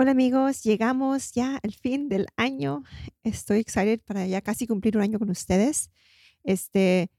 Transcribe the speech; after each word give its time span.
Hola 0.00 0.12
amigos, 0.12 0.62
llegamos 0.62 1.32
ya 1.32 1.56
al 1.56 1.74
fin 1.74 2.08
del 2.08 2.28
año. 2.36 2.84
Estoy 3.24 3.58
excited 3.58 4.00
para 4.06 4.24
ya 4.28 4.40
casi 4.40 4.68
cumplir 4.68 4.96
un 4.96 5.02
año 5.02 5.18
con 5.18 5.28
ustedes. 5.28 5.90
Este, 6.44 7.10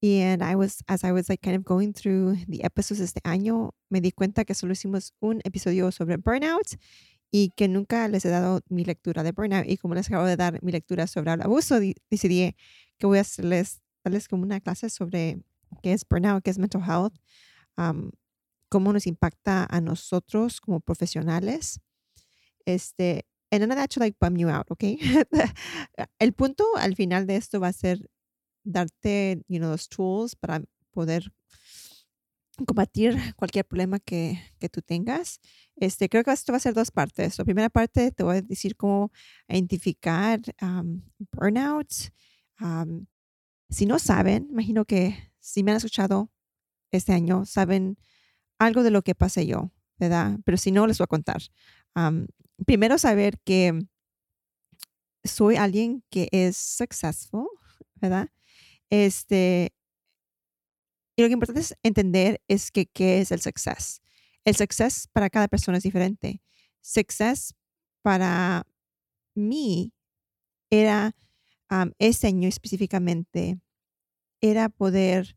and 0.00 0.40
I 0.40 0.54
was, 0.54 0.84
as 0.86 1.02
I 1.02 1.10
was 1.10 1.28
like 1.28 1.42
kind 1.42 1.56
of 1.56 1.64
going 1.64 1.92
through 1.92 2.36
the 2.46 2.64
episodes 2.64 3.00
este 3.00 3.20
año, 3.24 3.74
me 3.90 4.00
di 4.00 4.12
cuenta 4.12 4.44
que 4.44 4.54
solo 4.54 4.74
hicimos 4.74 5.12
un 5.18 5.40
episodio 5.42 5.90
sobre 5.90 6.16
burnout 6.16 6.76
y 7.32 7.50
que 7.56 7.66
nunca 7.66 8.06
les 8.06 8.24
he 8.24 8.28
dado 8.28 8.60
mi 8.68 8.84
lectura 8.84 9.24
de 9.24 9.32
burnout. 9.32 9.66
Y 9.68 9.76
como 9.76 9.96
les 9.96 10.06
acabo 10.06 10.24
de 10.24 10.36
dar 10.36 10.62
mi 10.62 10.70
lectura 10.70 11.08
sobre 11.08 11.32
el 11.32 11.42
abuso, 11.42 11.80
decidí 12.10 12.54
que 12.96 13.06
voy 13.08 13.18
a 13.18 13.22
hacerles, 13.22 13.82
darles 14.04 14.28
como 14.28 14.44
una 14.44 14.60
clase 14.60 14.88
sobre 14.88 15.40
qué 15.82 15.92
es 15.92 16.06
burnout, 16.08 16.44
qué 16.44 16.50
es 16.50 16.58
mental 16.60 16.82
health, 16.88 17.16
cómo 18.68 18.92
nos 18.92 19.08
impacta 19.08 19.66
a 19.68 19.80
nosotros 19.80 20.60
como 20.60 20.78
profesionales 20.78 21.80
este, 22.66 23.26
and 23.50 23.60
none 23.60 23.70
of 23.72 23.76
that 23.76 23.92
should 23.92 24.02
like 24.02 24.16
bum 24.20 24.36
you 24.36 24.48
out, 24.48 24.70
okay? 24.70 24.98
El 26.20 26.32
punto 26.32 26.64
al 26.76 26.94
final 26.94 27.26
de 27.26 27.36
esto 27.36 27.60
va 27.60 27.68
a 27.68 27.72
ser 27.72 27.98
darte, 28.64 29.42
you 29.48 29.58
know, 29.58 29.70
los 29.70 29.88
tools 29.88 30.34
para 30.34 30.62
poder 30.92 31.32
combatir 32.66 33.16
cualquier 33.36 33.64
problema 33.64 33.98
que, 33.98 34.38
que, 34.58 34.68
tú 34.68 34.80
tengas. 34.80 35.40
Este, 35.76 36.08
creo 36.08 36.22
que 36.22 36.32
esto 36.32 36.52
va 36.52 36.58
a 36.58 36.60
ser 36.60 36.74
dos 36.74 36.90
partes. 36.90 37.38
La 37.38 37.44
primera 37.44 37.68
parte 37.68 38.12
te 38.12 38.22
voy 38.22 38.36
a 38.36 38.42
decir 38.42 38.76
cómo 38.76 39.10
identificar 39.48 40.40
um, 40.62 41.02
burnout. 41.32 41.90
Um, 42.60 43.06
si 43.70 43.86
no 43.86 43.98
saben, 43.98 44.48
imagino 44.50 44.84
que 44.84 45.32
si 45.40 45.62
me 45.64 45.72
han 45.72 45.78
escuchado 45.78 46.30
este 46.92 47.12
año, 47.12 47.44
saben 47.44 47.98
algo 48.58 48.82
de 48.82 48.90
lo 48.90 49.02
que 49.02 49.14
pasé 49.14 49.46
yo, 49.46 49.72
¿verdad? 49.98 50.38
Pero 50.44 50.56
si 50.56 50.70
no, 50.70 50.86
les 50.86 50.98
voy 50.98 51.04
a 51.04 51.08
contar. 51.08 51.42
Um, 51.96 52.26
primero 52.66 52.98
saber 52.98 53.38
que 53.40 53.86
soy 55.24 55.56
alguien 55.56 56.04
que 56.10 56.28
es 56.32 56.56
successful, 56.56 57.48
¿verdad? 57.96 58.28
Este, 58.90 59.72
y 61.16 61.22
lo 61.22 61.28
que 61.28 61.32
importante 61.32 61.60
es 61.60 61.74
entender 61.82 62.42
es 62.48 62.70
que 62.70 62.86
qué 62.86 63.20
es 63.20 63.32
el 63.32 63.40
success. 63.40 64.00
El 64.44 64.56
success 64.56 65.08
para 65.12 65.30
cada 65.30 65.48
persona 65.48 65.78
es 65.78 65.84
diferente. 65.84 66.42
Success 66.80 67.54
para 68.02 68.66
mí 69.34 69.92
era, 70.70 71.16
ese 71.98 72.26
año 72.26 72.48
específicamente, 72.48 73.58
era 74.40 74.68
poder 74.68 75.36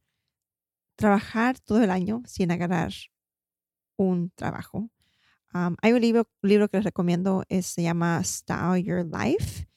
trabajar 0.95 1.59
todo 1.59 1.83
el 1.83 1.91
año 1.91 2.21
sin 2.25 2.51
agarrar 2.51 2.91
un 3.97 4.31
trabajo 4.31 4.89
hay 5.53 5.93
un 5.93 6.01
libro, 6.01 6.29
libro 6.41 6.67
que 6.69 6.77
les 6.77 6.83
recomiendo, 6.83 7.43
se 7.49 7.83
llama 7.83 8.23
Style 8.23 8.83
Your 8.83 9.05
Life. 9.05 9.67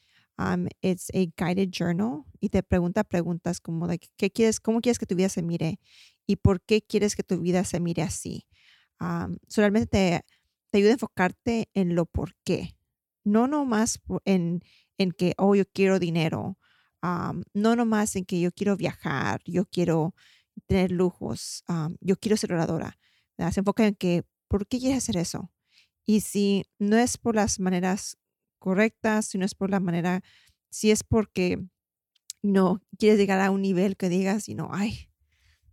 Um, 0.41 0.69
it's 0.81 1.11
a 1.13 1.27
guided 1.37 1.71
journal 1.71 2.25
y 2.41 2.49
te 2.49 2.63
pregunta 2.63 3.05
preguntas 3.05 3.61
como 3.61 3.87
de 3.87 3.99
qué 4.17 4.31
quieres, 4.31 4.59
cómo 4.59 4.81
quieres 4.81 4.99
que 4.99 5.05
tu 5.05 5.15
vida 5.15 5.29
se 5.29 5.43
mire 5.43 5.79
y 6.27 6.37
por 6.37 6.63
qué 6.63 6.81
quieres 6.81 7.15
que 7.15 7.23
tu 7.23 7.41
vida 7.41 7.63
se 7.65 7.79
mire 7.79 8.03
así. 8.03 8.47
Um, 9.01 9.37
te, 9.91 10.25
ayuda 10.73 10.91
a 10.91 10.93
enfocarte 10.93 11.69
en 11.75 11.95
lo 11.95 12.07
por 12.07 12.35
qué, 12.43 12.75
no 13.23 13.49
nomás 13.49 14.01
en, 14.25 14.63
en 14.97 15.13
que, 15.13 15.35
oh, 15.37 15.55
yo 15.55 15.65
quiero 15.67 15.99
dinero, 15.99 16.57
no 17.03 17.77
nomás 17.77 18.17
en 18.17 18.25
que 18.25 18.41
yo 18.41 18.53
quiero 18.53 18.77
viajar, 18.77 19.43
yo 19.45 19.67
quiero 19.67 20.15
tener 20.67 20.91
lujos, 20.91 21.65
yo 22.01 22.17
quiero 22.17 22.37
ser 22.37 22.53
oradora. 22.53 22.99
Se 23.37 23.61
enfoca 23.61 23.87
en 23.87 23.95
que, 23.95 24.25
¿por 24.49 24.67
qué 24.67 24.79
quieres 24.79 24.99
hacer 24.99 25.17
eso? 25.17 25.51
Y 26.07 26.21
si 26.21 26.65
no 26.79 26.97
es 26.97 27.19
por 27.19 27.35
las 27.35 27.61
maneras 27.61 28.19
correctas, 28.59 29.27
si 29.27 29.39
no 29.39 29.45
es 29.45 29.55
por 29.55 29.71
la 29.71 29.81
manera, 29.81 30.23
si 30.71 30.91
es 30.91 31.05
porque 31.05 31.65
no 32.43 32.83
quieres 32.99 33.19
llegar 33.19 33.41
a 33.41 33.51
un 33.51 33.63
nivel 33.63 33.97
que 33.97 34.09
digas, 34.09 34.49
y 34.49 34.55
no, 34.55 34.69
ay, 34.73 35.11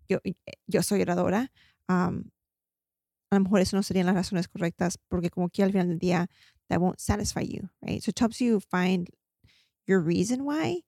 yo, 0.08 0.20
eh, 0.24 0.36
yo 0.68 0.84
soy 0.84 1.02
oradora, 1.02 1.52
a 1.88 2.12
lo 3.32 3.40
mejor 3.40 3.62
eso 3.62 3.76
no 3.76 3.84
serían 3.84 4.06
las 4.06 4.16
razones 4.16 4.48
correctas, 4.48 4.98
porque 5.08 5.30
como 5.30 5.50
que 5.50 5.64
al 5.64 5.72
final 5.72 5.90
del 5.90 6.00
día, 6.00 6.30
that 6.68 6.80
won't 6.80 7.00
satisfy 7.00 7.42
you, 7.42 7.70
right? 7.82 8.02
So 8.02 8.10
it 8.10 8.20
helps 8.20 8.40
you 8.40 8.60
find 8.60 9.10
your 9.86 10.02
reason 10.02 10.42
why 10.42 10.84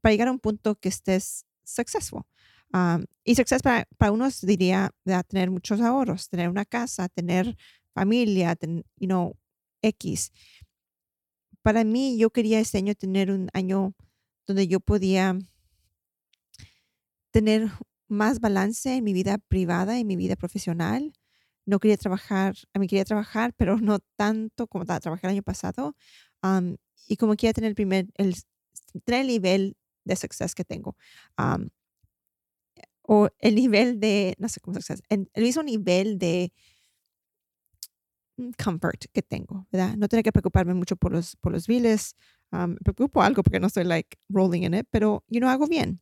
para 0.00 0.12
llegar 0.12 0.28
a 0.28 0.32
un 0.32 0.38
punto 0.38 0.76
que 0.76 0.88
estés 0.88 1.46
successful. 1.64 2.24
y 3.24 3.34
success 3.34 3.62
para, 3.62 3.86
para 3.96 4.12
unos 4.12 4.40
diría 4.40 4.90
de 5.04 5.22
tener 5.24 5.50
muchos 5.50 5.80
ahorros, 5.80 6.28
tener 6.28 6.48
una 6.48 6.64
casa, 6.64 7.08
tener 7.08 7.56
familia, 7.94 8.56
you 8.98 9.06
know, 9.06 9.36
X. 9.82 10.32
Para 11.62 11.84
mí, 11.84 12.18
yo 12.18 12.30
quería 12.30 12.60
este 12.60 12.78
año 12.78 12.94
tener 12.94 13.30
un 13.30 13.48
año 13.54 13.94
donde 14.46 14.68
yo 14.68 14.80
podía 14.80 15.38
tener 17.30 17.70
más 18.08 18.40
balance 18.40 18.94
en 18.94 19.04
mi 19.04 19.12
vida 19.12 19.38
privada 19.38 19.98
y 19.98 20.04
mi 20.04 20.16
vida 20.16 20.36
profesional. 20.36 21.12
No 21.66 21.78
quería 21.80 21.96
trabajar, 21.96 22.54
a 22.74 22.78
mí 22.78 22.86
quería 22.86 23.04
trabajar, 23.04 23.54
pero 23.56 23.78
no 23.78 23.98
tanto 24.16 24.66
como 24.66 24.84
trabajar 24.84 25.24
el 25.24 25.30
año 25.30 25.42
pasado. 25.42 25.96
y 27.08 27.16
como 27.16 27.34
quería 27.36 27.52
tener 27.52 27.70
el 27.70 27.74
primer, 27.74 28.06
el, 28.16 28.34
el 29.06 29.26
nivel 29.26 29.76
de 30.04 30.16
success 30.16 30.54
que 30.54 30.64
tengo. 30.64 30.96
o 33.02 33.28
el 33.38 33.54
nivel 33.54 34.00
de, 34.00 34.34
no 34.38 34.48
sé 34.48 34.60
cómo 34.60 34.74
success, 34.76 35.02
el 35.08 35.28
mismo 35.36 35.62
nivel 35.62 36.18
de 36.18 36.52
comfort 38.62 39.06
que 39.12 39.22
tengo, 39.22 39.66
¿verdad? 39.70 39.96
No 39.96 40.08
tener 40.08 40.22
que 40.24 40.32
preocuparme 40.32 40.74
mucho 40.74 40.96
por 40.96 41.12
los, 41.12 41.36
por 41.36 41.52
los 41.52 41.66
biles. 41.66 42.16
me 42.50 42.76
preocupo 42.76 43.22
algo 43.22 43.42
porque 43.42 43.60
no 43.60 43.66
estoy 43.66 43.84
like 43.84 44.16
rolling 44.28 44.62
in 44.62 44.74
it, 44.74 44.86
pero 44.90 45.24
yo 45.28 45.40
no 45.40 45.48
hago 45.48 45.66
bien. 45.66 46.00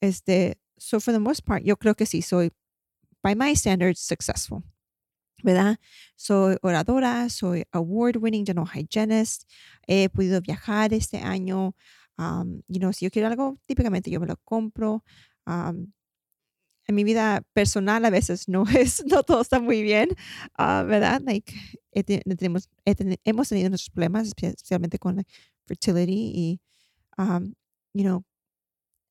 Este, 0.00 0.58
so 0.76 1.00
for 1.00 1.12
the 1.12 1.20
most 1.20 1.44
part, 1.44 1.64
yo 1.64 1.76
creo 1.76 1.94
que 1.94 2.06
sí 2.06 2.22
soy, 2.22 2.50
by 3.22 3.34
my 3.34 3.54
standards, 3.54 4.00
successful. 4.00 4.62
¿verdad? 5.42 5.78
Soy 6.16 6.56
oradora, 6.62 7.28
soy 7.30 7.64
award-winning 7.72 8.44
dental 8.44 8.66
hygienist, 8.66 9.44
he 9.86 10.08
podido 10.08 10.40
viajar 10.40 10.92
este 10.92 11.18
año, 11.18 11.74
um, 12.18 12.60
you 12.66 12.80
know, 12.80 12.92
si 12.92 13.04
yo 13.04 13.10
quiero 13.10 13.28
algo, 13.28 13.58
típicamente 13.66 14.10
yo 14.10 14.20
me 14.20 14.26
lo 14.26 14.36
compro. 14.44 15.04
Um, 15.46 15.92
en 16.88 16.94
mi 16.94 17.04
vida 17.04 17.42
personal 17.52 18.04
a 18.04 18.10
veces 18.10 18.48
no 18.48 18.64
es, 18.76 19.04
no 19.06 19.22
todo 19.22 19.42
está 19.42 19.60
muy 19.60 19.82
bien, 19.82 20.08
ah, 20.56 20.82
¿verdad? 20.82 21.20
Like, 21.24 21.54
tenemos, 22.36 22.68
hemos 23.24 23.48
tenido 23.48 23.68
nuestros 23.68 23.90
problemas, 23.90 24.32
especialmente 24.36 24.98
con 24.98 25.16
la 25.16 25.22
fertility 25.66 26.32
y, 26.34 26.60
um, 27.18 27.54
you 27.92 28.02
know, 28.02 28.24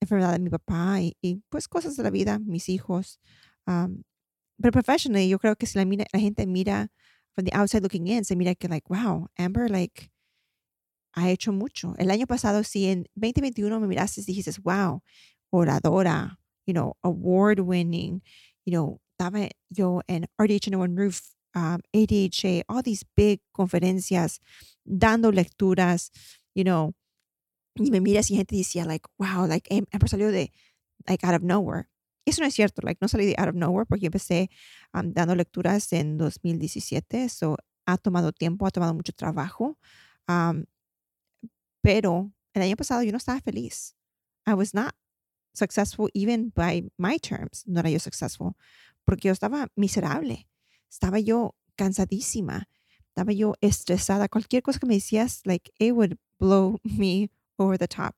enfermedad 0.02 0.34
de 0.34 0.40
mi 0.40 0.50
papá 0.50 1.00
y, 1.02 1.44
pues 1.50 1.68
cosas 1.68 1.96
de 1.96 2.04
la 2.04 2.10
vida, 2.10 2.40
mis 2.40 2.68
hijos. 2.70 3.20
Um, 3.68 4.04
pero 4.60 4.72
professionally, 4.72 5.30
yo 5.30 5.38
creo 5.38 5.56
que 5.56 5.68
si 5.68 5.78
la, 5.78 5.86
la 5.86 6.20
gente 6.20 6.48
mira 6.48 6.90
from 7.34 7.46
the 7.46 7.56
outside 7.56 7.84
looking 7.84 8.08
in, 8.08 8.26
se 8.26 8.36
mira 8.36 8.56
que 8.56 8.68
like, 8.68 8.88
wow, 8.90 9.28
Amber, 9.38 9.70
like, 9.70 10.12
ha 11.14 11.30
hecho 11.30 11.52
mucho. 11.52 11.94
El 12.00 12.10
año 12.10 12.26
pasado, 12.26 12.64
si 12.64 12.88
en 12.88 13.06
2021 13.16 13.80
me 13.80 13.88
miraste 13.88 14.22
y 14.22 14.24
dijiste, 14.26 14.52
wow, 14.64 15.04
oradora, 15.52 16.40
you 16.68 16.74
know, 16.74 16.96
award 17.04 17.62
winning, 17.62 18.22
you 18.66 18.74
know, 18.74 19.00
estaba 19.18 19.50
yo 19.70 20.02
en 20.08 20.28
RDH 20.40 20.70
No 20.70 20.80
One 20.80 20.96
Roof, 20.96 21.22
um, 21.56 21.80
ADHA, 21.94 22.64
all 22.70 22.84
these 22.84 23.04
big 23.16 23.40
conferencias, 23.52 24.40
dando 24.86 25.32
lecturas, 25.32 26.12
you 26.54 26.64
know, 26.64 26.94
y 27.76 27.90
me 27.90 28.02
miras 28.02 28.30
y 28.30 28.36
gente 28.36 28.56
decía, 28.56 28.86
like, 28.86 29.08
wow, 29.18 29.48
like, 29.48 29.68
Amber 29.72 30.10
salió 30.10 30.32
de, 30.32 30.52
like, 31.08 31.24
out 31.26 31.36
of 31.36 31.42
nowhere. 31.42 31.90
Eso 32.26 32.42
no 32.42 32.48
es 32.48 32.54
cierto, 32.54 32.82
like, 32.84 33.00
no 33.02 33.08
salí 33.08 33.26
de 33.26 33.36
out 33.38 33.48
of 33.48 33.56
nowhere 33.56 33.86
porque 33.86 34.02
yo 34.02 34.08
empecé 34.08 34.50
um, 34.94 35.14
dando 35.14 35.36
lecturas 35.36 35.92
en 35.94 36.18
2017, 36.18 37.24
eso 37.24 37.58
ha 37.86 37.98
tomado 37.98 38.34
tiempo, 38.34 38.68
ha 38.68 38.72
tomado 38.72 38.94
mucho 38.94 39.14
trabajo, 39.14 39.80
um, 40.28 40.66
pero 41.82 42.32
el 42.54 42.62
año 42.64 42.76
pasado 42.76 43.02
yo 43.04 43.12
no 43.12 43.18
estaba 43.18 43.40
feliz. 43.40 43.96
I 44.46 44.54
was 44.54 44.74
not 44.74 44.94
successful 45.58 46.10
even 46.14 46.52
by 46.56 46.84
my 46.98 47.18
terms. 47.18 47.64
No 47.66 47.80
era 47.80 47.90
yo 47.90 48.00
successful 48.00 48.56
porque 49.06 49.28
yo 49.28 49.34
estaba 49.34 49.68
miserable. 49.76 50.48
Estaba 50.90 51.20
yo 51.20 51.56
cansadísima. 51.78 52.68
Estaba 53.10 53.32
yo 53.32 53.56
estresada. 53.62 54.28
Cualquier 54.28 54.62
cosa 54.62 54.80
que 54.80 54.86
me 54.86 54.96
decías, 54.96 55.42
like, 55.46 55.72
it 55.80 55.94
would 55.94 56.18
blow 56.40 56.78
me 56.84 57.32
over 57.58 57.78
the 57.78 57.88
top. 57.88 58.16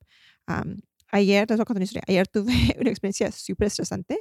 Um, 0.48 0.82
ayer, 1.12 1.46
les 1.48 1.58
voy 1.58 1.66
a 1.68 1.74
una 1.74 1.84
historia. 1.84 2.04
Ayer 2.08 2.28
tuve 2.28 2.76
una 2.80 2.90
experiencia 2.90 3.32
súper 3.32 3.68
estresante. 3.68 4.20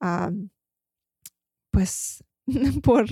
Um, 0.00 0.50
pues, 1.70 2.22
por 2.82 3.06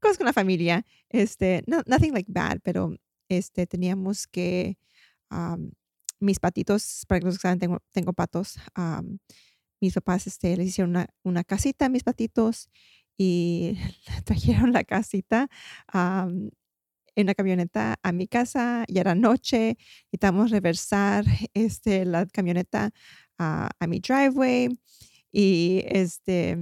cosas 0.00 0.18
con 0.18 0.26
la 0.26 0.32
familia. 0.32 0.84
Este, 1.08 1.62
no, 1.66 1.82
nothing 1.86 2.12
like 2.12 2.30
bad, 2.30 2.60
pero 2.62 2.94
este, 3.28 3.66
teníamos 3.66 4.26
que, 4.26 4.78
um, 5.30 5.72
mis 6.20 6.40
patitos, 6.40 7.04
para 7.08 7.20
que 7.20 7.26
los 7.26 7.36
que 7.36 7.42
saben, 7.42 7.58
tengo, 7.58 7.78
tengo 7.92 8.12
patos. 8.12 8.56
Um, 8.76 9.18
mis 9.80 9.94
papás 9.94 10.26
este, 10.26 10.56
les 10.56 10.68
hicieron 10.68 10.90
una, 10.90 11.06
una 11.22 11.44
casita 11.44 11.86
a 11.86 11.88
mis 11.88 12.02
patitos 12.02 12.70
y 13.18 13.78
trajeron 14.24 14.72
la 14.72 14.84
casita 14.84 15.48
en 15.92 16.50
una 17.16 17.34
camioneta 17.34 17.96
a 18.02 18.12
mi 18.12 18.28
casa, 18.28 18.84
ya 18.88 19.00
era 19.00 19.14
noche, 19.14 19.76
necesitamos 20.04 20.50
reversar 20.50 21.24
este, 21.54 22.04
la 22.04 22.26
camioneta 22.26 22.90
a 23.38 23.86
mi 23.86 24.00
driveway 24.00 24.68
y 25.32 25.82
este, 25.86 26.58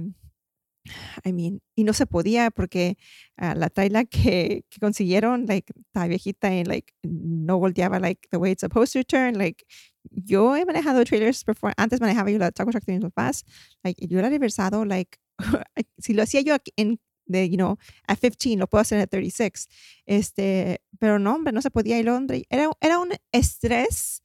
I 1.23 1.33
mean, 1.33 1.61
y 1.75 1.83
no 1.83 1.93
se 1.93 2.05
podía 2.05 2.51
porque 2.51 2.97
uh, 3.41 3.55
la 3.55 3.69
traila 3.69 4.05
que, 4.05 4.65
que, 4.69 4.79
consiguieron, 4.79 5.45
like, 5.47 5.73
estaba 5.77 6.07
viejita 6.07 6.53
y, 6.53 6.63
like, 6.63 6.93
no 7.03 7.57
volteaba, 7.57 7.99
like, 7.99 8.27
the 8.31 8.37
way 8.37 8.51
it's 8.51 8.61
supposed 8.61 8.93
to 8.93 9.03
turn. 9.03 9.37
Like, 9.37 9.65
yo 10.11 10.55
he 10.55 10.65
manejado 10.65 11.03
trailers 11.05 11.43
before, 11.43 11.73
antes 11.77 11.99
manejaba 11.99 12.31
yo 12.31 12.37
la 12.37 12.51
Taco 12.51 12.71
de 12.71 12.93
mis 12.93 13.01
papás, 13.01 13.43
like, 13.83 14.05
yo 14.07 14.19
era 14.19 14.29
reversado, 14.29 14.85
like, 14.85 15.17
si 15.99 16.13
lo 16.13 16.23
hacía 16.23 16.41
yo 16.41 16.57
en, 16.77 16.99
de, 17.27 17.49
you 17.49 17.57
know, 17.57 17.77
a 18.07 18.15
15, 18.15 18.57
lo 18.57 18.67
puedo 18.67 18.81
hacer 18.81 18.99
a 18.99 19.07
36. 19.07 19.67
Este, 20.05 20.81
pero 20.99 21.19
no, 21.19 21.33
hombre, 21.35 21.53
no 21.53 21.61
se 21.61 21.71
podía. 21.71 21.99
Y 21.99 22.03
Londres, 22.03 22.43
era, 22.49 22.69
era 22.81 22.99
un 22.99 23.09
estrés, 23.31 24.23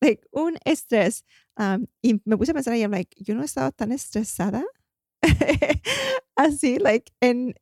like, 0.00 0.22
un 0.32 0.58
estrés. 0.64 1.24
Um, 1.58 1.86
y 2.02 2.20
me 2.26 2.36
puse 2.36 2.50
a 2.50 2.54
pensar 2.54 2.76
y 2.76 2.82
I'm 2.82 2.90
like, 2.90 3.16
yo 3.18 3.34
no 3.34 3.40
he 3.40 3.46
estado 3.46 3.72
tan 3.72 3.90
estresada 3.90 4.62
así, 6.38 6.78
like, 6.78 7.12
en, 7.20 7.54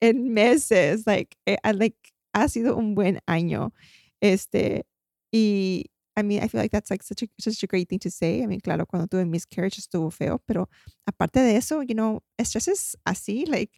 en 0.00 0.32
meses, 0.32 1.06
like, 1.06 1.36
eh, 1.46 1.56
like, 1.74 1.96
ha 2.34 2.48
sido 2.48 2.76
un 2.76 2.94
buen 2.94 3.20
año. 3.26 3.72
Este, 4.20 4.84
y 5.32 5.86
I 6.16 6.22
mean, 6.22 6.42
I 6.42 6.48
feel 6.48 6.60
like 6.60 6.72
that's 6.72 6.90
like 6.90 7.02
such 7.02 7.22
a, 7.22 7.28
such 7.38 7.62
a 7.62 7.66
great 7.66 7.88
thing 7.88 7.98
to 8.00 8.10
say. 8.10 8.42
I 8.42 8.46
mean, 8.46 8.60
claro, 8.60 8.84
cuando 8.86 9.06
tuve 9.06 9.26
miscarriage 9.28 9.78
estuvo 9.78 10.12
feo, 10.12 10.42
pero 10.46 10.68
aparte 11.06 11.40
de 11.40 11.56
eso, 11.56 11.82
you 11.82 11.94
know, 11.94 12.22
estreses 12.38 12.96
así, 13.06 13.48
like, 13.48 13.70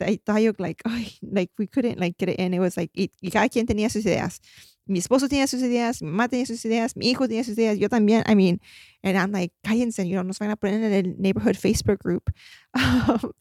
I 0.00 0.18
thought 0.24 0.60
like, 0.60 0.82
oh, 0.86 1.04
like 1.22 1.50
we 1.58 1.66
couldn't 1.66 1.98
like 1.98 2.16
get 2.16 2.28
it 2.28 2.38
in. 2.38 2.54
It 2.54 2.58
was 2.58 2.76
like, 2.76 2.90
y, 2.96 3.10
y, 3.22 3.30
cada 3.30 3.48
quien 3.48 3.66
tenía 3.66 3.90
sus 3.90 4.04
ideas. 4.06 4.40
Mi 4.86 4.98
esposo 4.98 5.28
tenía 5.28 5.46
sus 5.46 5.62
ideas, 5.62 6.02
mi 6.02 6.10
mamá 6.10 6.28
tenía 6.28 6.44
sus 6.44 6.64
ideas, 6.64 6.94
mi 6.96 7.08
hijo 7.10 7.26
tenía 7.26 7.42
sus 7.42 7.56
ideas, 7.56 7.78
yo 7.78 7.88
también. 7.88 8.22
I 8.26 8.34
mean, 8.34 8.60
and 9.02 9.16
I'm 9.16 9.32
like, 9.32 9.54
cállense, 9.62 10.06
you 10.06 10.14
know, 10.14 10.22
nos 10.22 10.38
van 10.38 10.50
a 10.50 10.56
poner 10.56 10.82
en 10.82 10.92
el 10.92 11.14
neighborhood 11.18 11.56
Facebook 11.56 12.00
group. 12.02 12.30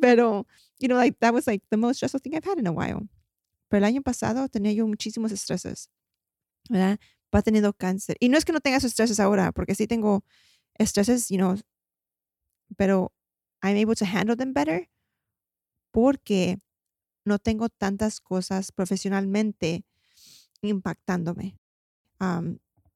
Pero, 0.00 0.46
you 0.78 0.88
know, 0.88 0.96
like 0.96 1.18
that 1.20 1.32
was 1.32 1.46
like 1.46 1.62
the 1.70 1.78
most 1.78 1.96
stressful 1.96 2.20
thing 2.20 2.34
I've 2.34 2.44
had 2.44 2.58
in 2.58 2.66
a 2.66 2.72
while. 2.72 3.08
Pero 3.70 3.78
el 3.78 3.84
año 3.84 4.02
pasado 4.02 4.48
tenía 4.48 4.72
yo 4.72 4.86
muchísimos 4.86 5.32
estreses, 5.32 5.88
¿verdad? 6.68 6.98
Va 7.34 7.40
teniendo 7.40 7.72
cáncer. 7.72 8.16
Y 8.20 8.28
no 8.28 8.36
es 8.36 8.44
que 8.44 8.52
no 8.52 8.60
tenga 8.60 8.78
sus 8.80 8.90
estreses 8.90 9.18
ahora, 9.18 9.52
porque 9.52 9.74
sí 9.74 9.86
tengo 9.86 10.24
estreses, 10.78 11.28
you 11.30 11.38
know, 11.38 11.56
pero 12.76 13.12
I'm 13.62 13.76
able 13.76 13.94
to 13.94 14.04
handle 14.04 14.36
them 14.36 14.52
better 14.52 14.88
porque 15.92 16.58
no 17.24 17.38
tengo 17.38 17.68
tantas 17.68 18.20
cosas 18.20 18.72
profesionalmente 18.72 19.84
impactándome. 20.70 21.56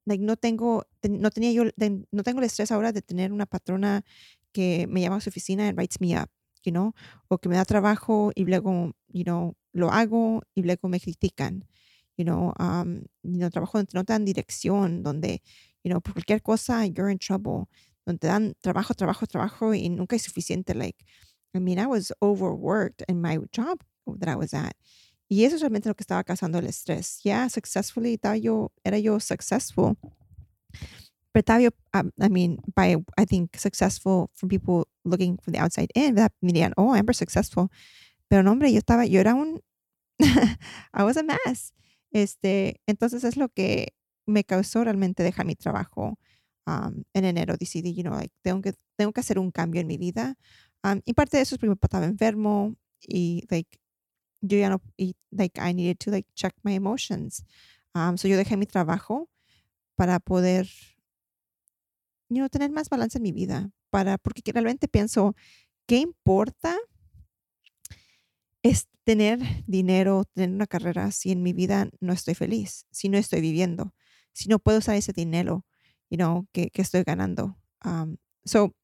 like 0.07 0.21
no 0.23 0.37
tengo, 0.37 0.85
no 1.09 1.31
tenía 1.31 1.53
yo, 1.53 1.65
no 2.13 2.23
tengo 2.23 2.39
el 2.41 2.45
estrés 2.47 2.71
ahora 2.73 2.93
de 2.93 3.03
tener 3.03 3.33
una 3.33 3.47
patrona 3.47 4.05
que 4.53 4.87
me 4.89 5.01
llama 5.01 5.17
a 5.17 5.21
su 5.21 5.31
oficina 5.31 5.67
y 5.69 5.73
writes 5.73 6.01
me 6.01 6.17
up, 6.21 6.29
you 6.65 6.73
know, 6.73 6.95
o 7.29 7.39
que 7.39 7.49
me 7.49 7.57
da 7.57 7.65
trabajo 7.65 8.31
y 8.35 8.45
luego, 8.45 8.93
you 9.09 9.25
know, 9.25 9.57
lo 9.73 9.91
hago 9.91 10.43
y 10.55 10.63
luego 10.63 10.89
me 10.89 11.01
critican, 11.01 11.67
you 12.17 12.25
know, 12.25 12.55
um, 12.59 13.03
you 13.23 13.39
know 13.39 13.51
trabajo 13.51 13.79
donde 13.79 13.91
no 13.95 14.05
te 14.05 14.13
dan 14.13 14.25
dirección, 14.25 15.03
donde, 15.03 15.43
you 15.85 15.91
know, 15.91 16.01
por 16.01 16.15
cualquier 16.15 16.43
cosa 16.43 16.87
you're 16.87 17.11
in 17.11 17.19
trouble, 17.19 17.67
donde 18.07 18.21
te 18.21 18.29
dan 18.29 18.55
trabajo, 18.61 18.95
trabajo, 18.95 19.27
trabajo 19.27 19.75
y 19.75 19.89
nunca 19.91 20.17
es 20.17 20.23
suficiente, 20.23 20.75
like, 20.75 21.05
I 21.55 21.59
mean, 21.61 21.79
I 21.79 21.87
was 21.87 22.13
overworked 22.23 23.03
in 23.09 23.21
my 23.21 23.39
job 23.53 23.81
that 24.19 24.29
I 24.29 24.37
was 24.37 24.55
at. 24.55 24.77
Y 25.29 25.45
eso 25.45 25.57
es 25.57 25.61
realmente 25.61 25.89
lo 25.89 25.95
que 25.95 26.03
estaba 26.03 26.23
causando 26.25 26.59
el 26.59 26.67
estrés. 26.67 27.21
Yeah, 27.23 27.49
successfully, 27.49 28.15
estaba 28.15 28.37
yo, 28.37 28.73
era 28.85 28.99
yo 28.99 29.19
successful. 29.19 29.97
Pero 31.33 31.41
estaba 31.41 31.61
yo, 31.61 31.71
um, 31.95 32.11
I 32.19 32.29
mean, 32.29 32.59
by, 32.75 32.97
I 33.19 33.27
think, 33.27 33.57
successful 33.57 34.31
from 34.35 34.49
people 34.49 34.87
looking 35.05 35.37
from 35.39 35.53
the 35.53 35.61
outside 35.61 35.91
in, 35.95 36.15
that 36.15 36.33
dirían, 36.41 36.73
oh, 36.77 36.95
Amber 36.95 37.15
successful. 37.15 37.69
Pero 38.29 38.43
no, 38.43 38.53
hombre, 38.53 38.73
yo 38.73 38.79
estaba, 38.79 39.05
yo 39.05 39.21
era 39.21 39.35
un, 39.35 39.61
I 40.19 41.03
was 41.03 41.17
a 41.17 41.23
mess. 41.23 41.75
Este, 42.13 42.81
entonces 42.87 43.25
es 43.25 43.37
lo 43.37 43.49
que 43.49 43.95
me 44.27 44.45
causó 44.45 44.85
realmente 44.85 45.23
dejar 45.23 45.47
mi 45.47 45.57
trabajo 45.57 46.19
um, 46.67 47.03
en 47.13 47.25
enero. 47.25 47.57
Decidí, 47.59 47.95
you 47.95 48.03
know, 48.03 48.15
like, 48.15 48.35
tengo 48.43 48.63
que, 48.63 48.75
tengo 48.97 49.13
que 49.13 49.21
hacer 49.21 49.39
un 49.39 49.51
cambio 49.51 49.81
en 49.81 49.87
mi 49.89 49.99
vida. 49.99 50.37
Um, 50.85 51.01
y 51.05 51.15
parte 51.15 51.37
de 51.37 51.43
eso 51.43 51.57
es 51.57 51.61
papá 51.61 51.87
estaba 51.87 52.07
enfermo 52.07 52.77
y, 53.01 53.45
like, 53.51 53.79
yo 54.41 54.59
ya 54.59 54.71
no, 54.71 54.81
y, 54.97 55.17
like, 55.31 55.61
I 55.61 55.73
needed 55.73 55.99
to, 56.01 56.11
like, 56.11 56.27
check 56.35 56.55
my 56.63 56.75
emotions. 56.75 57.45
Um, 57.95 58.17
so 58.19 58.29
yo 58.29 58.37
dejé 58.37 58.57
mi 58.57 58.67
trabajo 58.67 59.29
para 59.97 60.21
poder, 60.21 60.67
you 62.29 62.39
know, 62.39 62.49
tener 62.49 62.71
más 62.71 62.89
balance 62.89 63.19
en 63.19 63.23
mi 63.23 63.33
vida. 63.33 63.71
Para, 63.91 64.19
porque 64.19 64.43
realmente 64.53 64.89
pienso, 64.89 65.35
¿qué 65.87 65.99
importa? 65.99 66.77
Es 68.63 68.89
tener 69.05 69.39
dinero, 69.67 70.25
tener 70.35 70.51
una 70.51 70.67
carrera 70.67 71.13
si 71.13 71.31
en 71.31 71.43
mi 71.43 71.53
vida 71.53 71.89
no 72.01 72.13
estoy 72.13 72.35
feliz, 72.35 72.87
si 72.91 73.09
no 73.09 73.17
estoy 73.17 73.41
viviendo, 73.41 73.95
si 74.33 74.49
no 74.49 74.59
puedo 74.59 74.79
usar 74.79 74.97
ese 74.97 75.13
dinero, 75.13 75.65
you 76.11 76.17
know, 76.17 76.47
que, 76.53 76.71
que 76.71 76.83
estoy 76.83 77.05
ganando. 77.05 77.57
Um, 77.85 78.17
so, 78.45 78.75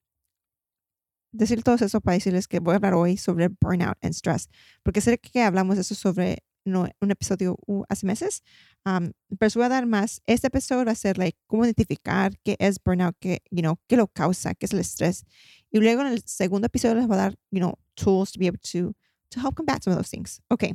decir 1.33 1.63
todo 1.63 1.77
eso 1.77 2.01
para 2.01 2.15
decirles 2.15 2.47
que 2.47 2.61
voy 2.61 2.73
a 2.73 2.77
hablar 2.77 2.95
hoy 2.95 3.17
sobre 3.17 3.49
burnout 3.49 3.99
and 4.03 4.15
stress, 4.15 4.49
porque 4.83 5.01
sé 5.01 5.19
que 5.19 5.43
hablamos 5.43 5.79
eso 5.79 5.95
sobre 5.95 6.45
no, 6.65 6.89
un 7.01 7.11
episodio 7.11 7.57
uh, 7.67 7.83
hace 7.89 8.07
meses, 8.07 8.43
um, 8.85 9.13
pero 9.39 9.51
voy 9.55 9.65
a 9.65 9.69
dar 9.69 9.87
más. 9.87 10.23
Este 10.27 10.47
episodio 10.47 10.85
va 10.85 10.93
a 10.93 10.95
ser 10.95 11.19
like, 11.19 11.37
cómo 11.47 11.65
identificar 11.65 12.33
qué 12.45 12.57
es 12.59 12.79
burnout, 12.83 13.17
qué, 13.21 13.43
you 13.51 13.63
know, 13.63 13.79
qué 13.89 13.97
lo 13.97 14.07
causa, 14.07 14.55
qué 14.55 14.67
es 14.67 14.73
el 14.73 14.81
estrés. 14.81 15.25
Y 15.71 15.81
luego 15.81 16.03
en 16.03 16.09
el 16.09 16.23
segundo 16.25 16.67
episodio 16.67 16.97
les 16.97 17.07
voy 17.07 17.17
a 17.17 17.21
dar, 17.21 17.35
you 17.51 17.59
know, 17.59 17.79
tools 17.97 18.33
to 18.33 18.39
be 18.39 18.47
able 18.47 18.61
to, 18.61 18.95
to 19.31 19.41
help 19.41 19.57
combat 19.57 19.83
some 19.83 19.93
of 19.93 19.99
those 19.99 20.11
things. 20.11 20.41
Okay. 20.51 20.75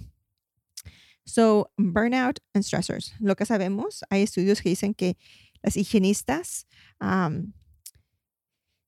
So, 1.25 1.69
burnout 1.77 2.39
and 2.53 2.63
stressors. 2.63 3.13
Lo 3.19 3.35
que 3.35 3.45
sabemos, 3.45 4.03
hay 4.09 4.23
estudios 4.23 4.61
que 4.61 4.69
dicen 4.69 4.95
que 4.95 5.17
las 5.61 5.75
higienistas 5.75 6.65
um, 7.01 7.53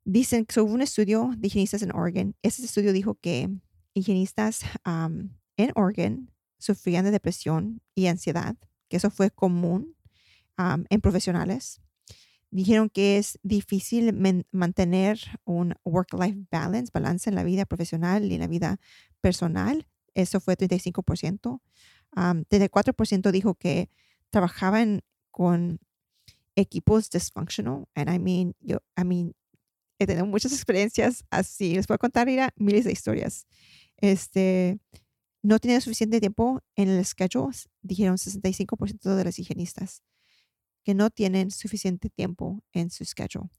Dicen 0.05 0.45
que 0.45 0.59
hubo 0.61 0.73
un 0.73 0.81
estudio 0.81 1.31
de 1.37 1.47
higienistas 1.47 1.81
en 1.81 1.93
Oregon. 1.93 2.35
Ese 2.41 2.63
estudio 2.65 2.93
dijo 2.93 3.15
que 3.15 3.49
higienistas 3.93 4.61
en 4.85 5.71
Oregon 5.75 6.31
sufrían 6.57 7.05
de 7.05 7.11
depresión 7.11 7.81
y 7.95 8.07
ansiedad, 8.07 8.55
que 8.87 8.97
eso 8.97 9.09
fue 9.09 9.31
común 9.31 9.95
en 10.57 11.01
profesionales. 11.01 11.81
Dijeron 12.51 12.89
que 12.89 13.17
es 13.17 13.39
difícil 13.43 14.11
mantener 14.51 15.19
un 15.45 15.75
work-life 15.85 16.47
balance, 16.49 16.91
balance 16.91 17.29
en 17.29 17.35
la 17.35 17.43
vida 17.43 17.65
profesional 17.65 18.25
y 18.25 18.33
en 18.33 18.41
la 18.41 18.47
vida 18.47 18.79
personal. 19.21 19.87
Eso 20.15 20.39
fue 20.39 20.57
35%. 20.57 21.61
Um, 22.15 22.43
34% 22.49 23.31
dijo 23.31 23.53
que 23.53 23.89
trabajaban 24.31 25.01
con 25.31 25.79
equipos 26.55 27.09
dysfunctional. 27.11 27.87
And 27.95 28.09
I 28.09 28.17
mean, 28.17 28.55
I 28.97 29.03
mean, 29.03 29.35
he 29.99 30.07
tenido 30.07 30.25
muchas 30.25 30.53
experiencias 30.53 31.23
así. 31.29 31.75
Les 31.75 31.85
puedo 31.85 31.99
contar, 31.99 32.25
mira, 32.25 32.53
miles 32.55 32.85
de 32.85 32.91
historias. 32.91 33.45
Este, 33.97 34.79
no 35.43 35.59
tenía 35.59 35.81
suficiente 35.81 36.19
tiempo 36.19 36.61
en 36.75 36.89
el 36.89 37.05
schedule, 37.05 37.55
dijeron 37.81 38.17
65% 38.17 39.15
de 39.15 39.23
las 39.23 39.37
higienistas, 39.37 40.01
que 40.83 40.93
no 40.93 41.09
tienen 41.09 41.51
suficiente 41.51 42.09
tiempo 42.09 42.63
en 42.71 42.89
su 42.89 43.03
schedule. 43.05 43.49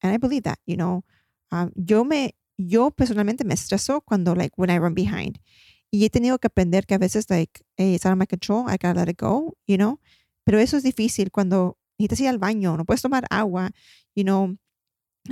And 0.00 0.14
I 0.14 0.18
believe 0.18 0.42
that, 0.42 0.58
you 0.66 0.76
know. 0.76 1.04
Um, 1.50 1.70
yo 1.76 2.04
me, 2.04 2.34
yo 2.56 2.90
personalmente 2.90 3.44
me 3.44 3.54
estreso 3.54 4.00
cuando, 4.00 4.34
like, 4.34 4.54
when 4.56 4.70
I 4.70 4.78
run 4.78 4.94
behind. 4.94 5.38
Y 5.90 6.04
he 6.04 6.10
tenido 6.10 6.38
que 6.38 6.48
aprender 6.48 6.86
que 6.86 6.94
a 6.94 6.98
veces, 6.98 7.30
like, 7.30 7.62
hey, 7.76 7.94
it's 7.94 8.04
out 8.06 8.12
of 8.12 8.18
my 8.18 8.26
control, 8.26 8.64
I 8.68 8.72
gotta 8.72 8.94
let 8.94 9.10
it 9.10 9.20
go, 9.20 9.56
you 9.66 9.76
know. 9.76 10.00
Pero 10.44 10.58
eso 10.58 10.76
es 10.76 10.82
difícil 10.82 11.30
cuando 11.30 11.78
necesitas 11.98 12.20
ir 12.20 12.28
al 12.28 12.38
baño, 12.38 12.76
no 12.76 12.84
puedes 12.84 13.02
tomar 13.02 13.24
agua, 13.30 13.70
you 14.14 14.24
know 14.24 14.58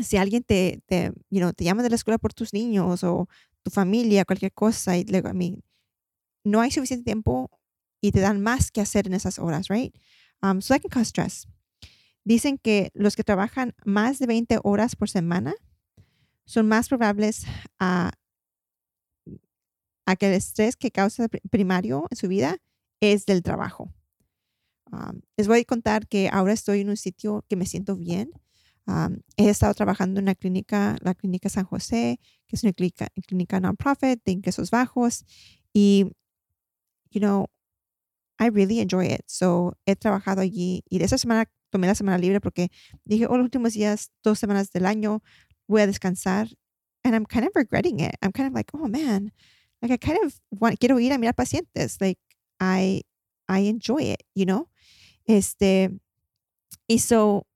si 0.01 0.17
alguien 0.17 0.43
te, 0.43 0.81
te, 0.87 1.13
you 1.31 1.41
know, 1.41 1.53
te 1.53 1.65
llama 1.65 1.83
de 1.83 1.91
la 1.91 1.97
escuela 1.97 2.19
por 2.19 2.33
tus 2.33 2.53
niños 2.53 3.05
o 3.05 3.29
tu 3.63 3.71
familia, 3.71 4.25
cualquier 4.25 4.53
cosa, 4.53 4.97
y 4.97 5.05
luego 5.05 5.29
a 5.29 5.35
mí, 5.35 5.63
no 6.45 6.61
hay 6.61 6.71
suficiente 6.71 7.05
tiempo 7.05 7.51
y 8.01 8.13
te 8.13 8.21
dan 8.21 8.41
más 8.41 8.71
que 8.71 8.81
hacer 8.81 9.07
en 9.07 9.15
esas 9.15 9.39
horas, 9.39 9.69
right? 9.69 9.95
Um, 10.43 10.61
so 10.61 10.75
that 10.75 10.81
can 10.81 10.91
cause 10.91 11.09
stress. 11.09 11.47
Dicen 12.25 12.59
que 12.59 12.91
los 12.95 13.17
que 13.17 13.25
trabajan 13.25 13.75
más 13.85 14.19
de 14.19 14.27
20 14.27 14.59
horas 14.63 14.97
por 14.97 15.09
semana 15.09 15.55
son 16.45 16.69
más 16.69 16.89
probables 16.89 17.45
a, 17.79 18.13
a 20.07 20.17
que 20.17 20.27
el 20.27 20.35
estrés 20.35 20.77
que 20.77 20.91
causa 20.91 21.29
primario 21.51 22.07
en 22.11 22.17
su 22.17 22.29
vida 22.29 22.59
es 23.01 23.27
del 23.27 23.43
trabajo. 23.43 23.93
Um, 24.91 25.23
les 25.37 25.49
voy 25.49 25.61
a 25.61 25.65
contar 25.65 26.07
que 26.07 26.29
ahora 26.29 26.53
estoy 26.53 26.81
en 26.81 26.91
un 26.91 26.97
sitio 26.97 27.45
que 27.49 27.57
me 27.57 27.67
siento 27.67 27.97
bien. 27.97 28.31
Um, 28.87 29.21
he 29.37 29.49
estado 29.49 29.75
trabajando 29.75 30.19
en 30.19 30.25
una 30.25 30.35
clínica, 30.35 30.97
la 31.03 31.15
Clínica 31.15 31.49
San 31.49 31.65
José, 31.65 32.19
que 32.49 32.57
es 32.57 32.65
una 32.65 32.73
clínica, 32.73 33.09
clínica 33.27 33.61
non-profit 33.61 34.23
de 34.25 34.33
ingresos 34.33 34.71
bajos. 34.71 35.25
Y, 35.73 36.11
you 37.11 37.21
know, 37.21 37.47
I 38.39 38.49
really 38.49 38.81
enjoy 38.81 39.07
it. 39.07 39.23
So, 39.27 39.77
he 39.87 39.95
trabajado 39.95 40.41
allí 40.41 40.83
y 40.91 40.99
de 40.99 41.05
esa 41.05 41.19
semana 41.19 41.47
tomé 41.71 41.87
la 41.87 41.95
semana 41.95 42.19
libre 42.19 42.41
porque 42.41 42.69
dije, 43.05 43.27
oh, 43.27 43.37
los 43.37 43.45
últimos 43.45 43.73
días, 43.73 44.11
dos 44.23 44.39
semanas 44.39 44.71
del 44.73 44.87
año, 44.87 45.23
voy 45.69 45.83
a 45.83 45.87
descansar. 45.87 46.49
And 47.05 47.15
I'm 47.15 47.25
kind 47.25 47.47
of 47.47 47.53
regretting 47.55 48.01
it. 48.01 48.15
I'm 48.23 48.33
kind 48.33 48.47
of 48.47 48.55
like, 48.55 48.71
oh 48.75 48.87
man, 48.89 49.33
like 49.81 49.93
I 49.93 49.97
kind 49.97 50.19
of 50.25 50.41
want, 50.51 50.79
quiero 50.79 50.99
ir 50.99 51.13
a 51.13 51.19
mirar 51.19 51.35
pacientes. 51.35 52.01
Like 52.01 52.19
I, 52.61 53.03
I 53.49 53.61
enjoy 53.61 54.03
it, 54.03 54.23
you 54.35 54.45
know? 54.45 54.69
Este, 55.27 55.91
y 56.89 56.99
so, 56.99 57.47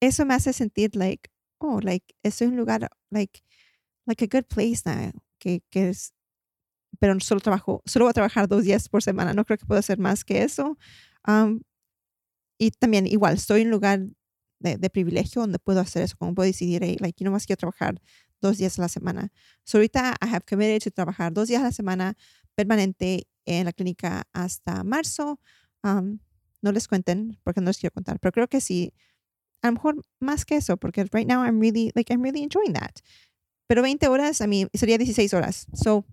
eso 0.00 0.24
me 0.24 0.34
hace 0.34 0.52
sentir 0.52 0.96
like, 0.96 1.30
oh, 1.58 1.80
like, 1.80 2.14
estoy 2.22 2.46
en 2.46 2.52
un 2.54 2.58
lugar, 2.58 2.88
like, 3.10 3.42
like 4.06 4.24
a 4.24 4.28
good 4.28 4.46
place 4.46 4.82
now, 4.84 5.12
que, 5.38 5.62
que 5.70 5.90
es, 5.90 6.12
pero 6.98 7.18
solo 7.20 7.40
trabajo, 7.40 7.82
solo 7.86 8.06
voy 8.06 8.10
a 8.10 8.14
trabajar 8.14 8.48
dos 8.48 8.64
días 8.64 8.88
por 8.88 9.02
semana. 9.02 9.32
No 9.32 9.44
creo 9.44 9.58
que 9.58 9.66
pueda 9.66 9.80
hacer 9.80 9.98
más 9.98 10.24
que 10.24 10.42
eso. 10.42 10.76
Y 12.58 12.70
también 12.72 13.06
igual, 13.06 13.34
estoy 13.34 13.62
en 13.62 13.68
un 13.68 13.72
lugar 13.72 14.00
de, 14.58 14.76
de, 14.76 14.90
privilegio 14.90 15.40
donde 15.40 15.58
puedo 15.58 15.80
hacer 15.80 16.02
eso, 16.02 16.16
como 16.18 16.34
puedo 16.34 16.46
decidir, 16.46 16.82
hey, 16.84 16.96
like, 17.00 17.16
yo 17.18 17.24
no 17.24 17.30
más 17.32 17.46
quiero 17.46 17.58
trabajar 17.58 18.00
dos 18.40 18.58
días 18.58 18.78
a 18.78 18.82
la 18.82 18.88
semana. 18.88 19.32
So 19.64 19.78
ahorita 19.78 20.16
I 20.20 20.26
have 20.26 20.44
committed 20.48 20.82
to 20.82 20.90
trabajar 20.90 21.32
dos 21.32 21.48
días 21.48 21.62
a 21.62 21.64
la 21.66 21.72
semana 21.72 22.16
permanente 22.54 23.26
en 23.46 23.64
la 23.64 23.72
clínica 23.72 24.24
hasta 24.32 24.84
marzo. 24.84 25.40
No 25.82 26.72
les 26.72 26.88
cuenten 26.88 27.38
porque 27.42 27.60
no 27.60 27.68
les 27.68 27.78
quiero 27.78 27.94
contar, 27.94 28.18
pero 28.20 28.32
creo 28.32 28.48
que 28.48 28.60
sí, 28.60 28.92
a 29.62 29.68
lo 29.68 29.72
mejor 29.74 30.02
más 30.20 30.44
que 30.44 30.56
eso, 30.56 30.76
porque 30.76 31.04
right 31.12 31.26
now 31.26 31.44
I'm 31.44 31.60
really, 31.60 31.92
like, 31.94 32.12
I'm 32.12 32.22
really 32.22 32.42
enjoying 32.42 32.72
that. 32.74 33.00
Pero 33.66 33.82
20 33.82 34.08
horas, 34.08 34.40
a 34.40 34.46
mí 34.46 34.66
sería 34.74 34.98
16 34.98 35.32
horas. 35.34 35.66
So, 35.74 36.04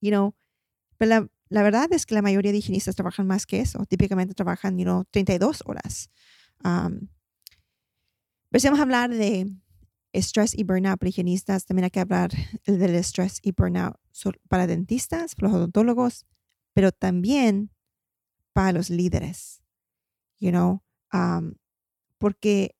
you 0.00 0.10
know, 0.10 0.34
pero 0.98 1.08
la, 1.08 1.28
la, 1.48 1.62
verdad 1.62 1.92
es 1.92 2.06
que 2.06 2.14
la 2.14 2.22
mayoría 2.22 2.52
de 2.52 2.58
higienistas 2.58 2.96
trabajan 2.96 3.26
más 3.26 3.46
que 3.46 3.60
eso. 3.60 3.84
Típicamente 3.86 4.34
trabajan, 4.34 4.78
you 4.78 4.84
know, 4.84 5.04
32 5.10 5.62
horas. 5.66 6.10
Um, 6.64 7.08
pero 8.50 8.62
vamos 8.64 8.78
a 8.80 8.82
hablar 8.82 9.10
de 9.10 9.52
estrés 10.14 10.56
y 10.56 10.62
burnout 10.62 10.98
para 10.98 11.08
higienistas, 11.08 11.66
también 11.66 11.84
hay 11.84 11.90
que 11.90 12.00
hablar 12.00 12.30
del 12.66 12.94
estrés 12.94 13.40
y 13.42 13.52
burnout 13.52 13.96
para 14.48 14.66
dentistas, 14.66 15.34
para 15.34 15.48
los 15.48 15.56
odontólogos, 15.58 16.24
pero 16.72 16.92
también 16.92 17.70
para 18.52 18.72
los 18.72 18.90
líderes, 18.90 19.60
you 20.38 20.50
know, 20.50 20.82
um, 21.12 21.54
porque 22.18 22.76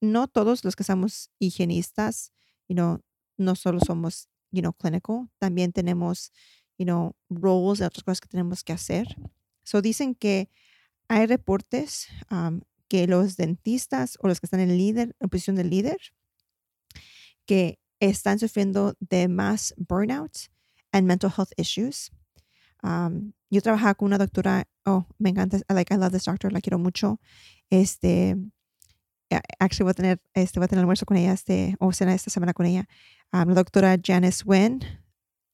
no 0.00 0.28
todos 0.28 0.64
los 0.64 0.76
que 0.76 0.84
somos 0.84 1.30
higienistas, 1.38 2.32
you 2.68 2.74
know, 2.74 3.00
no 3.36 3.54
solo 3.54 3.80
somos, 3.80 4.28
you 4.50 4.60
know, 4.60 4.72
clínico, 4.72 5.28
también 5.38 5.72
tenemos, 5.72 6.32
you 6.78 6.84
know, 6.84 7.14
roles 7.30 7.80
y 7.80 7.84
otras 7.84 8.04
cosas 8.04 8.20
que 8.20 8.28
tenemos 8.28 8.64
que 8.64 8.72
hacer. 8.72 9.16
So 9.64 9.80
dicen 9.80 10.14
que 10.14 10.50
hay 11.08 11.26
reportes 11.26 12.08
um, 12.30 12.62
que 12.88 13.06
los 13.06 13.36
dentistas 13.36 14.18
o 14.20 14.28
los 14.28 14.40
que 14.40 14.46
están 14.46 14.60
en 14.60 14.76
líder, 14.76 15.14
en 15.20 15.28
posición 15.28 15.56
de 15.56 15.64
líder, 15.64 15.98
que 17.46 17.78
están 18.00 18.38
sufriendo 18.38 18.96
de 19.00 19.28
más 19.28 19.74
burnout 19.76 20.50
and 20.92 21.06
mental 21.06 21.30
health 21.30 21.52
issues. 21.56 22.10
Um, 22.82 23.32
yo 23.50 23.60
trabajaba 23.60 23.94
con 23.94 24.06
una 24.06 24.18
doctora, 24.18 24.66
oh, 24.84 25.06
me 25.18 25.30
encanta, 25.30 25.60
like 25.68 25.94
I 25.94 25.96
love 25.96 26.12
this 26.12 26.24
doctor, 26.24 26.52
la 26.52 26.60
quiero 26.60 26.78
mucho. 26.78 27.20
Este, 27.72 28.36
actually 29.58 29.84
voy 29.84 29.92
a 29.92 29.94
tener, 29.94 30.22
este, 30.34 30.60
voy 30.60 30.66
a 30.66 30.68
tener 30.68 30.80
almuerzo 30.80 31.06
con 31.06 31.16
ella, 31.16 31.32
este, 31.32 31.74
o 31.80 31.90
cena 31.90 32.12
esta 32.12 32.28
semana 32.28 32.52
con 32.52 32.66
ella. 32.66 32.86
Um, 33.32 33.48
la 33.48 33.54
doctora 33.54 33.96
Janice 33.96 34.44
Wen, 34.44 34.80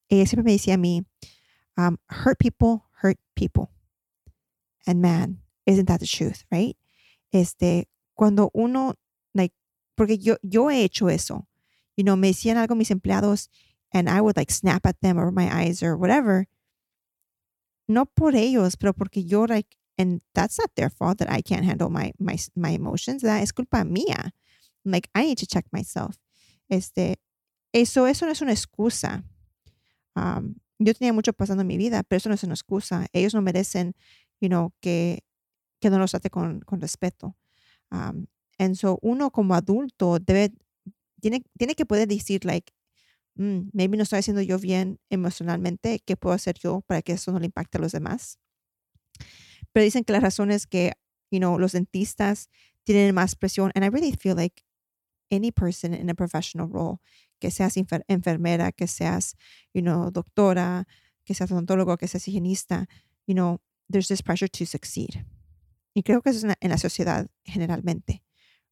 ella 0.09 0.27
siempre 0.27 0.43
me 0.43 0.51
decía 0.51 0.75
a 0.75 0.79
mí, 0.79 1.07
um, 1.77 1.97
hurt 2.09 2.37
people, 2.41 2.83
hurt 3.05 3.21
people. 3.37 3.69
And 4.85 5.01
man, 5.01 5.43
isn't 5.65 5.87
that 5.87 6.01
the 6.01 6.09
truth, 6.09 6.43
right? 6.51 6.77
Este, 7.33 7.89
cuando 8.15 8.51
uno, 8.53 8.95
like, 9.33 9.55
porque 9.97 10.19
yo, 10.19 10.39
yo 10.43 10.71
he 10.71 10.83
hecho 10.83 11.09
eso. 11.09 11.47
You 11.97 12.03
know, 12.03 12.17
me 12.17 12.33
decían 12.33 12.57
algo 12.57 12.77
mis 12.77 12.91
empleados 12.91 13.49
and 13.93 14.11
I 14.11 14.21
would 14.21 14.37
like 14.37 14.51
snap 14.51 14.87
at 14.87 15.01
them 15.03 15.21
or 15.21 15.31
my 15.31 15.49
eyes 15.49 15.85
or 15.85 15.97
whatever. 15.97 16.49
No 17.87 18.07
por 18.07 18.35
ellos, 18.35 18.75
pero 18.77 18.93
porque 18.93 19.25
yo 19.25 19.45
like, 19.45 19.78
and 19.99 20.23
that's 20.35 20.59
not 20.59 20.71
their 20.77 20.91
fault 20.91 21.19
that 21.19 21.31
I 21.31 21.43
can't 21.43 21.65
handle 21.65 21.91
my, 21.91 22.13
my, 22.19 22.39
my 22.55 22.71
emotions. 22.71 23.23
That 23.23 23.43
es 23.43 23.53
culpa 23.53 23.79
mía. 23.85 24.31
Like, 24.85 25.09
I 25.15 25.27
need 25.27 25.39
to 25.39 25.47
check 25.47 25.67
myself. 25.73 26.17
Este, 26.71 27.17
eso, 27.73 28.07
eso 28.07 28.25
no 28.27 28.33
es 28.33 28.41
una 28.41 28.53
excusa. 28.53 29.25
Um, 30.15 30.57
yo 30.79 30.95
tenía 30.95 31.13
mucho 31.13 31.33
pasando 31.33 31.63
en 31.63 31.67
mi 31.67 31.77
vida, 31.77 32.05
pero 32.05 32.19
eso 32.19 32.29
no 32.29 32.37
es 32.37 32.45
una 32.45 32.55
excusa. 32.55 33.07
Ellos 33.13 33.35
no 33.35 33.43
merecen, 33.43 33.95
you 34.41 34.49
know, 34.49 34.73
que, 34.81 35.25
que 35.81 35.91
no 35.91 35.99
los 35.99 36.13
trate 36.13 36.31
con, 36.31 36.61
con 36.61 36.81
respeto. 36.81 37.37
Um, 37.91 38.27
and 38.59 38.77
so 38.77 38.99
uno 39.03 39.31
como 39.31 39.55
adulto 39.55 40.19
debe 40.19 40.53
tiene, 41.21 41.43
tiene 41.59 41.75
que 41.75 41.87
poder 41.87 42.07
decir, 42.09 42.45
like, 42.45 42.73
mm, 43.35 43.71
maybe 43.73 43.97
no 43.97 44.05
estoy 44.05 44.21
haciendo 44.21 44.43
yo 44.43 44.59
bien 44.59 45.01
emocionalmente, 45.11 46.01
¿qué 46.05 46.17
puedo 46.17 46.35
hacer 46.35 46.57
yo 46.59 46.83
para 46.83 47.03
que 47.03 47.13
eso 47.13 47.33
no 47.33 47.41
le 47.41 47.47
impacte 47.47 47.79
a 47.79 47.81
los 47.81 47.93
demás? 47.93 48.39
Pero 49.73 49.85
dicen 49.85 50.05
que 50.05 50.13
la 50.13 50.21
razón 50.21 50.51
es 50.51 50.67
que, 50.67 50.93
you 51.31 51.39
know, 51.39 51.59
los 51.59 51.73
dentistas 51.73 52.49
tienen 52.85 53.15
más 53.15 53.37
presión. 53.37 53.71
And 53.75 53.85
I 53.85 53.89
really 53.89 54.13
feel 54.13 54.37
like 54.37 54.65
any 55.31 55.51
person 55.51 55.95
in 55.95 56.09
a 56.11 56.15
professional 56.15 56.69
role, 56.69 57.01
que 57.41 57.51
seas 57.51 57.77
enfermera, 57.77 58.73
que 58.73 58.87
seas, 58.87 59.37
you 59.75 59.83
know, 59.83 60.11
doctora, 60.11 60.87
que 61.25 61.35
seas 61.35 61.51
odontólogo, 61.53 61.99
que 61.99 62.09
seas 62.09 62.27
higienista, 62.27 62.87
you 63.27 63.35
know, 63.35 63.61
there's 63.91 64.09
this 64.09 64.23
pressure 64.23 64.49
to 64.49 64.65
succeed. 64.65 65.25
Y 65.95 66.03
creo 66.03 66.23
que 66.23 66.31
eso 66.31 66.47
es 66.47 66.57
en 66.61 66.71
la 66.71 66.79
sociedad 66.79 67.29
generalmente, 67.45 68.23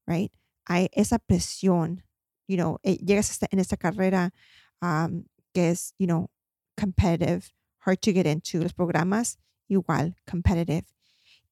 right? 0.06 0.32
Hay 0.64 0.88
esa 0.92 1.18
presión 1.18 2.06
you 2.46 2.56
know, 2.56 2.78
eh, 2.82 2.98
llegas 2.98 3.38
en 3.50 3.58
esta 3.58 3.76
carrera 3.76 4.32
um, 4.80 5.24
que 5.52 5.70
es, 5.70 5.94
you 5.98 6.06
know, 6.06 6.30
competitive, 6.76 7.52
hard 7.80 8.00
to 8.00 8.12
get 8.12 8.26
into, 8.26 8.62
los 8.62 8.72
programas 8.72 9.38
igual, 9.68 10.16
competitive. 10.26 10.86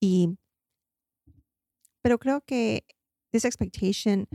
Y, 0.00 0.36
pero 2.02 2.18
creo 2.18 2.42
que 2.42 2.84
this 3.32 3.44
expectation, 3.44 4.28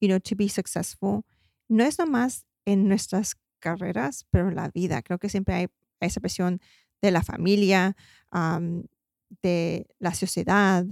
you 0.00 0.08
know, 0.08 0.18
to 0.18 0.34
be 0.34 0.48
successful, 0.48 1.24
no 1.68 1.84
es 1.84 1.98
nomás 1.98 2.44
en 2.66 2.88
nuestras 2.88 3.36
carreras, 3.60 4.24
pero 4.30 4.48
en 4.48 4.56
la 4.56 4.68
vida. 4.68 5.02
Creo 5.02 5.18
que 5.18 5.28
siempre 5.28 5.54
hay 5.54 5.66
esa 6.00 6.20
presión 6.20 6.60
de 7.02 7.10
la 7.10 7.22
familia, 7.22 7.96
um, 8.32 8.84
de 9.42 9.86
la 9.98 10.14
sociedad, 10.14 10.84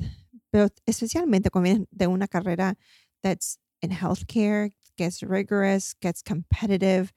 pero 0.51 0.69
especialmente 0.87 1.51
cuando 1.51 1.71
viene 1.71 1.87
de 1.91 2.07
una 2.07 2.29
carrera 2.29 2.77
that's 3.23 3.59
in 3.81 3.91
healthcare, 3.91 4.71
gets 4.97 5.23
rigorous, 5.23 5.95
gets 6.01 6.23
competitive, 6.23 7.13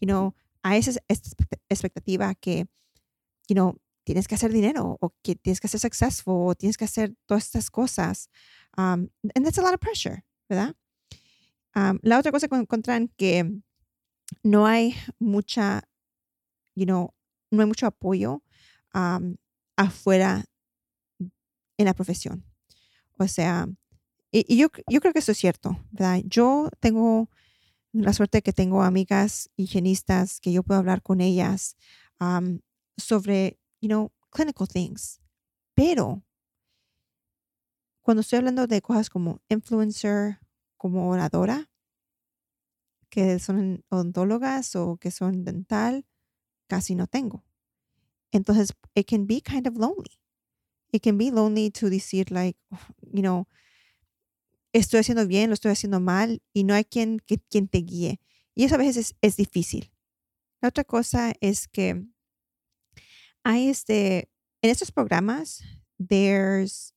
you 0.00 0.06
know, 0.06 0.34
hay 0.62 0.78
esa 0.78 1.00
expectativa 1.08 2.34
que, 2.34 2.66
you 3.48 3.54
know, 3.54 3.76
tienes 4.10 4.26
que 4.26 4.34
hacer 4.34 4.52
dinero 4.52 4.98
o 5.00 5.14
que 5.22 5.36
tienes 5.36 5.60
que 5.60 5.68
ser 5.68 5.78
successful 5.78 6.48
o 6.48 6.54
tienes 6.56 6.76
que 6.76 6.84
hacer 6.84 7.14
todas 7.26 7.44
estas 7.44 7.70
cosas. 7.70 8.28
Um, 8.76 9.08
and 9.36 9.44
that's 9.44 9.58
a 9.58 9.62
lot 9.62 9.72
of 9.72 9.78
pressure, 9.78 10.24
¿verdad? 10.48 10.74
Um, 11.76 12.00
la 12.02 12.18
otra 12.18 12.32
cosa 12.32 12.48
que 12.48 12.56
encuentran 12.56 13.08
que 13.16 13.62
no 14.42 14.66
hay 14.66 14.96
mucha, 15.20 15.84
you 16.74 16.86
know, 16.86 17.14
no 17.52 17.60
hay 17.62 17.68
mucho 17.68 17.86
apoyo 17.86 18.42
um, 18.94 19.36
afuera 19.76 20.44
en 21.20 21.84
la 21.84 21.94
profesión. 21.94 22.44
O 23.16 23.28
sea, 23.28 23.68
y, 24.32 24.56
yo, 24.56 24.70
yo 24.88 25.00
creo 25.00 25.12
que 25.12 25.20
eso 25.20 25.30
es 25.30 25.38
cierto, 25.38 25.78
¿verdad? 25.92 26.20
Yo 26.24 26.68
tengo 26.80 27.30
la 27.92 28.12
suerte 28.12 28.38
de 28.38 28.42
que 28.42 28.52
tengo 28.52 28.82
amigas 28.82 29.50
higienistas 29.54 30.40
que 30.40 30.50
yo 30.50 30.64
puedo 30.64 30.80
hablar 30.80 31.00
con 31.00 31.20
ellas 31.20 31.76
sobre, 32.96 33.59
you 33.80 33.88
know, 33.88 34.12
clinical 34.30 34.66
things. 34.66 35.20
Pero 35.74 36.22
cuando 38.02 38.22
estoy 38.22 38.38
hablando 38.38 38.66
de 38.66 38.82
cosas 38.82 39.10
como 39.10 39.40
influencer, 39.48 40.40
como 40.76 41.08
oradora, 41.10 41.70
que 43.10 43.38
son 43.38 43.84
odontólogas 43.90 44.76
o 44.76 44.96
que 44.96 45.10
son 45.10 45.44
dental, 45.44 46.06
casi 46.68 46.94
no 46.94 47.06
tengo. 47.06 47.44
Entonces, 48.32 48.72
it 48.94 49.08
can 49.08 49.26
be 49.26 49.40
kind 49.40 49.66
of 49.66 49.76
lonely. 49.76 50.18
It 50.92 51.02
can 51.02 51.18
be 51.18 51.30
lonely 51.30 51.70
to 51.72 51.90
decir, 51.90 52.30
like, 52.30 52.58
you 53.12 53.22
know, 53.22 53.46
estoy 54.72 55.00
haciendo 55.00 55.26
bien, 55.26 55.50
lo 55.50 55.54
estoy 55.54 55.72
haciendo 55.72 56.00
mal, 56.00 56.42
y 56.52 56.64
no 56.64 56.74
hay 56.74 56.84
quien, 56.84 57.18
quien 57.48 57.68
te 57.68 57.78
guíe. 57.78 58.20
Y 58.54 58.64
eso 58.64 58.76
a 58.76 58.78
veces 58.78 58.96
es, 58.96 59.16
es 59.20 59.36
difícil. 59.36 59.92
La 60.60 60.68
otra 60.68 60.84
cosa 60.84 61.32
es 61.40 61.68
que 61.68 62.04
hay 63.44 63.68
este, 63.68 64.28
en 64.62 64.70
estos 64.70 64.90
programas, 64.90 65.62
there's, 65.98 66.92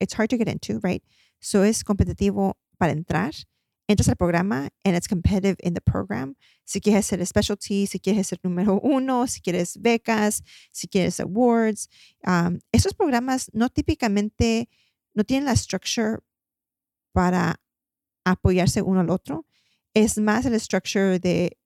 it's 0.00 0.14
hard 0.14 0.30
to 0.30 0.38
get 0.38 0.48
into, 0.48 0.80
right? 0.82 1.02
So 1.40 1.62
es 1.62 1.82
competitivo 1.82 2.54
para 2.78 2.92
entrar. 2.92 3.34
Entras 3.88 4.08
al 4.08 4.14
programa 4.14 4.70
and 4.84 4.94
it's 4.94 5.08
competitive 5.08 5.56
in 5.64 5.74
the 5.74 5.80
program. 5.80 6.36
Si 6.64 6.80
quieres 6.80 7.06
ser 7.06 7.24
specialty, 7.26 7.86
si 7.86 7.98
quieres 7.98 8.28
ser 8.28 8.38
número 8.44 8.80
uno, 8.84 9.26
si 9.26 9.40
quieres 9.40 9.76
becas, 9.76 10.42
si 10.70 10.86
quieres 10.86 11.18
awards. 11.18 11.88
Um, 12.24 12.60
estos 12.72 12.94
programas 12.94 13.50
no 13.52 13.68
típicamente, 13.68 14.68
no 15.12 15.24
tienen 15.24 15.46
la 15.46 15.56
structure 15.56 16.20
para 17.12 17.56
apoyarse 18.24 18.80
uno 18.80 19.00
al 19.00 19.10
otro. 19.10 19.44
Es 19.92 20.18
más 20.18 20.46
el 20.46 20.58
structure 20.60 21.18
de 21.18 21.56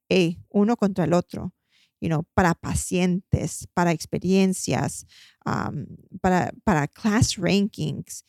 uno 0.49 0.77
contra 0.77 1.03
el 1.03 1.13
otro. 1.13 1.53
You 2.01 2.09
know, 2.09 2.23
para 2.35 2.53
pacientes, 2.53 3.67
para 3.73 3.91
experiencias, 3.91 5.05
um, 5.45 5.85
para, 6.21 6.51
para 6.65 6.87
class 6.87 7.37
rankings. 7.37 8.23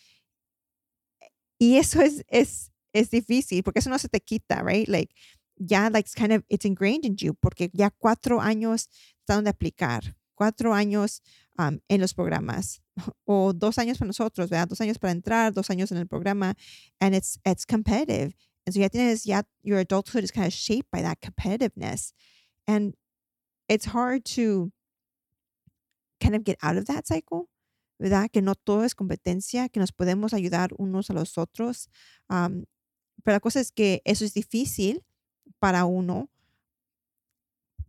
Y 1.59 1.77
eso 1.77 2.01
es, 2.01 2.25
es, 2.29 2.71
es 2.93 3.11
difícil 3.11 3.63
porque 3.63 3.81
eso 3.81 3.91
no 3.91 3.99
se 3.99 4.09
te 4.09 4.21
quita, 4.21 4.63
right? 4.63 4.89
Like, 4.89 5.15
ya, 5.59 5.89
like, 5.89 6.07
it's 6.07 6.15
kind 6.15 6.33
of, 6.33 6.45
it's 6.49 6.65
ingrained 6.65 7.05
in 7.05 7.17
you 7.17 7.35
porque 7.35 7.71
ya 7.73 7.91
cuatro 7.91 8.41
años 8.41 8.89
están 9.21 9.45
de 9.45 9.51
aplicar, 9.51 10.15
cuatro 10.35 10.73
años 10.75 11.21
um, 11.59 11.79
en 11.89 12.01
los 12.01 12.13
programas 12.13 12.81
o 13.27 13.53
dos 13.53 13.79
años 13.79 13.99
para 13.99 14.09
nosotros, 14.09 14.51
¿verdad? 14.51 14.69
Dos 14.69 14.81
años 14.81 14.99
para 14.99 15.13
entrar, 15.13 15.53
dos 15.53 15.71
años 15.71 15.91
en 15.91 15.99
el 15.99 16.07
programa, 16.07 16.55
and 17.01 17.15
it's, 17.15 17.39
it's 17.45 17.65
competitive. 17.65 18.35
And 18.67 18.75
so 18.75 18.81
ya 18.81 18.89
tienes, 18.89 19.25
ya, 19.25 19.43
your 19.63 19.79
adulthood 19.79 20.25
is 20.25 20.31
kind 20.31 20.47
of 20.47 20.53
shaped 20.53 20.91
by 20.91 21.01
that 21.03 21.21
competitiveness. 21.21 22.13
And 22.67 22.95
it's 23.69 23.87
hard 23.87 24.25
to 24.25 24.71
kind 26.21 26.35
of 26.35 26.45
get 26.45 26.57
out 26.63 26.77
of 26.77 26.87
that 26.87 27.07
cycle 27.07 27.49
¿verdad? 27.99 28.31
Que 28.31 28.43
no 28.43 28.55
todo 28.55 28.85
es 28.85 28.95
competencia, 28.95 29.69
que 29.69 29.81
nos 29.81 29.93
podemos 29.93 30.35
ayudar 30.35 30.71
unos 30.79 31.11
a 31.11 31.15
los 31.15 31.39
otros. 31.39 31.89
Um, 32.29 32.65
pero 33.25 33.35
la 33.37 33.41
cosa 33.41 33.61
es 33.61 33.73
que 33.73 34.03
eso 34.05 34.25
es 34.25 34.35
difícil 34.35 35.03
para 35.59 35.87
uno 35.87 36.29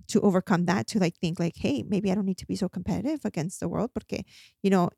to 0.08 0.22
overcome 0.22 0.66
that, 0.66 0.88
to 0.88 1.00
like 1.00 1.18
think 1.20 1.40
like, 1.40 1.56
hey, 1.58 1.84
maybe 1.84 2.10
I 2.10 2.16
don't 2.16 2.26
need 2.26 2.38
to 2.38 2.46
be 2.46 2.56
so 2.56 2.70
competitive 2.70 3.26
against 3.26 3.60
the 3.60 3.68
world, 3.68 3.92
porque, 3.94 4.24
you 4.64 4.70
know, 4.70 4.90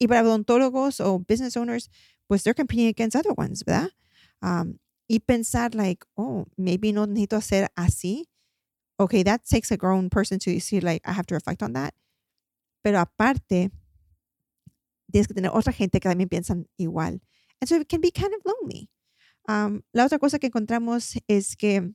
y 0.00 0.08
para 0.08 0.22
odontólogos 0.22 1.00
o 1.00 1.18
business 1.20 1.56
owners, 1.56 1.88
pues 2.28 2.42
they're 2.42 2.54
competing 2.54 2.88
against 2.88 3.16
other 3.16 3.32
ones, 3.32 3.62
¿verdad? 3.64 3.90
Um, 4.42 4.78
y 5.08 5.20
pensar 5.20 5.74
like, 5.74 6.04
oh, 6.16 6.46
maybe 6.56 6.92
no 6.92 7.06
necesito 7.06 7.36
hacer 7.36 7.68
así. 7.76 8.24
Okay, 9.00 9.22
that 9.22 9.44
takes 9.44 9.70
a 9.70 9.76
grown 9.76 10.10
person 10.10 10.38
to 10.40 10.58
see, 10.60 10.80
like, 10.80 11.02
I 11.06 11.12
have 11.12 11.26
to 11.26 11.34
reflect 11.34 11.62
on 11.62 11.72
that. 11.74 11.94
Pero 12.82 12.98
aparte, 12.98 13.70
tienes 15.12 15.26
que 15.26 15.34
tener 15.34 15.50
otra 15.50 15.72
gente 15.72 16.00
que 16.00 16.10
también 16.10 16.28
piensan 16.28 16.66
igual. 16.78 17.20
And 17.60 17.68
so 17.68 17.76
it 17.76 17.88
can 17.88 18.00
be 18.00 18.10
kind 18.10 18.34
of 18.34 18.40
lonely. 18.44 18.88
Um, 19.48 19.82
la 19.94 20.04
otra 20.04 20.18
cosa 20.18 20.38
que 20.38 20.48
encontramos 20.48 21.16
es 21.28 21.56
que 21.56 21.92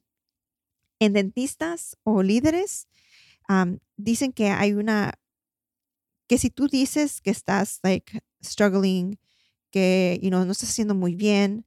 en 0.99 1.13
dentistas 1.13 1.95
o 2.03 2.23
líderes 2.23 2.87
um, 3.49 3.79
dicen 3.97 4.33
que 4.33 4.49
hay 4.49 4.73
una, 4.73 5.13
que 6.27 6.37
si 6.37 6.49
tú 6.49 6.67
dices 6.67 7.21
que 7.21 7.31
estás 7.31 7.79
like 7.83 8.21
struggling, 8.41 9.19
que 9.71 10.19
you 10.21 10.29
know, 10.29 10.43
no 10.45 10.51
estás 10.51 10.69
haciendo 10.69 10.95
muy 10.95 11.15
bien, 11.15 11.65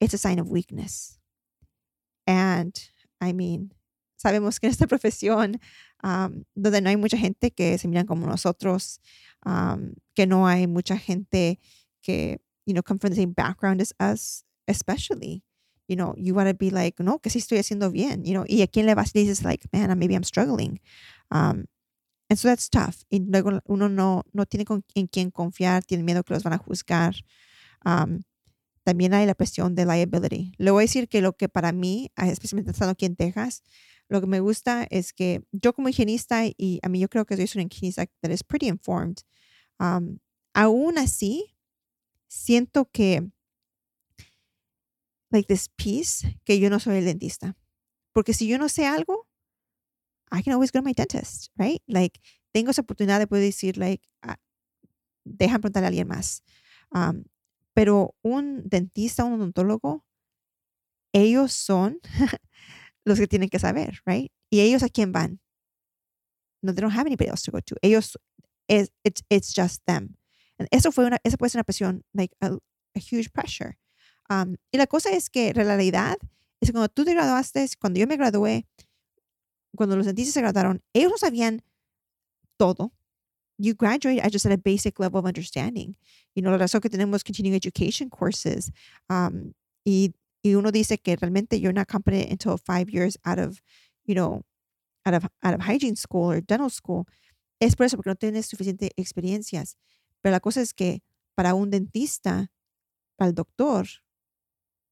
it's 0.00 0.14
a 0.14 0.18
sign 0.18 0.38
of 0.38 0.48
weakness. 0.48 1.18
And 2.26 2.74
I 3.20 3.32
mean, 3.32 3.72
sabemos 4.20 4.60
que 4.60 4.66
en 4.66 4.72
esta 4.72 4.86
profesión, 4.94 5.60
um, 6.02 6.44
donde 6.54 6.80
no 6.80 6.90
hay 6.90 6.96
mucha 6.96 7.16
gente 7.16 7.50
que 7.50 7.78
se 7.78 7.88
miran 7.88 8.06
como 8.06 8.26
nosotros, 8.26 9.00
um, 9.46 9.94
que 10.14 10.26
no 10.26 10.46
hay 10.46 10.66
mucha 10.66 10.98
gente 10.98 11.58
que, 12.02 12.40
you 12.66 12.74
know, 12.74 12.82
come 12.82 12.98
from 12.98 13.10
the 13.10 13.16
same 13.16 13.32
background 13.32 13.80
as 13.80 13.94
us, 13.98 14.44
especially. 14.66 15.42
You 15.88 15.96
know, 15.96 16.14
you 16.16 16.34
want 16.34 16.48
to 16.48 16.54
be 16.54 16.70
like, 16.70 17.02
no, 17.02 17.18
que 17.18 17.30
sí 17.30 17.38
estoy 17.38 17.58
haciendo 17.58 17.90
bien, 17.90 18.24
you 18.24 18.32
know, 18.32 18.44
y 18.46 18.62
a 18.62 18.68
quién 18.68 18.86
le 18.86 18.94
vas 18.94 19.10
y 19.14 19.20
dices, 19.20 19.42
like, 19.42 19.66
man, 19.72 19.98
maybe 19.98 20.14
I'm 20.14 20.22
struggling. 20.22 20.78
Um, 21.32 21.66
and 22.28 22.38
so 22.38 22.46
that's 22.46 22.68
tough. 22.68 23.04
Y 23.10 23.18
luego 23.26 23.60
uno 23.66 23.88
no, 23.88 24.22
no 24.32 24.46
tiene 24.46 24.64
con, 24.64 24.84
en 24.94 25.08
quién 25.08 25.32
confiar, 25.32 25.82
tiene 25.84 26.04
miedo 26.04 26.22
que 26.22 26.34
los 26.34 26.44
van 26.44 26.52
a 26.52 26.58
juzgar. 26.58 27.16
Um, 27.84 28.20
también 28.84 29.14
hay 29.14 29.26
la 29.26 29.34
presión 29.34 29.74
de 29.74 29.84
liability. 29.84 30.52
Le 30.58 30.70
voy 30.70 30.82
a 30.82 30.86
decir 30.86 31.08
que 31.08 31.20
lo 31.20 31.36
que 31.36 31.48
para 31.48 31.72
mí, 31.72 32.10
ah, 32.16 32.28
especialmente 32.28 32.70
estando 32.70 32.92
aquí 32.92 33.06
en 33.06 33.16
Texas, 33.16 33.62
lo 34.10 34.20
que 34.20 34.26
me 34.26 34.40
gusta 34.40 34.86
es 34.90 35.12
que 35.12 35.42
yo 35.52 35.72
como 35.72 35.88
higienista, 35.88 36.44
y 36.44 36.80
a 36.82 36.88
mí 36.88 36.98
yo 36.98 37.08
creo 37.08 37.24
que 37.24 37.36
soy 37.46 37.62
una 37.62 37.68
higienista 37.70 38.06
that 38.22 38.32
is 38.32 38.42
pretty 38.42 38.66
informed, 38.66 39.22
um, 39.78 40.18
aún 40.52 40.98
así, 40.98 41.56
siento 42.28 42.90
que, 42.90 43.30
like 45.30 45.46
this 45.46 45.68
piece, 45.76 46.40
que 46.44 46.58
yo 46.58 46.70
no 46.70 46.80
soy 46.80 46.96
el 46.98 47.04
dentista. 47.04 47.56
Porque 48.12 48.34
si 48.34 48.48
yo 48.48 48.58
no 48.58 48.68
sé 48.68 48.84
algo, 48.84 49.28
I 50.32 50.42
can 50.42 50.52
always 50.54 50.72
go 50.72 50.80
to 50.80 50.84
my 50.84 50.92
dentist, 50.92 51.52
right? 51.56 51.80
Like, 51.86 52.20
tengo 52.52 52.72
esa 52.72 52.82
oportunidad 52.82 53.20
de 53.20 53.28
poder 53.28 53.44
decir, 53.44 53.76
like, 53.78 54.02
uh, 54.26 54.34
dejan 55.24 55.60
preguntarle 55.60 55.86
a 55.86 55.88
alguien 55.88 56.08
más. 56.08 56.42
Um, 56.92 57.24
pero 57.74 58.16
un 58.22 58.68
dentista, 58.68 59.22
un 59.24 59.34
odontólogo, 59.34 60.04
ellos 61.12 61.52
son 61.52 62.00
los 63.04 63.18
que 63.18 63.26
tienen 63.26 63.48
que 63.48 63.58
saber, 63.58 64.00
right? 64.06 64.30
Y 64.50 64.60
ellos 64.60 64.82
a 64.82 64.88
quién 64.88 65.12
van? 65.12 65.40
No, 66.62 66.72
they 66.72 66.80
don't 66.80 66.92
have 66.94 67.06
anybody 67.06 67.28
else 67.28 67.42
to 67.42 67.50
go 67.50 67.60
to. 67.60 67.76
Ellos, 67.82 68.16
es, 68.68 68.90
it's, 69.04 69.22
it's 69.30 69.52
just 69.52 69.82
them. 69.86 70.16
And 70.58 70.68
eso 70.70 70.92
fue 70.92 71.06
una, 71.06 71.18
eso 71.24 71.36
puede 71.36 71.50
ser 71.50 71.58
una 71.58 71.64
presión, 71.64 72.02
like 72.12 72.34
a, 72.40 72.58
a 72.94 73.00
huge 73.00 73.32
pressure. 73.32 73.78
Um, 74.28 74.56
y 74.72 74.78
la 74.78 74.86
cosa 74.86 75.10
es 75.10 75.30
que 75.30 75.52
la 75.54 75.64
realidad 75.64 76.18
es 76.60 76.68
que 76.68 76.72
cuando 76.72 76.88
tú 76.88 77.04
te 77.04 77.14
graduaste, 77.14 77.66
cuando 77.78 77.98
yo 77.98 78.06
me 78.06 78.16
gradué, 78.16 78.66
cuando 79.74 79.96
los 79.96 80.06
dentistas 80.06 80.34
se 80.34 80.40
graduaron, 80.40 80.82
ellos 80.92 81.10
no 81.10 81.18
sabían 81.18 81.62
todo. 82.58 82.92
You 83.58 83.74
graduate 83.74 84.20
at 84.20 84.32
just 84.32 84.46
at 84.46 84.52
a 84.52 84.56
basic 84.56 84.98
level 84.98 85.18
of 85.18 85.26
understanding. 85.26 85.96
You 86.34 86.42
know, 86.42 86.50
la 86.50 86.58
razón 86.58 86.80
que 86.80 86.88
tenemos 86.88 87.24
continuing 87.24 87.54
education 87.54 88.08
courses 88.08 88.72
um, 89.08 89.52
y 89.84 90.14
y 90.42 90.54
uno 90.54 90.70
dice 90.70 90.98
que 90.98 91.16
realmente 91.16 91.60
you're 91.60 91.72
not 91.72 91.88
competent 91.88 92.30
until 92.30 92.56
five 92.56 92.90
years 92.90 93.18
out 93.24 93.38
of, 93.38 93.62
you 94.04 94.14
know, 94.14 94.42
out 95.04 95.14
of, 95.14 95.26
out 95.42 95.54
of 95.54 95.60
hygiene 95.60 95.96
school 95.96 96.30
or 96.30 96.40
dental 96.40 96.70
school, 96.70 97.06
es 97.60 97.76
por 97.76 97.86
eso, 97.86 97.96
porque 97.96 98.10
no 98.10 98.16
tienes 98.16 98.46
suficientes 98.46 98.90
experiencias. 98.96 99.76
Pero 100.22 100.32
la 100.32 100.40
cosa 100.40 100.60
es 100.60 100.72
que 100.72 101.02
para 101.34 101.54
un 101.54 101.70
dentista, 101.70 102.50
para 103.16 103.28
el 103.28 103.34
doctor, 103.34 103.86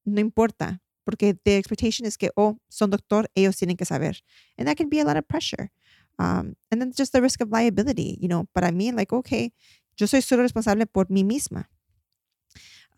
no 0.05 0.21
importa, 0.21 0.83
porque 1.05 1.35
the 1.35 1.57
expectation 1.57 2.07
es 2.07 2.19
que, 2.19 2.31
oh, 2.37 2.59
son 2.69 2.91
doctor, 2.91 3.31
ellos 3.35 3.57
tienen 3.57 3.77
que 3.77 3.87
saber. 3.87 4.23
And 4.57 4.67
that 4.69 4.77
can 4.77 4.89
be 4.89 5.01
a 5.01 5.05
lot 5.05 5.17
of 5.17 5.27
pressure. 5.27 5.71
Um, 6.19 6.57
and 6.71 6.81
then 6.81 6.93
just 6.93 7.13
the 7.13 7.23
risk 7.23 7.41
of 7.41 7.51
liability, 7.51 8.19
you 8.21 8.29
know, 8.29 8.47
para 8.53 8.71
mí, 8.73 8.93
like, 8.93 9.13
okay, 9.13 9.53
yo 9.97 10.07
soy 10.07 10.21
solo 10.21 10.43
responsable 10.43 10.87
por 10.87 11.07
mí 11.07 11.25
misma. 11.25 11.69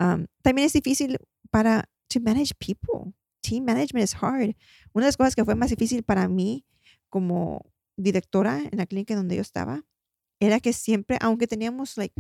Um, 0.00 0.26
también 0.42 0.66
es 0.66 0.72
difícil 0.72 1.18
para 1.50 1.88
to 2.10 2.20
manage 2.20 2.52
people. 2.58 3.14
Team 3.42 3.64
management 3.64 4.04
is 4.04 4.14
hard. 4.14 4.54
Una 4.92 5.06
de 5.06 5.08
las 5.08 5.16
cosas 5.16 5.34
que 5.34 5.44
fue 5.44 5.54
más 5.54 5.70
difícil 5.70 6.02
para 6.02 6.28
mí 6.28 6.66
como 7.08 7.72
directora 7.96 8.60
en 8.70 8.78
la 8.78 8.86
clínica 8.86 9.16
donde 9.16 9.36
yo 9.36 9.42
estaba 9.42 9.84
era 10.40 10.60
que 10.60 10.72
siempre, 10.72 11.18
aunque 11.20 11.46
teníamos, 11.46 11.96
like, 11.96 12.14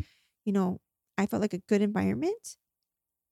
you 0.44 0.52
know, 0.52 0.80
I 1.18 1.26
felt 1.26 1.40
like 1.42 1.56
a 1.56 1.60
good 1.68 1.82
environment, 1.82 2.58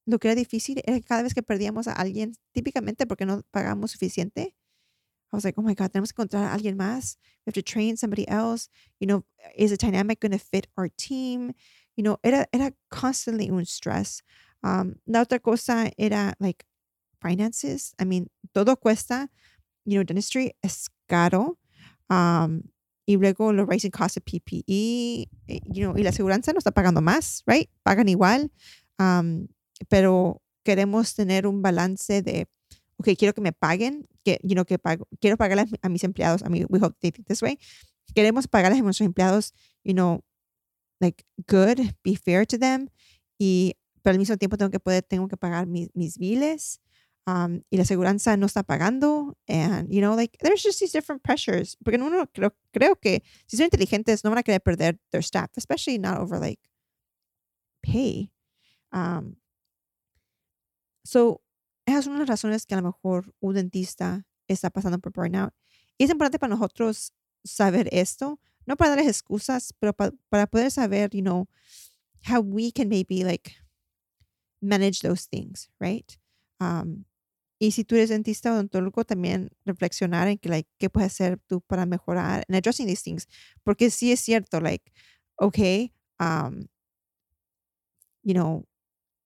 lo 0.07 0.19
que 0.19 0.29
era 0.29 0.35
difícil 0.35 0.81
era 0.87 0.99
que 0.99 1.05
cada 1.05 1.23
vez 1.23 1.35
que 1.35 1.43
perdíamos 1.43 1.87
a 1.89 1.93
alguien, 1.93 2.35
típicamente 2.53 3.07
porque 3.07 3.27
no 3.27 3.43
pagamos 3.51 3.91
suficiente, 3.91 4.55
I 5.31 5.37
was 5.37 5.45
like, 5.45 5.59
oh 5.59 5.63
my 5.63 5.75
God, 5.75 5.91
tenemos 5.91 6.13
que 6.13 6.23
encontrar 6.23 6.45
a 6.45 6.55
alguien 6.55 6.77
más. 6.79 7.19
We 7.45 7.51
have 7.51 7.55
to 7.55 7.63
train 7.63 7.99
somebody 7.99 8.27
else. 8.29 8.71
You 8.99 9.07
know, 9.07 9.25
is 9.55 9.71
the 9.71 9.77
dynamic 9.77 10.21
going 10.21 10.33
to 10.33 10.39
fit 10.39 10.69
our 10.79 10.89
team? 10.89 11.53
You 11.97 12.05
know, 12.05 12.19
era, 12.25 12.47
era 12.51 12.73
constantly 12.91 13.51
un 13.51 13.67
stress. 13.67 14.23
Um, 14.63 14.97
la 15.07 15.23
otra 15.23 15.41
cosa 15.41 15.91
era 15.97 16.35
like 16.39 16.65
finances. 17.21 17.95
I 17.99 18.05
mean, 18.05 18.29
todo 18.53 18.77
cuesta. 18.77 19.29
You 19.85 19.99
know, 19.99 20.05
dentistry 20.05 20.55
es 20.63 20.89
caro. 21.09 21.59
Um, 22.11 22.63
y 23.07 23.17
luego 23.17 23.53
los 23.53 23.67
rising 23.67 23.91
costs 23.91 24.19
of 24.19 24.25
PPE, 24.25 25.29
eh, 25.47 25.61
you 25.65 25.83
know, 25.83 25.97
y 25.97 26.03
la 26.03 26.11
aseguranza 26.11 26.53
no 26.53 26.59
está 26.59 26.73
pagando 26.73 27.01
más, 27.01 27.43
right? 27.47 27.71
Pagan 27.83 28.09
igual. 28.09 28.51
Um, 28.99 29.49
pero 29.89 30.43
queremos 30.63 31.15
tener 31.15 31.47
un 31.47 31.63
balance 31.63 32.21
de, 32.21 32.47
ok, 32.99 33.09
quiero 33.19 33.33
que 33.33 33.41
me 33.41 33.53
paguen, 33.53 34.07
que, 34.25 34.39
you 34.43 34.55
know, 34.55 34.67
que 34.67 34.79
pago, 34.79 35.09
quiero 35.21 35.39
pagarle 35.39 35.65
a 35.81 35.89
mis 35.89 36.05
empleados, 36.05 36.43
I 36.43 36.51
mean, 36.51 36.67
we 36.69 36.79
hope 36.81 36.97
they 37.01 37.11
think 37.11 37.27
this 37.27 37.41
way. 37.41 37.59
Queremos 38.15 38.47
pagarles 38.47 38.81
a 38.81 38.83
nuestros 38.83 39.07
empleados, 39.07 39.55
you 39.85 39.95
know, 39.95 40.23
like 41.01 41.25
good, 41.47 41.95
be 42.03 42.15
fair 42.15 42.45
to 42.45 42.59
them, 42.59 42.91
y 43.39 43.75
pero 44.03 44.13
al 44.13 44.19
mismo 44.19 44.37
tiempo 44.37 44.57
tengo 44.57 44.71
que 44.71 44.81
poder, 44.81 45.03
tengo 45.03 45.29
que 45.29 45.37
pagar 45.37 45.67
mis, 45.67 45.91
mis 45.95 46.19
biles, 46.19 46.81
um, 47.27 47.63
y 47.71 47.77
la 47.77 47.83
aseguranza 47.83 48.37
no 48.37 48.47
está 48.47 48.63
pagando, 48.63 49.37
and, 49.49 49.91
you 49.91 50.01
know, 50.01 50.15
like, 50.15 50.39
there's 50.41 50.63
just 50.63 50.81
these 50.81 50.93
different 50.93 51.23
pressures, 51.23 51.77
porque 51.85 52.01
uno 52.01 52.27
creo, 52.33 52.55
creo 52.73 52.97
que 52.97 53.23
si 53.47 53.57
son 53.57 53.65
inteligentes 53.67 54.25
no 54.25 54.31
van 54.31 54.39
a 54.39 54.43
querer 54.43 54.61
perder 54.61 54.99
their 55.11 55.23
staff, 55.23 55.51
especially 55.57 55.99
not 55.99 56.19
over, 56.19 56.39
like, 56.39 56.61
pay. 57.83 58.31
Um, 58.93 59.37
so, 61.05 61.43
esas 61.87 62.05
son 62.05 62.19
las 62.19 62.29
razones 62.29 62.67
que 62.67 62.75
a 62.75 62.81
lo 62.81 62.83
mejor 62.83 63.35
un 63.41 63.55
dentista 63.55 64.27
está 64.49 64.71
pasando 64.71 64.99
por 64.99 65.13
burnout. 65.13 65.55
Y 65.99 66.05
es 66.05 66.11
importante 66.11 66.39
para 66.39 66.55
nosotros 66.55 67.13
saber 67.45 67.89
esto, 67.93 68.41
no 68.67 68.77
para 68.77 68.91
darles 68.91 69.09
excusas, 69.09 69.73
pero 69.79 69.93
para, 69.93 70.13
para 70.29 70.47
poder 70.47 70.71
saber, 70.71 71.11
you 71.11 71.23
know, 71.23 71.49
how 72.25 72.41
we 72.41 72.71
can 72.71 72.89
maybe 72.89 73.25
like 73.25 73.57
manage 74.61 75.01
those 75.01 75.27
things, 75.27 75.71
right? 75.81 76.19
Um, 76.61 77.05
y 77.61 77.73
si 77.73 77.85
tú 77.85 77.97
eres 77.97 78.11
dentista 78.11 78.53
o 78.53 78.55
odontólogo, 78.55 79.05
también 79.05 79.51
reflexionar 79.67 80.29
en 80.29 80.39
que, 80.39 80.49
like, 80.49 80.69
qué 80.79 80.89
puedes 80.89 81.13
hacer 81.13 81.39
tú 81.49 81.61
para 81.69 81.87
mejorar 81.87 82.45
en 82.49 82.55
addressing 82.55 82.87
these 82.87 83.03
things. 83.03 83.27
Porque 83.65 83.91
sí 83.91 84.13
es 84.13 84.21
cierto, 84.21 84.61
like, 84.61 84.93
okay, 85.41 85.93
um, 86.21 86.69
you 88.23 88.35
know, 88.35 88.65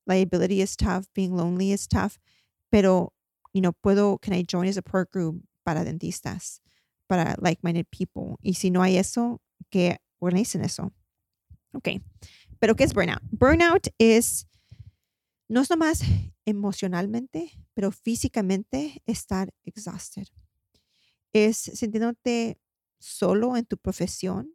liability 0.07 0.62
is 0.62 0.77
tough, 0.77 1.07
being 1.14 1.37
lonely 1.37 1.73
is 1.73 1.87
tough, 1.87 2.18
pero, 2.71 3.12
you 3.53 3.61
know, 3.61 3.73
puedo, 3.85 4.21
can 4.21 4.33
I 4.33 4.42
join 4.42 4.66
as 4.66 4.77
a 4.77 4.81
support 4.81 5.11
group 5.11 5.42
para 5.64 5.85
dentistas, 5.85 6.61
para 7.09 7.37
like-minded 7.38 7.90
people? 7.90 8.38
Y 8.42 8.53
si 8.55 8.71
no 8.71 8.81
hay 8.81 8.97
eso, 8.97 9.40
que 9.71 9.99
organicen 10.21 10.64
eso. 10.64 10.90
Ok, 11.75 12.01
pero 12.61 12.75
¿qué 12.75 12.85
es 12.85 12.92
burnout? 12.92 13.23
Burnout 13.31 13.88
es, 13.99 14.47
no 15.53 15.61
es 15.61 15.71
nomás 15.71 16.01
emocionalmente, 16.47 17.51
pero 17.75 17.93
físicamente 17.93 19.03
estar 19.05 19.53
exhausted. 19.65 20.27
Es 21.33 21.59
sintiéndote 21.59 22.59
solo 22.99 23.57
en 23.57 23.67
tu 23.67 23.77
profesión 23.77 24.55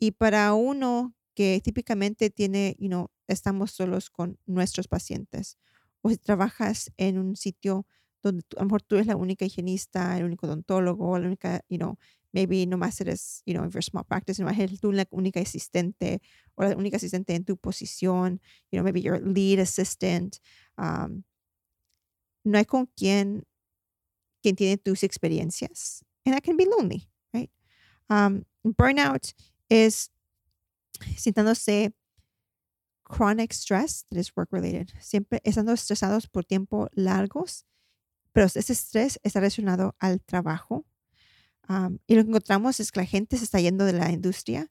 y 0.00 0.12
para 0.12 0.52
uno 0.54 1.14
que 1.34 1.60
típicamente 1.62 2.30
tiene, 2.30 2.76
you 2.78 2.88
know, 2.88 3.08
estamos 3.28 3.70
solos 3.72 4.10
con 4.10 4.38
nuestros 4.46 4.88
pacientes 4.88 5.56
o 6.02 6.10
si 6.10 6.16
trabajas 6.16 6.92
en 6.96 7.18
un 7.18 7.36
sitio 7.36 7.86
donde 8.22 8.44
a 8.56 8.60
lo 8.60 8.66
mejor 8.66 8.82
tú 8.82 8.96
eres 8.96 9.06
la 9.06 9.16
única 9.16 9.44
higienista, 9.44 10.18
el 10.18 10.24
único 10.24 10.46
odontólogo, 10.46 11.18
la 11.18 11.26
única, 11.26 11.60
you 11.68 11.78
know, 11.78 11.96
maybe 12.34 12.66
nomás 12.66 13.00
eres, 13.00 13.42
you 13.46 13.54
know, 13.54 13.64
if 13.64 13.72
you're 13.72 13.80
small 13.80 14.04
practice, 14.04 14.40
no 14.40 14.48
eres 14.48 14.80
tú 14.80 14.92
la 14.92 15.06
única 15.12 15.40
asistente 15.40 16.20
o 16.56 16.64
la 16.64 16.76
única 16.76 16.96
asistente 16.96 17.34
en 17.34 17.44
tu 17.44 17.56
posición, 17.56 18.40
you 18.70 18.78
know, 18.78 18.82
maybe 18.82 19.00
you're 19.00 19.20
lead 19.20 19.60
assistant. 19.60 20.40
Um, 20.76 21.22
no 22.44 22.58
hay 22.58 22.64
con 22.64 22.88
quien, 22.98 23.44
quien 24.42 24.56
tiene 24.56 24.76
tus 24.76 25.02
experiencias. 25.04 26.02
And 26.26 26.34
that 26.34 26.42
can 26.42 26.56
be 26.56 26.66
lonely, 26.66 27.08
right? 27.32 27.50
Um, 28.10 28.44
burnout 28.64 29.32
is 29.70 30.10
sintiéndose 31.16 31.92
chronic 33.04 33.52
stress 33.52 34.04
that 34.10 34.18
is 34.18 34.34
work 34.36 34.48
related. 34.50 34.92
Siempre 35.00 35.40
estando 35.44 35.72
estresados 35.72 36.26
por 36.26 36.42
tiempo 36.42 36.88
largos, 36.96 37.64
pero 38.32 38.46
ese 38.46 38.72
estrés 38.72 39.20
está 39.22 39.40
relacionado 39.40 39.94
al 40.00 40.20
trabajo. 40.20 40.84
Um, 41.68 41.98
y 42.06 42.14
lo 42.14 42.22
que 42.22 42.28
encontramos 42.28 42.80
es 42.80 42.92
que 42.92 43.00
la 43.00 43.06
gente 43.06 43.36
se 43.36 43.44
está 43.44 43.60
yendo 43.60 43.84
de 43.84 43.92
la 43.92 44.10
industria. 44.10 44.70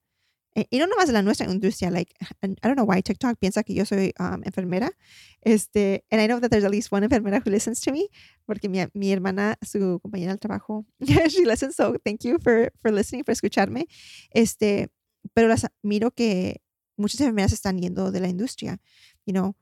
Eh, 0.56 0.67
y 0.69 0.77
no 0.77 0.86
nomás 0.86 1.08
de 1.08 1.13
la 1.13 1.23
nuestra 1.23 1.51
industria, 1.51 1.89
like, 1.89 2.13
I 2.43 2.56
don't 2.62 2.75
know 2.75 2.86
why 2.86 3.01
TikTok 3.01 3.39
piensa 3.39 3.63
que 3.63 3.73
yo 3.73 3.86
soy 3.86 4.13
um, 4.19 4.43
enfermera. 4.43 4.91
Este, 5.41 6.06
and 6.12 6.21
I 6.21 6.27
know 6.27 6.39
that 6.39 6.49
there's 6.49 6.63
at 6.63 6.71
least 6.71 6.91
one 6.91 7.03
enfermera 7.03 7.41
who 7.43 7.49
listens 7.49 7.82
to 7.82 7.91
me, 7.91 8.10
porque 8.45 8.69
mi, 8.69 8.86
mi 8.93 9.12
hermana, 9.12 9.58
su 9.63 9.99
compañera 10.01 10.32
del 10.32 10.39
trabajo, 10.39 10.86
she 11.29 11.45
listens, 11.45 11.75
so 11.75 11.95
thank 12.06 12.23
you 12.23 12.38
for, 12.39 12.71
for 12.82 12.91
listening, 12.91 13.23
for 13.23 13.32
escucharme. 13.32 13.88
Este, 14.32 14.89
pero 15.34 15.47
las 15.47 15.65
miro 15.82 16.12
que 16.12 16.62
muchas 16.97 17.19
enfermeras 17.21 17.53
están 17.53 17.79
yendo 17.79 18.12
de 18.12 18.19
la 18.19 18.29
industria, 18.29 18.79
you 19.25 19.34
know. 19.34 19.56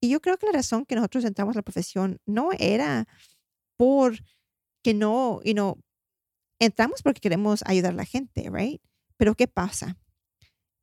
Y 0.00 0.10
yo 0.10 0.20
creo 0.20 0.38
que 0.38 0.46
la 0.46 0.52
razón 0.52 0.86
que 0.86 0.94
nosotros 0.94 1.24
entramos 1.24 1.56
a 1.56 1.58
la 1.58 1.62
profesión 1.62 2.20
no 2.24 2.50
era 2.58 3.06
por 3.76 4.14
que 4.82 4.94
no, 4.94 5.40
you 5.44 5.52
know, 5.52 5.78
entramos 6.60 7.02
porque 7.02 7.20
queremos 7.20 7.62
ayudar 7.66 7.92
a 7.92 7.96
la 7.96 8.04
gente, 8.04 8.48
right? 8.50 8.80
Pero 9.16 9.34
¿qué 9.34 9.48
pasa? 9.48 9.98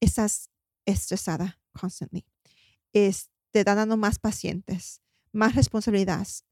Estás 0.01 0.49
estresada 0.85 1.59
constantly. 1.71 2.25
Es, 2.93 3.29
te 3.51 3.59
están 3.59 3.77
dando 3.77 3.95
más 3.95 4.19
pacientes, 4.19 5.01
más 5.31 5.55
responsabilidades, 5.55 6.43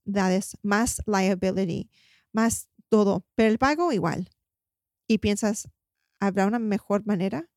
más 0.62 1.02
liability, 1.06 1.90
más 2.32 2.70
todo, 2.90 3.26
pero 3.36 3.50
el 3.50 3.58
pago 3.58 3.92
igual. 3.92 4.30
Y 5.08 5.18
piensas, 5.18 5.70
¿habrá 6.20 6.46
una 6.46 6.60
mejor 6.60 7.06
manera? 7.06 7.50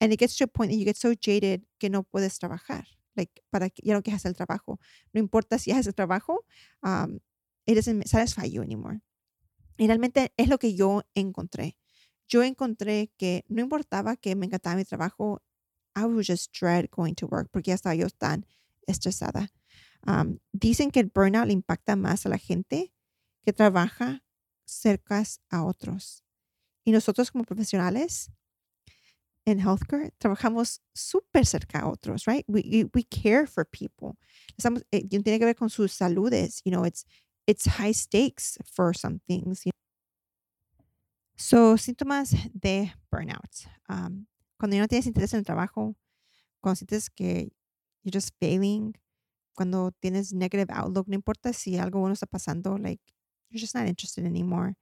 And 0.00 0.12
it 0.12 0.18
gets 0.18 0.36
to 0.36 0.44
a 0.44 0.48
point 0.48 0.70
that 0.70 0.78
you 0.78 0.84
get 0.84 0.96
so 0.96 1.14
jaded 1.14 1.62
que 1.78 1.88
no 1.88 2.02
puedes 2.02 2.38
trabajar. 2.38 2.86
Like, 3.14 3.42
para 3.50 3.70
que 3.70 3.82
ya 3.84 3.94
no 3.94 4.02
quieras 4.02 4.24
el 4.24 4.34
trabajo. 4.34 4.80
No 5.12 5.20
importa 5.20 5.58
si 5.58 5.70
haces 5.70 5.86
el 5.86 5.94
trabajo, 5.94 6.44
um, 6.82 7.20
it 7.66 7.74
doesn't 7.74 8.06
satisfy 8.06 8.46
you 8.46 8.62
anymore. 8.62 9.00
Y 9.76 9.86
realmente 9.86 10.32
es 10.36 10.48
lo 10.48 10.58
que 10.58 10.74
yo 10.74 11.02
encontré. 11.14 11.76
Yo 12.28 12.42
encontré 12.42 13.12
que 13.18 13.44
no 13.48 13.62
importaba 13.62 14.16
que 14.16 14.34
me 14.36 14.46
encantaba 14.46 14.76
mi 14.76 14.84
trabajo, 14.84 15.42
I 15.94 16.04
would 16.04 16.24
just 16.26 16.52
dread 16.58 16.88
going 16.90 17.14
to 17.14 17.26
work 17.26 17.50
porque 17.50 17.70
ya 17.70 17.74
estaba 17.74 17.94
yo 17.94 18.08
tan 18.08 18.46
estresada. 18.86 19.50
Um, 20.06 20.38
dicen 20.52 20.90
que 20.90 21.00
el 21.00 21.10
burnout 21.14 21.46
le 21.46 21.52
impacta 21.52 21.96
más 21.96 22.26
a 22.26 22.28
la 22.28 22.38
gente 22.38 22.92
que 23.44 23.52
trabaja 23.52 24.24
cerca 24.64 25.22
a 25.50 25.64
otros. 25.64 26.24
Y 26.84 26.92
nosotros 26.92 27.30
como 27.30 27.44
profesionales 27.44 28.32
en 29.44 29.60
healthcare 29.60 30.12
trabajamos 30.18 30.80
súper 30.94 31.46
cerca 31.46 31.80
a 31.80 31.88
otros, 31.88 32.24
right? 32.26 32.44
We, 32.48 32.88
we 32.94 33.04
care 33.04 33.46
for 33.46 33.64
people. 33.64 34.18
Estamos, 34.56 34.84
eh, 34.90 35.06
tiene 35.08 35.38
que 35.38 35.44
ver 35.44 35.56
con 35.56 35.70
sus 35.70 35.92
saludes, 35.92 36.62
you 36.64 36.70
know, 36.70 36.84
it's, 36.84 37.04
it's 37.46 37.66
high 37.66 37.92
stakes 37.92 38.58
for 38.64 38.92
some 38.94 39.20
things. 39.26 39.64
You 39.66 39.70
know? 39.70 39.78
So, 41.36 41.76
síntomas 41.76 42.34
de 42.54 42.92
burnout. 43.10 43.66
Um, 43.88 44.26
cuando 44.58 44.76
ya 44.76 44.82
no 44.82 44.88
tienes 44.88 45.06
interés 45.06 45.32
en 45.34 45.40
el 45.40 45.44
trabajo, 45.44 45.96
cuando 46.62 46.76
sientes 46.76 47.10
que 47.10 47.50
you're 48.04 48.12
just 48.12 48.34
failing, 48.40 48.94
cuando 49.54 49.90
tienes 50.00 50.32
negative 50.32 50.70
outlook, 50.70 51.08
no 51.08 51.14
importa 51.16 51.52
si 51.52 51.78
algo 51.78 52.00
bueno 52.00 52.14
está 52.14 52.26
pasando, 52.26 52.78
like, 52.78 53.00
you're 53.50 53.60
just 53.60 53.74
not 53.74 53.86
interested 53.86 54.24
anymore. 54.24 54.76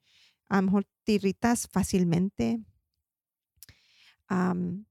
A 0.51 0.57
lo 0.57 0.63
mejor 0.63 0.85
te 1.05 1.13
irritas 1.15 1.67
fácilmente, 1.69 2.61
um, 4.31 4.85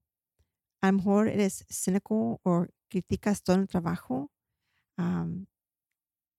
a 0.81 0.87
lo 0.87 0.93
mejor 0.97 1.27
eres 1.27 1.65
cínico 1.69 2.39
o 2.43 2.65
criticas 2.89 3.43
todo 3.43 3.57
el 3.57 3.67
trabajo. 3.67 4.31
Um, 4.97 5.47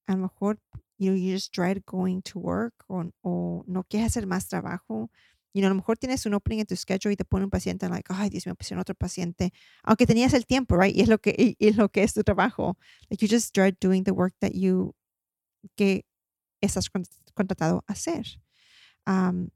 a 0.06 0.12
lo 0.12 0.18
mejor 0.18 0.58
you, 1.00 1.10
know, 1.10 1.16
you 1.16 1.32
just 1.32 1.52
dread 1.52 1.84
going 1.86 2.22
to 2.22 2.38
work 2.38 2.74
o, 2.88 3.10
o 3.22 3.64
no 3.66 3.84
quieres 3.84 4.08
hacer 4.08 4.26
más 4.26 4.48
trabajo. 4.48 5.10
You 5.52 5.62
know, 5.62 5.68
a 5.68 5.70
lo 5.70 5.76
mejor 5.76 5.96
tienes 5.96 6.26
un 6.26 6.34
opening 6.34 6.60
en 6.60 6.66
tu 6.66 6.76
schedule 6.76 7.12
y 7.12 7.16
te 7.16 7.24
pone 7.24 7.44
un 7.44 7.50
paciente, 7.50 7.88
like, 7.88 8.06
ay, 8.10 8.28
Dios 8.28 8.46
mío, 8.46 8.54
pusieron 8.54 8.80
otro 8.80 8.94
paciente. 8.94 9.52
Aunque 9.82 10.06
tenías 10.06 10.34
el 10.34 10.46
tiempo, 10.46 10.76
right? 10.76 10.94
Y 10.94 11.00
es 11.00 11.08
lo 11.08 11.18
que, 11.18 11.34
y, 11.36 11.56
y 11.58 11.68
es 11.68 11.76
lo 11.76 11.88
que 11.88 12.04
es 12.04 12.12
tu 12.14 12.22
trabajo. 12.22 12.76
Like, 13.08 13.24
you 13.24 13.28
just 13.28 13.54
dread 13.54 13.74
doing 13.80 14.04
the 14.04 14.12
work 14.12 14.34
that 14.40 14.52
you, 14.52 14.94
que 15.76 16.04
estás 16.60 16.88
contratado 17.34 17.82
a 17.88 17.92
hacer. 17.92 18.26
Um, 19.06 19.48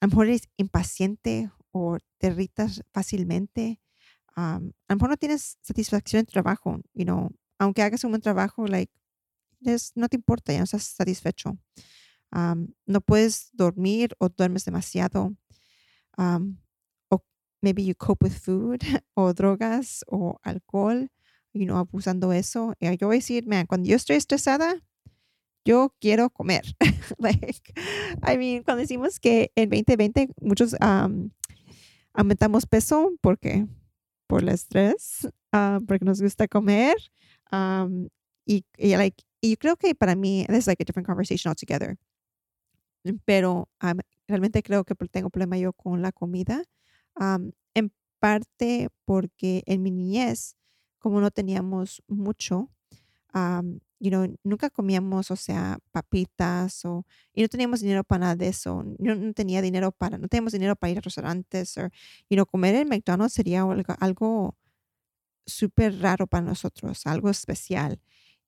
a 0.00 0.06
lo 0.06 0.10
mejor 0.10 0.26
eres 0.26 0.48
impaciente 0.58 1.50
o 1.72 1.98
te 2.18 2.28
irritas 2.28 2.82
fácilmente. 2.92 3.80
a 4.36 4.60
lo 4.60 4.96
mejor 4.96 5.10
no 5.10 5.16
tienes 5.16 5.58
satisfacción 5.62 6.20
en 6.20 6.26
tu 6.26 6.32
trabajo, 6.32 6.80
you 6.94 7.04
know, 7.04 7.30
aunque 7.58 7.82
hagas 7.82 8.04
un 8.04 8.12
buen 8.12 8.22
trabajo, 8.22 8.66
like, 8.66 8.92
no 9.94 10.08
te 10.08 10.16
importa, 10.16 10.52
ya 10.52 10.58
no 10.58 10.64
estás 10.64 10.84
satisfecho. 10.84 11.58
no 12.32 13.00
puedes 13.00 13.50
dormir 13.52 14.14
o 14.18 14.28
duermes 14.28 14.64
demasiado. 14.64 15.34
o 16.16 17.22
maybe 17.62 17.84
you 17.84 17.94
cope 17.94 18.24
with 18.24 18.32
food 18.32 18.80
o 19.14 19.32
drogas 19.32 20.04
o 20.08 20.38
alcohol, 20.42 21.08
you 21.52 21.66
know, 21.66 21.78
abusando 21.78 22.32
eso. 22.32 22.74
Y 22.80 22.96
yo 22.96 23.08
voy 23.08 23.16
a 23.16 23.18
decir, 23.18 23.46
man, 23.46 23.66
cuando 23.66 23.88
yo 23.88 23.96
estoy 23.96 24.16
estresada, 24.16 24.82
yo 25.64 25.94
quiero 26.00 26.30
comer. 26.30 26.64
like, 27.18 27.74
I 28.22 28.36
mean, 28.36 28.62
cuando 28.62 28.80
decimos 28.80 29.20
que 29.20 29.52
en 29.54 29.68
2020 29.70 30.30
muchos 30.40 30.74
aumentamos 32.12 32.66
peso 32.66 33.12
porque 33.20 33.66
por 34.26 34.42
el 34.42 34.50
estrés, 34.50 35.28
ah, 35.52 35.80
porque 35.86 36.04
nos 36.04 36.20
gusta 36.20 36.48
comer. 36.48 36.96
Y, 38.78 38.96
like, 38.96 39.22
y 39.40 39.56
creo 39.56 39.76
que 39.76 39.94
para 39.94 40.14
mí 40.16 40.44
es 40.48 40.66
like 40.66 40.82
a 40.82 40.84
different 40.86 41.06
conversation 41.06 41.50
altogether. 41.50 41.96
Pero 43.24 43.68
realmente 44.28 44.62
creo 44.62 44.84
que 44.84 44.94
tengo 45.10 45.30
problema 45.30 45.56
yo 45.58 45.72
con 45.72 46.02
la 46.02 46.12
comida. 46.12 46.62
en 47.74 47.92
parte 48.20 48.88
porque 49.06 49.62
en 49.66 49.82
mi 49.82 49.90
niñez, 49.90 50.56
como 50.98 51.20
no 51.20 51.30
teníamos 51.30 52.02
mucho, 52.08 52.70
you 54.00 54.10
know, 54.10 54.26
nunca 54.44 54.70
comíamos, 54.70 55.30
o 55.30 55.36
sea, 55.36 55.78
papitas 55.92 56.84
o, 56.84 57.04
y 57.34 57.42
no 57.42 57.48
teníamos 57.48 57.80
dinero 57.80 58.04
para 58.04 58.20
nada 58.20 58.36
de 58.36 58.48
eso. 58.48 58.84
No, 58.98 59.14
no 59.14 59.32
tenía 59.34 59.62
dinero 59.62 59.92
para, 59.92 60.18
no 60.18 60.28
teníamos 60.28 60.52
dinero 60.52 60.76
para 60.76 60.90
ir 60.92 60.98
a 60.98 61.02
restaurantes 61.02 61.76
o, 61.78 61.88
you 62.30 62.44
comer 62.46 62.74
en 62.76 62.88
McDonald's 62.88 63.34
sería 63.34 63.62
algo, 63.62 63.94
algo 64.00 64.56
súper 65.46 65.98
raro 66.00 66.26
para 66.26 66.44
nosotros, 66.44 67.06
algo 67.06 67.30
especial. 67.30 68.00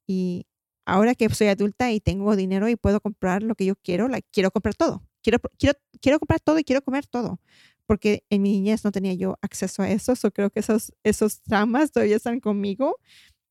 Y 0.06 0.46
ahora 0.84 1.14
que 1.14 1.28
soy 1.30 1.48
adulta 1.48 1.90
y 1.92 2.00
tengo 2.00 2.36
dinero 2.36 2.68
y 2.68 2.76
puedo 2.76 3.00
comprar 3.00 3.42
lo 3.42 3.54
que 3.54 3.64
yo 3.64 3.76
quiero, 3.76 4.08
like, 4.08 4.28
quiero 4.32 4.50
comprar 4.50 4.74
todo. 4.74 5.02
Quiero, 5.22 5.38
quiero, 5.58 5.78
quiero 6.00 6.18
comprar 6.18 6.40
todo 6.40 6.58
y 6.58 6.64
quiero 6.64 6.82
comer 6.82 7.06
todo. 7.06 7.40
Porque 7.86 8.24
en 8.30 8.42
mi 8.42 8.52
niñez 8.52 8.84
no 8.84 8.92
tenía 8.92 9.14
yo 9.14 9.38
acceso 9.42 9.82
a 9.82 9.90
eso. 9.90 10.16
So 10.16 10.32
creo 10.32 10.50
que 10.50 10.60
esos, 10.60 10.92
esos 11.02 11.42
traumas 11.42 11.92
todavía 11.92 12.16
están 12.16 12.40
conmigo. 12.40 12.98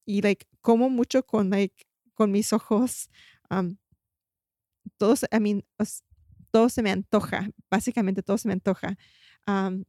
Y 0.06 0.22
like, 0.22 0.46
como 0.62 0.90
mucho 0.90 1.26
con, 1.26 1.50
like, 1.50 1.86
con 2.14 2.32
mis 2.32 2.54
ojos. 2.54 3.10
Um, 3.50 3.78
todos, 4.98 5.24
I 5.32 5.40
mean, 5.40 5.64
todo 6.52 6.70
se 6.70 6.82
me 6.82 6.92
antoja. 6.92 7.50
Básicamente 7.70 8.24
todo 8.24 8.38
se 8.38 8.48
me 8.48 8.54
antoja. 8.54 8.98
Um, 9.48 9.86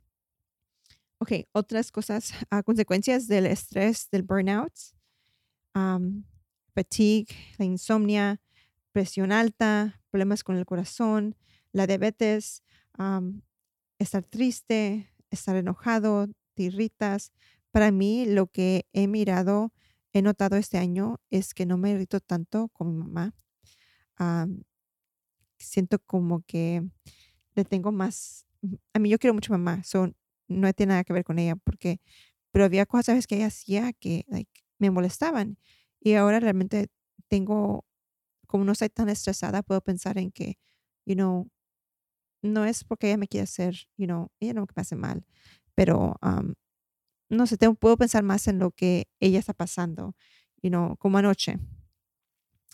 ok, 1.18 1.32
otras 1.52 1.90
cosas, 1.90 2.32
uh, 2.52 2.62
consecuencias 2.62 3.26
del 3.26 3.46
estrés, 3.46 4.08
del 4.10 4.22
burnout. 4.22 4.72
Um, 5.74 6.24
fatigue, 6.74 7.34
la 7.58 7.64
insomnia, 7.64 8.40
presión 8.92 9.32
alta, 9.32 10.00
problemas 10.10 10.44
con 10.44 10.56
el 10.56 10.66
corazón, 10.66 11.36
la 11.72 11.86
diabetes, 11.86 12.62
estar 13.98 14.24
triste, 14.24 15.12
estar 15.30 15.56
enojado, 15.56 16.28
te 16.54 16.64
irritas. 16.64 17.32
Para 17.70 17.90
mí, 17.90 18.26
lo 18.26 18.46
que 18.48 18.86
he 18.92 19.06
mirado, 19.08 19.72
he 20.12 20.22
notado 20.22 20.56
este 20.56 20.78
año 20.78 21.20
es 21.30 21.54
que 21.54 21.66
no 21.66 21.78
me 21.78 21.90
irrito 21.92 22.20
tanto 22.20 22.68
con 22.68 22.88
mi 22.92 22.98
mamá. 22.98 23.34
siento 25.58 25.98
como 26.00 26.42
que 26.42 26.82
le 27.54 27.64
tengo 27.64 27.92
más. 27.92 28.46
A 28.94 28.98
mí, 28.98 29.08
yo 29.10 29.18
quiero 29.18 29.34
mucho 29.34 29.54
a 29.54 29.58
mamá, 29.58 29.82
so, 29.84 30.12
no 30.48 30.72
tiene 30.72 30.90
nada 30.92 31.04
que 31.04 31.12
ver 31.12 31.24
con 31.24 31.38
ella, 31.38 31.56
porque, 31.56 32.00
pero 32.52 32.64
había 32.64 32.86
cosas 32.86 33.26
que 33.26 33.36
ella 33.36 33.46
hacía 33.46 33.92
que 33.92 34.26
me 34.78 34.90
molestaban. 34.90 35.58
Y 36.02 36.14
ahora 36.14 36.40
realmente 36.40 36.88
tengo, 37.28 37.84
como 38.48 38.64
no 38.64 38.74
soy 38.74 38.90
tan 38.90 39.08
estresada, 39.08 39.62
puedo 39.62 39.80
pensar 39.82 40.18
en 40.18 40.32
que, 40.32 40.58
you 41.06 41.14
know, 41.14 41.48
no 42.42 42.64
es 42.64 42.84
porque 42.84 43.08
ella 43.08 43.18
me 43.18 43.28
quiere 43.28 43.44
hacer, 43.44 43.76
you 43.96 44.06
know, 44.06 44.30
ella 44.40 44.54
no 44.54 44.62
me 44.62 44.68
hace 44.82 44.96
mal, 44.96 45.26
pero 45.74 46.16
no 47.30 47.46
sé, 47.46 47.56
tengo, 47.56 47.74
puedo 47.74 47.96
pensar 47.96 48.22
más 48.22 48.46
en 48.48 48.58
lo 48.58 48.70
que 48.72 49.08
ella 49.20 49.38
está 49.38 49.54
pasando, 49.54 50.14
you 50.62 50.70
know, 50.70 50.96
como 50.98 51.18
anoche. 51.18 51.58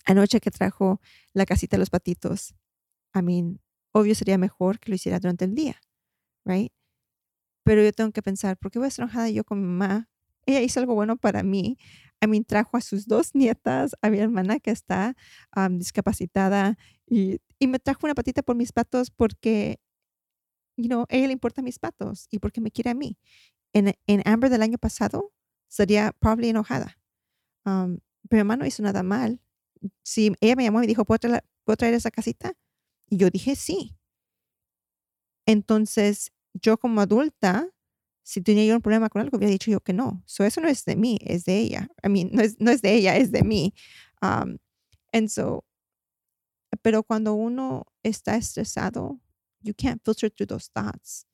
Anoche 0.07 0.41
que 0.41 0.51
trajo 0.51 1.01
la 1.35 1.45
casita 1.47 1.77
de 1.77 1.81
los 1.81 1.91
patitos. 1.91 2.55
I 3.15 3.23
mean, 3.23 3.61
obvio 3.93 4.15
sería 4.15 4.39
mejor 4.39 4.79
que 4.81 4.91
lo 4.91 4.97
hiciera 4.97 5.21
durante 5.21 5.45
el 5.45 5.55
día, 5.55 5.81
right? 6.45 6.73
Pero 7.65 7.83
yo 7.83 7.93
tengo 7.93 8.13
que 8.13 8.23
pensar, 8.23 8.59
¿por 8.59 8.71
qué 8.71 8.79
voy 8.79 8.87
a 8.87 8.89
estar 8.89 9.05
enojada 9.05 9.31
yo 9.31 9.45
con 9.45 9.61
mi 9.61 9.67
mamá? 9.67 10.09
Ella 10.49 10.63
hizo 10.63 10.81
algo 10.81 10.95
bueno 10.95 11.19
para 11.19 11.43
mí. 11.43 11.77
I 12.23 12.27
mean, 12.27 12.43
trajo 12.43 12.79
a 12.79 12.81
sus 12.81 13.07
dos 13.07 13.35
nietas, 13.35 13.95
a 14.01 14.09
mi 14.09 14.19
hermana 14.19 14.59
que 14.61 14.71
está 14.71 15.15
discapacitada 15.71 16.79
y, 17.07 17.41
y, 17.59 17.67
me 17.67 17.79
trajo 17.79 18.01
una 18.05 18.15
patita 18.15 18.43
por 18.43 18.57
mis 18.57 18.73
patos 18.73 19.11
porque, 19.11 19.79
you 20.77 20.87
know, 20.87 21.03
a 21.03 21.17
ella 21.17 21.27
le 21.27 21.35
importan 21.35 21.65
mis 21.65 21.79
patos 21.79 22.27
y 22.31 22.39
porque 22.39 22.63
me 22.63 22.71
quiere 22.71 22.91
a 22.91 22.95
mí. 22.95 23.19
En, 23.75 23.95
en 24.07 24.23
Amber 24.25 24.51
del 24.51 24.63
año 24.63 24.79
pasado 24.79 25.35
sería 25.69 26.13
probablemente 26.19 26.51
enojada. 26.51 26.99
pero 27.63 27.99
mi 28.31 28.39
mamá 28.39 28.57
no 28.57 28.65
hizo 28.67 28.83
nada 28.83 29.03
mal. 29.03 29.43
Si 30.03 30.33
ella 30.41 30.57
me 30.57 30.65
llamó 30.65 30.79
y 30.79 30.83
me 30.83 30.87
dijo, 30.87 31.05
¿puedo 31.05 31.19
traer, 31.19 31.45
¿puedo 31.65 31.77
traer 31.77 31.95
esa 31.95 32.11
casita? 32.11 32.55
Y 33.11 33.19
yo 33.19 33.29
dije, 33.29 33.55
sí. 33.55 33.97
Entonces, 35.47 36.33
yo 36.55 36.79
como 36.79 37.03
adulta, 37.03 37.69
si 38.29 38.43
tenía 38.43 38.67
yo 38.67 38.77
un 38.77 38.83
problema 38.83 39.09
con 39.09 39.23
algo, 39.23 39.39
hubiera 39.39 39.51
dicho 39.51 39.71
yo 39.71 39.81
que 39.81 39.95
no. 39.95 40.23
So, 40.27 40.45
eso 40.45 40.61
no 40.61 40.69
es 40.69 40.85
de 40.85 40.97
mí, 40.97 41.19
es 41.23 41.47
de 41.47 41.57
ella. 41.61 41.89
I 42.05 42.11
mean, 42.11 42.29
no 42.31 42.43
es, 42.43 42.61
no 42.61 42.71
es 42.71 42.83
de 42.83 42.93
ella, 42.95 43.17
es 43.17 43.33
de 43.33 43.43
mí. 43.43 43.73
Um, 44.21 44.59
and 45.15 45.31
so, 45.31 45.65
pero 46.83 47.03
cuando 47.03 47.33
uno 47.33 47.87
está 48.03 48.37
estresado, 48.37 49.19
you 49.63 49.73
can't 49.73 50.03
filter 50.05 50.31
through 50.31 50.47
those 50.47 50.69
thoughts. 50.71 51.27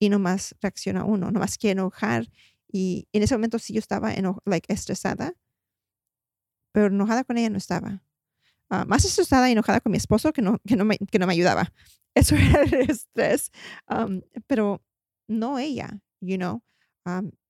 Y 0.00 0.08
nomás 0.08 0.54
reacciona 0.62 1.04
uno, 1.04 1.30
nomás 1.30 1.58
quiere 1.58 1.72
enojar. 1.72 2.30
Y 2.72 3.06
en 3.12 3.24
ese 3.24 3.34
momento 3.34 3.58
sí 3.58 3.74
yo 3.74 3.80
estaba 3.80 4.10
like, 4.46 4.72
estresada, 4.72 5.34
pero 6.72 6.86
enojada 6.86 7.24
con 7.24 7.36
ella 7.36 7.50
no 7.50 7.58
estaba. 7.58 8.02
Uh, 8.70 8.86
más 8.86 9.04
estresada 9.04 9.50
y 9.50 9.52
enojada 9.52 9.82
con 9.82 9.92
mi 9.92 9.98
esposo 9.98 10.32
que 10.32 10.40
no, 10.40 10.58
que 10.66 10.76
no, 10.76 10.86
me, 10.86 10.96
que 10.96 11.18
no 11.18 11.26
me 11.26 11.34
ayudaba. 11.34 11.74
Eso 12.14 12.36
era 12.36 12.62
el 12.62 12.90
estrés. 12.90 13.52
Um, 13.86 14.22
pero 14.46 14.82
no 15.26 15.58
ella 15.58 16.00
you 16.20 16.36
know. 16.36 16.62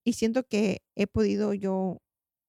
y 0.05 0.13
siento 0.15 0.47
que 0.47 0.83
he 0.95 1.07
podido 1.07 1.53
yo, 1.53 2.01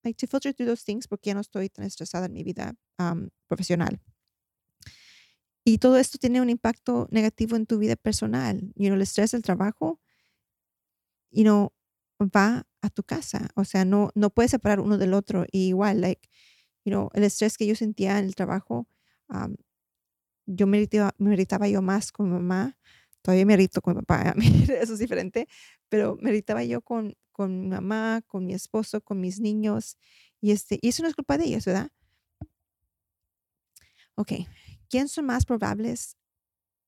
like, 0.03 0.17
to 0.17 0.27
filter 0.27 0.53
through 0.53 0.69
those 0.69 0.83
things 0.83 1.07
porque 1.07 1.29
ya 1.29 1.33
no 1.33 1.41
estoy 1.41 1.69
tan 1.69 1.85
estresada 1.85 2.27
en 2.27 2.33
mi 2.33 2.43
vida 2.43 2.75
profesional. 3.47 3.99
Y 5.65 5.77
todo 5.77 5.97
esto 5.97 6.17
tiene 6.17 6.41
un 6.41 6.49
impacto 6.49 7.07
negativo 7.11 7.55
en 7.55 7.65
tu 7.65 7.77
vida 7.77 7.95
personal. 7.95 8.71
You 8.75 8.87
know, 8.87 8.95
el 8.95 9.01
estrés 9.01 9.31
del 9.31 9.41
trabajo, 9.43 9.99
you 11.31 11.43
know, 11.43 11.73
va 12.19 12.65
a 12.81 12.89
tu 12.89 13.03
casa. 13.03 13.49
O 13.55 13.65
sea, 13.65 13.85
no, 13.85 14.11
no 14.15 14.29
puedes 14.29 14.51
separar 14.51 14.79
uno 14.79 14.97
del 14.97 15.13
otro. 15.13 15.45
Y 15.51 15.67
igual, 15.67 16.01
like, 16.01 16.29
you 16.85 16.91
know, 16.91 17.09
el 17.13 17.23
estrés 17.23 17.57
que 17.57 17.67
yo 17.67 17.75
sentía 17.75 18.19
en 18.19 18.25
el 18.25 18.35
trabajo, 18.35 18.87
yo 20.45 20.65
me 20.65 20.77
irritaba, 20.77 21.13
me 21.17 21.33
irritaba 21.33 21.67
yo 21.67 21.81
más 21.81 22.11
con 22.11 22.27
mi 22.27 22.33
mamá 22.33 22.77
todavía 23.29 23.45
me 23.45 23.53
irrito 23.53 23.79
con 23.81 23.95
mi 23.95 24.01
papá, 24.01 24.33
eso 24.81 24.93
es 24.93 24.99
diferente, 24.99 25.47
pero 25.87 26.17
me 26.19 26.31
irritaba 26.31 26.63
yo 26.63 26.81
con, 26.81 27.15
con 27.31 27.61
mi 27.61 27.67
mamá, 27.67 28.21
con 28.25 28.43
mi 28.43 28.55
esposo, 28.55 29.01
con 29.01 29.19
mis 29.21 29.39
niños, 29.39 29.97
y, 30.41 30.49
este, 30.51 30.79
y 30.81 30.89
eso 30.89 31.03
no 31.03 31.09
es 31.09 31.15
culpa 31.15 31.37
de 31.37 31.45
ellos, 31.45 31.65
¿verdad? 31.65 31.89
Ok, 34.15 34.31
¿quién 34.89 35.07
son 35.07 35.27
más 35.27 35.45
probables 35.45 36.17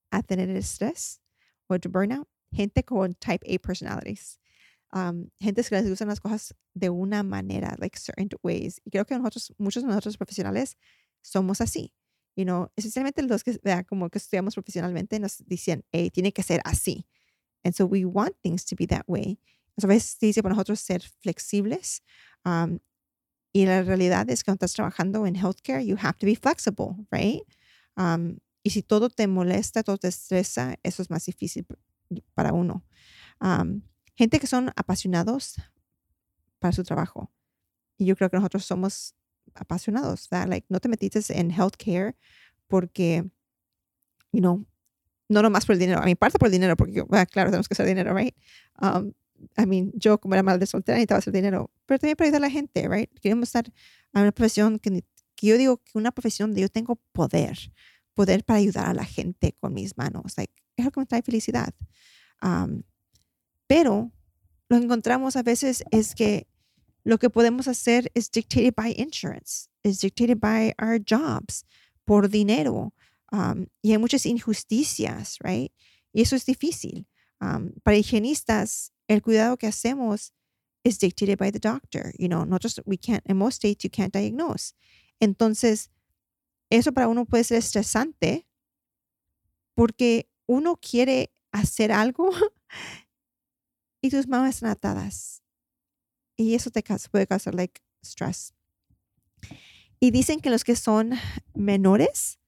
a 0.09 0.23
tener 0.23 0.49
estrés 0.49 1.21
o 1.67 1.77
de 1.77 1.87
burnout? 1.87 2.27
Gente 2.51 2.83
con 2.83 3.13
type 3.13 3.45
A 3.47 3.59
personalities. 3.59 4.39
Um, 4.93 5.29
gente 5.39 5.63
que 5.63 5.75
les 5.75 5.89
gustan 5.89 6.09
las 6.09 6.19
cosas 6.19 6.53
de 6.73 6.89
una 6.89 7.23
manera, 7.23 7.75
like 7.77 7.97
certain 7.97 8.29
ways. 8.43 8.81
Y 8.83 8.89
creo 8.89 9.05
que 9.05 9.17
nosotros, 9.17 9.53
muchos 9.57 9.83
de 9.83 9.89
nosotros 9.89 10.17
profesionales 10.17 10.75
somos 11.21 11.61
así 11.61 11.93
you 12.35 12.45
know, 12.45 12.71
especialmente 12.75 13.21
los 13.23 13.43
que 13.43 13.59
vea 13.63 13.83
como 13.83 14.09
que 14.09 14.17
estudiamos 14.17 14.55
profesionalmente 14.55 15.19
nos 15.19 15.43
dicen, 15.45 15.83
hey, 15.91 16.09
tiene 16.09 16.31
que 16.31 16.43
ser 16.43 16.61
así. 16.63 17.05
And 17.63 17.73
so 17.73 17.85
we 17.85 18.05
want 18.05 18.35
things 18.41 18.65
to 18.65 18.75
be 18.75 18.87
that 18.87 19.03
way. 19.07 19.39
A 19.81 19.87
veces 19.87 20.17
dice 20.19 20.41
para 20.41 20.53
nosotros 20.53 20.79
ser 20.79 21.01
flexibles. 21.01 22.01
Um, 22.45 22.79
y 23.53 23.65
la 23.65 23.83
realidad 23.83 24.29
es 24.29 24.43
que 24.43 24.45
cuando 24.45 24.65
estás 24.65 24.73
trabajando 24.73 25.25
en 25.25 25.35
healthcare, 25.35 25.85
you 25.85 25.97
have 25.99 26.17
to 26.17 26.25
be 26.25 26.35
flexible, 26.35 27.05
right? 27.11 27.43
Um, 27.97 28.37
y 28.63 28.69
si 28.69 28.81
todo 28.81 29.09
te 29.09 29.27
molesta, 29.27 29.83
todo 29.83 29.97
te 29.97 30.07
estresa, 30.07 30.75
eso 30.83 31.01
es 31.01 31.09
más 31.09 31.25
difícil 31.25 31.65
para 32.33 32.53
uno. 32.53 32.85
Um, 33.39 33.81
gente 34.15 34.39
que 34.39 34.47
son 34.47 34.71
apasionados 34.75 35.55
para 36.59 36.71
su 36.71 36.83
trabajo. 36.83 37.31
Y 37.97 38.05
yo 38.05 38.15
creo 38.15 38.29
que 38.29 38.37
nosotros 38.37 38.65
somos 38.65 39.15
apasionados, 39.55 40.27
that 40.29 40.47
like 40.47 40.65
no 40.69 40.79
te 40.79 40.89
metiste 40.89 41.21
en 41.37 41.51
healthcare 41.51 42.15
porque, 42.67 43.29
you 44.31 44.39
know, 44.39 44.65
no 45.29 45.41
nomás 45.41 45.65
por 45.65 45.73
el 45.73 45.79
dinero, 45.79 46.01
a 46.01 46.05
mi 46.05 46.15
parte 46.15 46.37
por 46.37 46.47
el 46.47 46.51
dinero, 46.51 46.75
porque 46.75 47.03
ah, 47.11 47.25
claro, 47.25 47.49
tenemos 47.49 47.67
que 47.67 47.73
hacer 47.73 47.85
dinero, 47.85 48.13
right? 48.13 48.35
Um, 48.81 49.13
I 49.57 49.65
mean, 49.65 49.91
yo 49.95 50.19
como 50.19 50.35
era 50.35 50.43
madre 50.43 50.59
de 50.59 50.65
soltera 50.67 50.97
necesitaba 50.97 51.19
hacer 51.19 51.33
dinero, 51.33 51.71
pero 51.85 51.99
también 51.99 52.15
para 52.15 52.27
ayudar 52.27 52.41
a 52.41 52.47
la 52.47 52.51
gente, 52.51 52.87
right? 52.87 53.09
Queremos 53.19 53.49
estar 53.49 53.65
en 53.67 54.21
una 54.21 54.31
profesión 54.31 54.79
que, 54.79 55.03
que, 55.35 55.47
yo 55.47 55.57
digo 55.57 55.77
que 55.77 55.97
una 55.97 56.11
profesión 56.11 56.49
donde 56.49 56.61
yo 56.61 56.69
tengo 56.69 56.97
poder, 57.11 57.57
poder 58.13 58.43
para 58.43 58.59
ayudar 58.59 58.87
a 58.87 58.93
la 58.93 59.05
gente 59.05 59.55
con 59.59 59.73
mis 59.73 59.97
manos, 59.97 60.33
like, 60.37 60.53
es 60.75 60.85
lo 60.85 60.91
que 60.91 60.99
me 60.99 61.05
trae 61.05 61.21
felicidad. 61.21 61.73
Um, 62.41 62.83
pero 63.67 64.11
lo 64.69 64.77
que 64.77 64.83
encontramos 64.83 65.35
a 65.35 65.43
veces 65.43 65.83
es 65.91 66.13
que 66.13 66.47
lo 67.03 67.17
que 67.17 67.29
podemos 67.29 67.67
hacer 67.67 68.11
es 68.13 68.29
dictated 68.29 68.73
by 68.75 68.93
insurance, 68.97 69.67
es 69.83 69.99
dictated 70.01 70.39
by 70.39 70.73
our 70.79 70.99
jobs, 70.99 71.65
por 72.05 72.27
dinero. 72.27 72.93
Um, 73.31 73.67
y 73.81 73.91
hay 73.91 73.97
muchas 73.97 74.25
injusticias, 74.25 75.37
right? 75.41 75.71
Y 76.13 76.21
eso 76.21 76.35
es 76.35 76.45
difícil. 76.45 77.07
Um, 77.39 77.73
para 77.83 77.97
higienistas, 77.97 78.91
el 79.07 79.21
cuidado 79.21 79.57
que 79.57 79.67
hacemos 79.67 80.33
es 80.83 80.99
dictated 80.99 81.37
by 81.37 81.51
the 81.51 81.59
doctor. 81.59 82.13
You 82.17 82.27
know, 82.27 82.43
nosotros, 82.45 82.81
we 82.85 82.97
can't, 82.97 83.23
in 83.25 83.37
most 83.37 83.55
states, 83.55 83.83
you 83.83 83.89
can't 83.89 84.13
diagnose. 84.13 84.73
Entonces, 85.19 85.89
eso 86.69 86.91
para 86.91 87.07
uno 87.07 87.25
puede 87.25 87.43
ser 87.43 87.57
estresante 87.57 88.45
porque 89.75 90.29
uno 90.47 90.75
quiere 90.77 91.31
hacer 91.51 91.91
algo 91.91 92.31
y 94.01 94.09
tus 94.09 94.27
manos 94.27 94.55
están 94.55 94.69
atadas. 94.69 95.40
Y 96.41 96.55
eso 96.55 96.71
te 96.71 96.83
puede 97.11 97.27
causar 97.27 97.53
like 97.53 97.81
stress. 98.03 98.53
Y 99.99 100.09
dicen 100.09 100.39
que 100.39 100.49
los 100.49 100.63
que 100.63 100.75
son 100.75 101.11
menores 101.53 102.39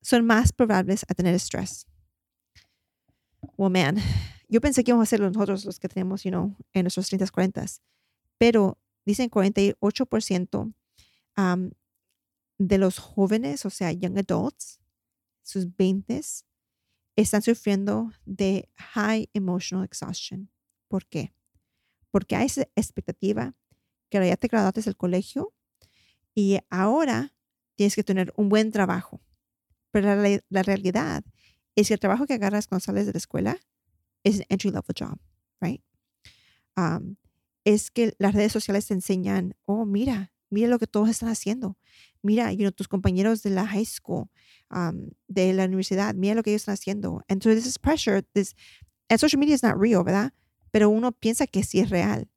son 0.00 0.24
más 0.24 0.52
probables 0.52 1.04
a 1.08 1.14
tener 1.14 1.34
estrés. 1.34 1.86
Well, 3.58 3.70
man, 3.70 3.98
yo 4.48 4.62
pensé 4.62 4.82
que 4.82 4.92
íbamos 4.92 5.06
a 5.06 5.10
ser 5.10 5.20
nosotros 5.20 5.66
los 5.66 5.78
que 5.78 5.88
tenemos, 5.88 6.22
you 6.24 6.30
know, 6.30 6.56
en 6.72 6.84
nuestros 6.84 7.08
30, 7.08 7.30
40, 7.30 7.66
pero 8.38 8.78
dicen 9.04 9.28
48% 9.28 10.74
de 12.58 12.78
los 12.78 12.98
jóvenes, 12.98 13.66
o 13.66 13.70
sea, 13.70 13.92
young 13.92 14.18
adults, 14.18 14.80
sus 15.42 15.66
20s, 15.66 16.44
están 17.16 17.42
sufriendo 17.42 18.12
de 18.24 18.70
high 18.76 19.28
emotional 19.34 19.84
exhaustion. 19.84 20.50
¿Por 20.88 21.04
qué? 21.06 21.34
Porque 22.10 22.36
hay 22.36 22.46
esa 22.46 22.62
expectativa 22.74 23.54
que 24.10 24.26
ya 24.26 24.36
te 24.36 24.48
graduaste 24.48 24.82
del 24.82 24.96
colegio 24.96 25.54
y 26.34 26.58
ahora 26.68 27.34
tienes 27.76 27.94
que 27.94 28.04
tener 28.04 28.32
un 28.36 28.48
buen 28.48 28.72
trabajo. 28.72 29.20
Pero 29.90 30.14
la, 30.48 30.62
realidad 30.62 31.24
es 31.74 31.88
que 31.88 31.94
el 31.94 32.00
trabajo 32.00 32.26
que 32.26 32.34
agarras 32.34 32.66
cuando 32.66 32.84
sales 32.84 33.06
de 33.06 33.12
la 33.12 33.18
escuela 33.18 33.58
es 34.22 34.36
un 34.36 34.44
entry 34.48 34.70
level 34.70 34.94
job, 34.98 35.18
right? 35.60 35.82
es 37.64 37.90
que 37.90 38.14
las 38.18 38.34
redes 38.34 38.52
sociales 38.52 38.86
te 38.86 38.94
enseñan, 38.94 39.54
oh, 39.66 39.84
mira, 39.84 40.32
mira 40.48 40.68
lo 40.68 40.78
que 40.78 40.86
todos 40.86 41.10
están 41.10 41.28
haciendo. 41.28 41.76
Mira, 42.22 42.52
you 42.52 42.70
tus 42.72 42.88
compañeros 42.88 43.42
de 43.42 43.50
la 43.50 43.66
high 43.66 43.84
school, 43.84 44.28
de 45.28 45.52
la 45.52 45.64
universidad, 45.64 46.14
mira 46.14 46.34
lo 46.34 46.42
que 46.42 46.50
ellos 46.50 46.62
están 46.62 46.74
haciendo. 46.74 47.22
Entonces, 47.28 47.62
this 47.62 47.66
is 47.66 47.78
pressure. 47.78 48.22
This, 48.34 48.54
and 49.08 49.18
social 49.18 49.38
media 49.38 49.54
is 49.54 49.62
not 49.62 49.76
real, 49.78 50.04
¿verdad? 50.04 50.32
Pero 50.70 50.90
uno 50.90 51.12
piensa 51.12 51.46
que 51.46 51.62
sí 51.64 51.80
es 51.80 51.90
real. 51.90 52.28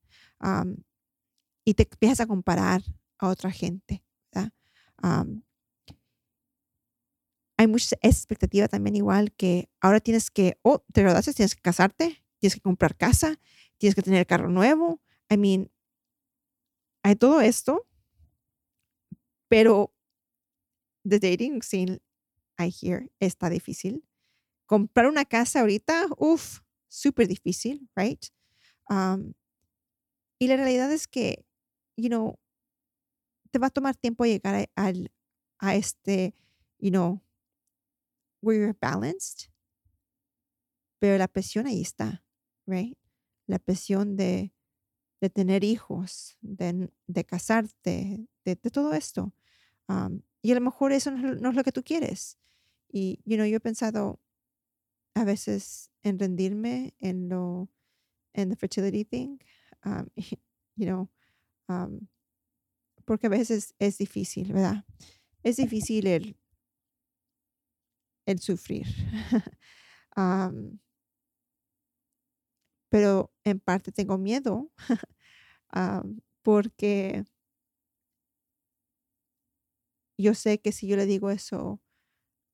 y 1.65 1.73
te 1.75 1.83
empiezas 1.83 2.19
a 2.21 2.27
comparar 2.27 2.81
a 3.17 3.29
otra 3.29 3.51
gente, 3.51 4.03
¿verdad? 4.33 4.51
hay 7.57 7.67
mucha 7.67 7.95
expectativa 8.01 8.67
también 8.67 8.95
igual 8.95 9.31
que 9.31 9.69
ahora 9.79 9.99
tienes 9.99 10.31
que, 10.31 10.57
oh, 10.63 10.83
te 10.91 11.01
graduaste, 11.01 11.33
tienes 11.33 11.55
que 11.55 11.61
casarte, 11.61 12.23
tienes 12.39 12.55
que 12.55 12.61
comprar 12.61 12.97
casa, 12.97 13.39
tienes 13.77 13.95
que 13.95 14.01
tener 14.01 14.25
carro 14.27 14.49
nuevo. 14.49 15.01
I 15.29 15.37
mean, 15.37 15.71
hay 17.03 17.15
todo 17.15 17.41
esto, 17.41 17.87
pero 19.47 19.93
the 21.05 21.19
dating 21.19 21.61
scene, 21.61 22.01
I 22.57 22.69
hear, 22.69 23.09
está 23.19 23.49
difícil. 23.49 24.03
Comprar 24.65 25.07
una 25.07 25.25
casa 25.25 25.61
ahorita, 25.61 26.07
uff, 26.17 26.59
súper 26.93 27.27
difícil, 27.27 27.89
right? 27.95 28.23
Um, 28.89 29.33
y 30.39 30.47
la 30.47 30.57
realidad 30.57 30.91
es 30.91 31.07
que, 31.07 31.45
you 31.97 32.07
know, 32.07 32.39
te 33.51 33.59
va 33.59 33.67
a 33.67 33.71
tomar 33.71 33.95
tiempo 33.95 34.25
llegar 34.25 34.69
a, 34.75 34.93
a, 35.59 35.75
este, 35.75 36.35
you 36.79 36.91
know, 36.91 37.21
where 38.41 38.59
you're 38.59 38.77
balanced, 38.79 39.49
pero 40.99 41.17
la 41.17 41.27
presión 41.27 41.65
ahí 41.65 41.81
está, 41.81 42.23
right? 42.67 42.97
La 43.47 43.59
presión 43.59 44.15
de, 44.15 44.53
de 45.19 45.29
tener 45.29 45.63
hijos, 45.63 46.37
de, 46.41 46.91
de 47.07 47.23
casarte, 47.25 48.27
de, 48.45 48.55
todo 48.55 48.93
esto. 48.93 49.33
Um, 49.87 50.21
y 50.41 50.51
a 50.51 50.55
lo 50.55 50.61
mejor 50.61 50.91
eso 50.91 51.11
no, 51.11 51.49
es 51.49 51.55
lo 51.55 51.63
que 51.63 51.71
tú 51.71 51.83
quieres. 51.83 52.37
Y, 52.91 53.21
you 53.25 53.35
know, 53.35 53.45
yo 53.45 53.57
he 53.57 53.59
pensado 53.59 54.19
a 55.15 55.23
veces 55.23 55.92
en 56.03 56.19
rendirme 56.19 56.93
en 56.99 57.29
lo, 57.29 57.69
en 58.33 58.49
the 58.49 58.55
fertility 58.55 59.03
thing, 59.05 59.39
um, 59.85 60.07
you 60.77 60.85
know, 60.85 61.09
um, 61.69 62.07
porque 63.05 63.27
a 63.27 63.29
veces 63.29 63.75
es 63.79 63.97
difícil, 63.97 64.53
¿verdad? 64.53 64.85
Es 65.43 65.57
difícil 65.57 66.07
el, 66.07 66.37
el 68.25 68.39
sufrir. 68.39 68.87
pero 72.89 73.33
en 73.43 73.59
parte 73.59 73.91
tengo 73.91 74.17
miedo 74.17 74.71
porque 76.43 77.23
yo 80.17 80.33
sé 80.33 80.59
que 80.59 80.71
si 80.71 80.87
yo 80.87 80.95
le 80.95 81.05
digo 81.05 81.29
eso 81.31 81.81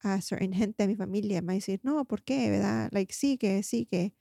a 0.01 0.21
certain 0.21 0.53
gente 0.53 0.83
de 0.83 0.87
mi 0.87 0.95
familia, 0.95 1.41
me 1.41 1.59
va 1.59 1.79
no, 1.83 2.05
¿por 2.05 2.23
qué? 2.23 2.49
¿Verdad? 2.49 2.89
Like, 2.91 3.13
sigue, 3.13 3.63
sigue. 3.63 4.13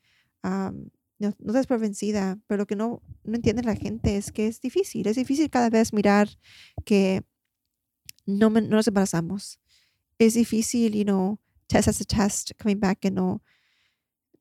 no, 0.43 1.35
no 1.39 1.53
te 1.53 1.65
por 1.65 1.81
vencida, 1.81 2.39
pero 2.47 2.59
lo 2.59 2.67
que 2.67 2.77
no, 2.77 3.03
no 3.25 3.35
entiende 3.37 3.63
la 3.63 3.77
gente 3.77 4.17
es 4.17 4.33
que 4.33 4.47
es 4.47 4.61
difícil. 4.61 5.07
Es 5.07 5.17
difícil 5.17 5.51
cada 5.51 5.71
vez 5.71 5.93
mirar 5.93 6.29
que 6.85 7.23
no, 8.27 8.51
no 8.51 8.61
nos 8.61 8.87
embarazamos 8.87 9.61
es 10.19 10.35
difícil, 10.35 10.95
you 10.95 11.05
know, 11.05 11.39
test 11.69 11.89
as 11.89 12.01
a 12.01 12.05
test, 12.05 12.53
coming 12.59 12.81
back 12.81 13.05
and 13.05 13.17
no, 13.17 13.41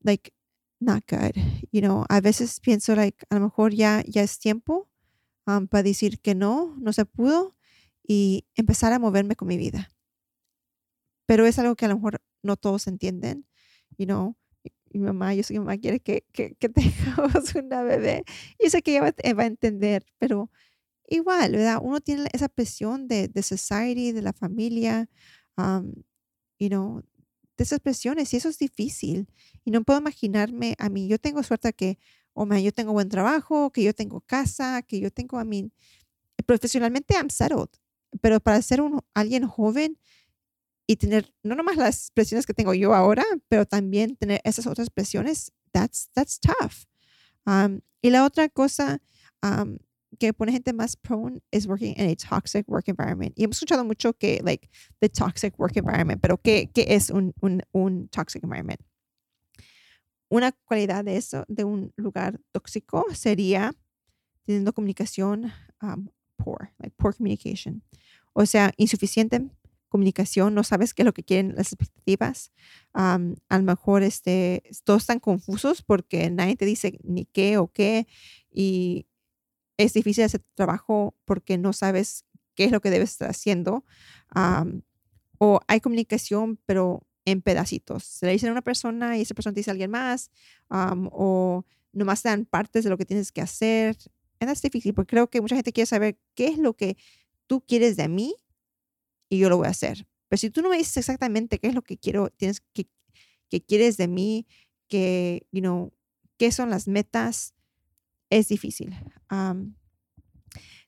like, 0.04 0.34
not 0.80 1.04
good. 1.08 1.36
You 1.72 1.82
know, 1.82 2.06
a 2.10 2.22
veces 2.22 2.60
pienso, 2.60 2.96
like, 2.96 3.26
a 3.30 3.36
lo 3.36 3.42
mejor 3.42 3.74
ya, 3.74 4.04
ya 4.08 4.24
es 4.24 4.40
tiempo 4.40 4.90
um, 5.46 5.68
para 5.68 5.84
decir 5.84 6.20
que 6.20 6.36
no, 6.36 6.76
no 6.80 6.94
se 6.94 7.06
pudo 7.06 7.56
y 8.08 8.46
empezar 8.56 8.94
a 8.94 9.00
moverme 9.00 9.36
con 9.36 9.48
mi 9.48 9.58
vida. 9.58 9.92
Pero 11.28 11.46
es 11.46 11.60
algo 11.60 11.76
que 11.76 11.86
a 11.86 11.90
lo 11.90 11.96
mejor 11.96 12.22
no 12.42 12.58
todos 12.58 12.88
entienden, 12.88 13.46
you 13.98 14.06
know. 14.08 14.36
Mi 14.92 15.02
mamá, 15.02 15.36
yo 15.36 15.44
sé 15.44 15.54
que 15.54 15.60
mi 15.60 15.66
mamá 15.66 15.78
quiere 15.78 16.00
que, 16.00 16.26
que, 16.32 16.56
que 16.56 16.70
tengamos 16.70 17.54
una 17.56 17.84
bebé. 17.84 18.24
Y 18.58 18.70
sé 18.72 18.82
que 18.82 18.92
ella 18.92 19.14
va, 19.36 19.44
a 19.44 19.46
entender, 19.46 20.06
pero 20.18 20.50
igual, 21.08 21.52
¿verdad? 21.52 21.80
Uno 21.84 22.02
tiene 22.02 22.30
esa 22.34 22.50
presión 22.50 23.08
de, 23.08 23.28
de 23.28 23.44
society, 23.44 24.14
de 24.14 24.22
la 24.24 24.34
familia, 24.34 25.10
um, 25.58 25.94
you 26.60 26.70
know, 26.70 27.04
de 27.58 27.64
esas 27.64 27.80
presiones 27.80 28.34
y 28.34 28.38
eso 28.38 28.50
es 28.50 28.58
difícil. 28.58 29.28
Y 29.66 29.72
no 29.72 29.84
puedo 29.84 30.00
imaginarme 30.00 30.76
a 30.80 30.90
mí, 30.90 31.08
yo 31.08 31.20
tengo 31.20 31.44
suerte 31.44 31.74
que, 31.74 32.00
o 32.34 32.44
oh, 32.44 32.58
yo 32.58 32.72
tengo 32.72 32.94
buen 32.94 33.10
trabajo, 33.10 33.72
que 33.72 33.84
yo 33.84 33.94
tengo 33.94 34.22
casa, 34.22 34.82
que 34.84 35.00
yo 35.00 35.12
tengo, 35.12 35.40
a 35.40 35.44
mí, 35.44 35.72
profesionalmente 36.46 37.16
I'm 37.16 37.30
settled, 37.30 37.70
pero 38.22 38.40
para 38.40 38.62
ser 38.62 38.82
un, 38.82 39.02
alguien 39.14 39.48
joven 39.48 40.00
y 40.88 40.96
tener 40.96 41.32
no 41.44 41.56
nomás 41.56 41.76
las 41.76 42.12
presiones 42.12 42.46
que 42.46 42.54
tengo 42.54 42.74
yo 42.74 42.94
ahora, 42.94 43.24
pero 43.50 43.66
también 43.66 44.16
tener 44.16 44.42
esas 44.44 44.66
otras 44.66 44.90
presiones, 44.90 45.52
that's, 45.74 46.10
that's 46.14 46.40
tough. 46.40 46.86
Um, 47.46 47.82
y 48.02 48.10
la 48.10 48.26
otra 48.26 48.50
cosa 48.50 49.00
um, 49.44 49.78
que 50.18 50.34
pone 50.34 50.52
gente 50.52 50.74
más 50.74 50.96
prone 50.96 51.42
is 51.52 51.68
working 51.68 51.94
in 51.98 52.10
a 52.10 52.16
toxic 52.16 52.68
work 52.68 52.88
environment. 52.88 53.34
Y 53.36 53.44
hemos 53.44 53.58
escuchado 53.58 53.84
mucho 53.84 54.14
que, 54.14 54.42
like, 54.44 54.70
the 55.02 55.10
toxic 55.10 55.60
work 55.60 55.76
environment, 55.76 56.22
pero 56.22 56.38
¿qué, 56.38 56.72
qué 56.74 56.86
es 56.90 57.10
un, 57.10 57.34
un, 57.42 57.62
un 57.74 58.08
toxic 58.08 58.44
environment? 58.44 58.80
Una 60.30 60.52
cualidad 60.52 61.06
de 61.06 61.18
eso, 61.18 61.46
de 61.48 61.64
un 61.64 61.94
lugar 61.98 62.40
tóxico, 62.52 63.06
sería 63.14 63.74
teniendo 64.46 64.74
comunicación 64.74 65.52
um, 65.82 66.10
poor, 66.38 66.74
like 66.80 66.96
poor 66.98 67.14
communication. 67.14 67.84
O 68.34 68.46
sea, 68.46 68.72
insuficiente 68.78 69.50
comunicación, 69.90 70.54
no 70.54 70.64
sabes 70.64 70.94
qué 70.94 71.04
es 71.04 71.06
lo 71.06 71.14
que 71.14 71.24
quieren 71.24 71.56
las 71.56 71.72
expectativas. 71.72 72.52
Um, 72.94 73.36
a 73.50 73.58
lo 73.58 73.64
mejor 73.64 74.04
este, 74.04 74.64
todos 74.84 75.04
están 75.04 75.20
confusos 75.20 75.82
porque 75.82 76.30
nadie 76.30 76.56
te 76.56 76.66
dice 76.66 77.00
ni 77.04 77.26
qué 77.26 77.58
o 77.58 77.68
qué. 77.72 78.08
Y 78.52 79.08
es 79.78 79.94
difícil 79.94 80.24
hacer 80.24 80.44
trabajo 80.56 81.16
porque 81.26 81.58
no 81.58 81.74
sabes 81.74 82.26
qué 82.56 82.66
es 82.66 82.72
lo 82.72 82.82
que 82.82 82.90
debes 82.90 83.12
estar 83.12 83.30
haciendo. 83.30 83.86
o 85.40 85.60
hay 85.68 85.80
comunicación, 85.80 86.60
pero 86.66 87.08
en 87.26 87.42
pedacitos. 87.42 88.04
Se 88.04 88.26
le 88.26 88.32
dice 88.32 88.48
a 88.48 88.52
una 88.52 88.62
persona 88.62 89.18
y 89.18 89.22
esa 89.22 89.36
persona 89.36 89.54
te 89.54 89.60
dice 89.60 89.70
a 89.70 89.74
alguien 89.74 89.92
más, 89.92 90.32
o 90.70 91.66
nomás 91.92 92.24
dan 92.24 92.46
partes 92.46 92.84
de 92.84 92.90
lo 92.90 92.98
que 92.98 93.06
tienes 93.06 93.32
que 93.32 93.42
hacer. 93.42 93.98
Es 94.40 94.62
difícil 94.62 94.94
porque 94.94 95.12
creo 95.12 95.30
que 95.30 95.42
mucha 95.42 95.56
gente 95.56 95.74
quiere 95.74 95.88
saber 95.88 96.18
qué 96.36 96.48
es 96.48 96.58
lo 96.58 96.74
que 96.74 96.98
tú 97.46 97.62
quieres 97.62 97.98
de 97.98 98.08
mí 98.08 98.36
y 99.30 99.40
yo 99.40 99.50
lo 99.50 99.58
voy 99.58 99.68
a 99.68 99.72
hacer. 99.72 100.08
Pero 100.28 100.38
si 100.38 100.50
tú 100.50 100.62
no 100.62 100.70
me 100.70 100.78
dices 100.78 100.98
exactamente 100.98 101.60
qué 101.60 101.68
es 101.68 101.76
lo 101.76 101.82
que 101.82 101.98
quiero, 101.98 102.30
tienes 102.30 102.62
que, 102.74 102.88
que 103.50 103.62
quieres 103.62 103.98
de 103.98 104.08
mí, 104.08 104.48
que, 104.88 105.48
you 105.52 105.62
know, 105.62 105.94
qué 106.38 106.52
son 106.52 106.70
las 106.70 106.88
metas, 106.88 107.54
es 108.30 108.48
difícil. 108.50 108.96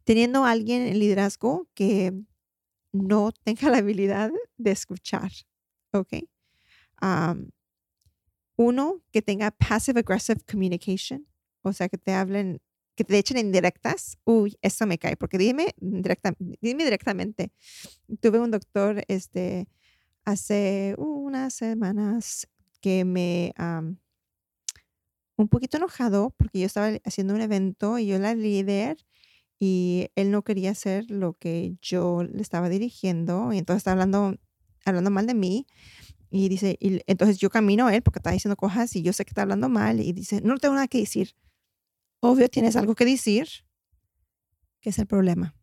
teniendo 0.04 0.44
a 0.44 0.52
alguien 0.52 0.82
en 0.84 1.00
liderazgo 1.00 1.70
que 1.74 2.14
no 2.92 3.32
tenga 3.44 3.70
la 3.70 3.78
habilidad 3.78 4.32
de 4.58 4.72
escuchar, 4.72 5.32
¿ok? 5.92 6.14
uno, 8.58 9.02
que 9.12 9.22
tenga 9.22 9.52
passive 9.52 10.02
aggressive 10.02 10.42
communication, 10.50 11.26
o 11.62 11.72
sea, 11.72 11.88
que 11.88 11.98
te 11.98 12.12
hablen, 12.12 12.62
que 13.00 13.06
te 13.06 13.18
echen 13.18 13.38
indirectas, 13.38 14.18
uy, 14.26 14.58
eso 14.62 14.86
me 14.86 14.98
cae, 14.98 15.16
porque 15.16 15.38
dime, 15.38 15.74
directa, 15.78 16.34
dime 16.38 16.84
directamente. 16.84 17.50
Tuve 18.20 18.40
un 18.40 18.52
doctor 18.52 19.06
este, 19.08 19.70
hace 20.26 20.96
unas 20.98 21.54
semanas 21.54 22.46
que 22.82 23.06
me 23.06 23.54
un 25.38 25.48
poquito 25.48 25.78
enojado 25.78 26.36
porque 26.38 26.60
yo 26.60 26.66
estaba 26.66 26.90
haciendo 27.06 27.34
un 27.34 27.40
evento 27.40 27.98
y 28.00 28.08
yo 28.08 28.18
era 28.18 28.36
líder 28.36 28.98
y 29.60 30.10
él 30.16 30.30
no 30.32 30.42
quería 30.42 30.72
hacer 30.72 31.10
lo 31.10 31.36
que 31.36 31.78
yo 31.82 32.24
le 32.24 32.42
estaba 32.42 32.68
dirigiendo 32.68 33.54
y 33.54 33.60
entonces 33.60 33.80
estaba 33.80 33.94
hablando, 33.94 34.36
hablando 34.84 35.10
mal 35.10 35.26
de 35.26 35.36
mí 35.36 35.68
y 36.32 36.50
dice, 36.50 36.76
y 36.82 37.00
entonces 37.08 37.38
yo 37.38 37.50
camino 37.50 37.88
a 37.88 37.96
él 37.96 38.02
porque 38.02 38.20
está 38.20 38.32
diciendo 38.32 38.58
cosas 38.58 38.94
y 38.98 39.04
yo 39.04 39.14
sé 39.14 39.24
que 39.24 39.30
está 39.30 39.44
hablando 39.44 39.70
mal 39.70 40.02
y 40.02 40.12
dice, 40.12 40.42
no 40.42 40.58
tengo 40.58 40.76
nada 40.76 40.90
que 40.90 41.00
decir. 41.00 41.34
Obvio, 42.22 42.50
tienes 42.50 42.76
algo 42.76 42.96
que 42.96 43.06
decir, 43.06 43.48
que 44.82 44.90
es 44.90 45.00
el 45.00 45.08
problema. 45.08 45.56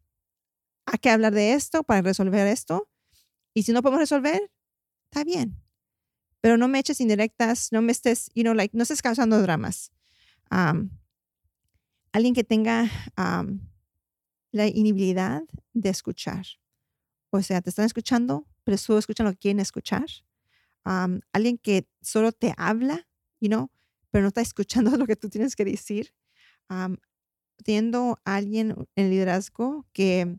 Hay 0.86 0.98
que 0.98 1.10
hablar 1.10 1.34
de 1.34 1.52
esto 1.52 1.82
para 1.82 2.02
resolver 2.02 2.46
esto. 2.46 2.88
Y 3.54 3.62
si 3.64 3.72
no 3.72 3.82
podemos 3.82 4.00
resolver, 4.00 4.50
está 5.04 5.24
bien. 5.24 5.62
Pero 6.40 6.56
no 6.56 6.68
me 6.68 6.78
eches 6.78 7.00
indirectas, 7.00 7.72
no 7.72 7.82
me 7.82 7.92
estés, 7.92 8.30
you 8.34 8.42
know, 8.42 8.54
like, 8.54 8.76
no 8.76 8.82
estés 8.82 9.02
causando 9.02 9.40
dramas. 9.40 9.92
alguien 10.50 12.34
que 12.34 12.44
tenga 12.44 12.90
la 14.52 14.66
inhibilidad 14.66 15.42
de 15.74 15.88
escuchar. 15.90 16.46
O 17.30 17.42
sea, 17.42 17.60
te 17.60 17.70
están 17.70 17.84
escuchando, 17.84 18.46
pero 18.64 18.78
solo 18.78 18.98
escuchan 18.98 19.26
lo 19.26 19.32
que 19.32 19.38
quieren 19.38 19.60
escuchar 19.60 20.06
alguien 21.32 21.58
que 21.58 21.88
solo 22.00 22.32
te 22.32 22.54
habla, 22.56 23.06
you 23.40 23.48
know, 23.48 23.70
pero 24.10 24.22
no 24.22 24.28
está 24.28 24.40
escuchando 24.40 24.90
lo 24.96 25.06
que 25.06 25.16
tú 25.16 25.28
tienes 25.28 25.56
que 25.56 25.64
decir. 25.64 26.12
Teniendo 27.64 28.20
a 28.24 28.36
alguien 28.36 28.88
en 28.94 29.10
liderazgo 29.10 29.86
que 29.92 30.38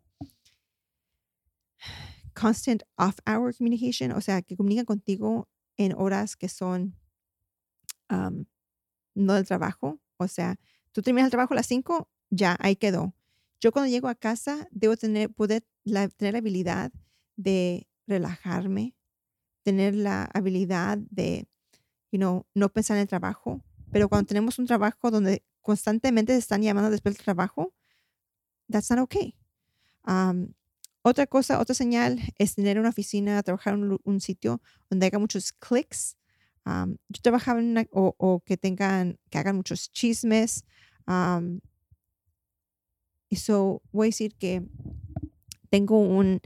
constant 2.34 2.84
off-hour 2.97 3.55
communication, 3.55 4.11
o 4.11 4.21
sea, 4.21 4.41
que 4.41 4.55
comunica 4.55 4.86
contigo 4.86 5.49
en 5.78 5.93
horas 5.95 6.36
que 6.36 6.49
son 6.49 6.95
no 8.09 9.34
del 9.34 9.45
trabajo. 9.45 9.99
O 10.17 10.28
sea, 10.28 10.59
tú 10.91 11.01
terminas 11.01 11.28
el 11.28 11.32
trabajo 11.32 11.53
a 11.53 11.57
las 11.57 11.67
5, 11.67 12.09
ya, 12.30 12.55
ahí 12.59 12.75
quedó. 12.75 13.13
Yo 13.59 13.71
cuando 13.71 13.89
llego 13.89 14.07
a 14.07 14.15
casa 14.15 14.67
debo 14.71 14.95
tener, 14.95 15.32
poder 15.34 15.65
tener 15.84 16.34
la 16.34 16.38
habilidad 16.38 16.91
de 17.36 17.88
relajarme, 18.05 18.95
tener 19.63 19.95
la 19.95 20.25
habilidad 20.34 20.99
de, 21.09 21.47
you 22.11 22.19
know, 22.19 22.45
no 22.53 22.69
pensar 22.69 22.97
en 22.97 23.01
el 23.01 23.07
trabajo. 23.07 23.63
Pero 23.91 24.09
cuando 24.09 24.28
tenemos 24.28 24.59
un 24.59 24.67
trabajo 24.67 25.09
donde 25.09 25.43
constantemente 25.68 26.32
se 26.32 26.39
están 26.39 26.61
llamando 26.61 26.89
después 26.89 27.15
del 27.15 27.26
trabajo, 27.26 27.74
that's 28.72 28.89
not 28.89 28.99
okay. 28.99 29.36
otra 31.01 31.28
cosa, 31.28 31.59
otra 31.59 31.76
señal 31.76 32.22
es 32.38 32.55
tener 32.55 32.80
una 32.80 32.88
oficina, 32.88 33.43
trabajar 33.43 33.74
en 33.74 33.99
un, 34.01 34.22
sitio 34.22 34.61
donde 34.89 35.07
haya 35.07 35.20
muchos 35.20 35.51
clics. 35.51 36.15
yo 36.65 37.22
trabajaba 37.22 37.59
en 37.59 37.72
una, 37.72 37.86
o, 37.91 38.41
que 38.45 38.55
tengan, 38.55 39.20
que 39.30 39.39
hagan 39.39 39.57
muchos 39.57 39.91
chismes. 39.91 40.63
y 43.30 43.36
so 43.36 43.82
voy 43.91 44.07
a 44.07 44.11
decir 44.11 44.36
que 44.36 44.63
tengo 45.70 45.99
un, 45.99 46.39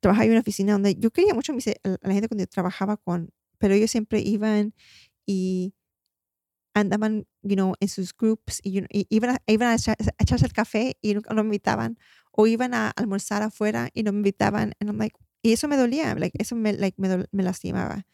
trabajaba 0.00 0.24
en 0.24 0.30
una 0.32 0.40
oficina 0.40 0.72
donde 0.72 0.96
yo 0.96 1.12
quería 1.12 1.32
mucho 1.32 1.52
a, 1.52 1.56
la 2.02 2.12
gente 2.12 2.26
cuando 2.26 2.42
yo 2.42 2.48
trabajaba 2.48 2.96
con, 2.96 3.30
pero 3.58 3.72
ellos 3.74 3.92
siempre 3.92 4.18
iban 4.20 4.74
y 5.26 5.74
andaban, 6.74 7.26
you 7.42 7.54
know, 7.54 7.74
en 7.80 7.88
sus 7.88 8.12
groups 8.12 8.60
y, 8.62 8.84
iban, 9.08 9.30
a, 9.30 9.42
iban 9.46 9.68
a, 9.68 9.74
echarse 10.18 10.44
el 10.44 10.52
café 10.52 10.98
y 11.00 11.14
no, 11.14 11.22
me 11.34 11.42
invitaban 11.42 11.98
o 12.32 12.46
iban 12.46 12.74
a 12.74 12.90
almorzar 12.90 13.42
afuera 13.42 13.90
y 13.94 14.02
no 14.02 14.12
me 14.12 14.18
invitaban 14.18 14.74
and 14.80 14.90
I'm 14.90 14.98
like, 14.98 15.16
y 15.42 15.52
eso 15.52 15.68
me 15.68 15.76
dolía, 15.76 16.14
like, 16.14 16.36
eso 16.40 16.56
me, 16.56 16.72
like, 16.72 17.00
me, 17.00 17.24
me 17.30 17.42
lastimaba. 17.42 18.06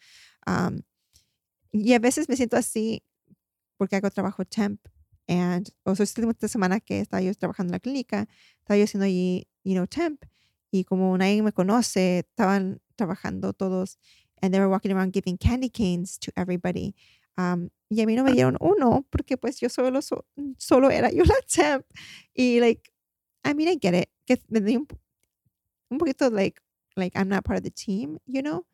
Um, 0.45 0.81
y 1.71 1.93
a 1.93 1.99
veces 1.99 2.29
me 2.29 2.35
siento 2.35 2.57
así 2.57 3.03
porque 3.77 3.95
hago 3.95 4.11
trabajo 4.11 4.45
temp 4.45 4.79
and, 5.27 5.69
o 5.83 5.95
sea, 5.95 6.03
esta 6.03 6.47
semana 6.47 6.79
que 6.79 6.99
estaba 6.99 7.21
yo 7.21 7.33
trabajando 7.33 7.71
en 7.71 7.73
la 7.73 7.79
clínica, 7.79 8.27
estaba 8.59 8.77
yo 8.77 8.83
haciendo 8.83 9.05
allí, 9.05 9.47
you 9.63 9.73
know, 9.73 9.87
temp 9.87 10.23
y 10.71 10.83
como 10.83 11.17
nadie 11.17 11.41
me 11.41 11.51
conoce, 11.51 12.19
estaban 12.19 12.81
trabajando 12.95 13.53
todos 13.53 13.97
and 14.41 14.53
they 14.53 14.59
were 14.59 14.69
walking 14.69 14.91
around 14.91 15.13
giving 15.13 15.37
candy 15.37 15.69
canes 15.69 16.19
to 16.19 16.31
everybody. 16.35 16.95
Um, 17.37 17.69
y 17.89 18.01
a 18.01 18.05
mí 18.05 18.15
no 18.15 18.23
me 18.23 18.33
dieron 18.33 18.57
uno 18.59 19.05
porque 19.09 19.37
pues 19.37 19.59
yo 19.59 19.69
solo, 19.69 19.99
solo 20.57 20.89
era 20.89 21.11
yo 21.11 21.23
la 21.23 21.35
temp. 21.47 21.85
Y 22.33 22.59
like, 22.59 22.91
I 23.43 23.53
mean, 23.53 23.69
I 23.69 23.77
get 23.81 23.93
it. 23.93 24.09
Que 24.25 24.37
me 24.49 24.61
di 24.61 24.77
un, 24.77 24.87
un 25.89 25.97
poquito 25.97 26.29
like, 26.29 26.61
like 26.95 27.17
I'm 27.17 27.29
not 27.29 27.43
part 27.43 27.57
of 27.57 27.63
the 27.63 27.71
team, 27.71 28.17
you 28.25 28.41
know? 28.41 28.65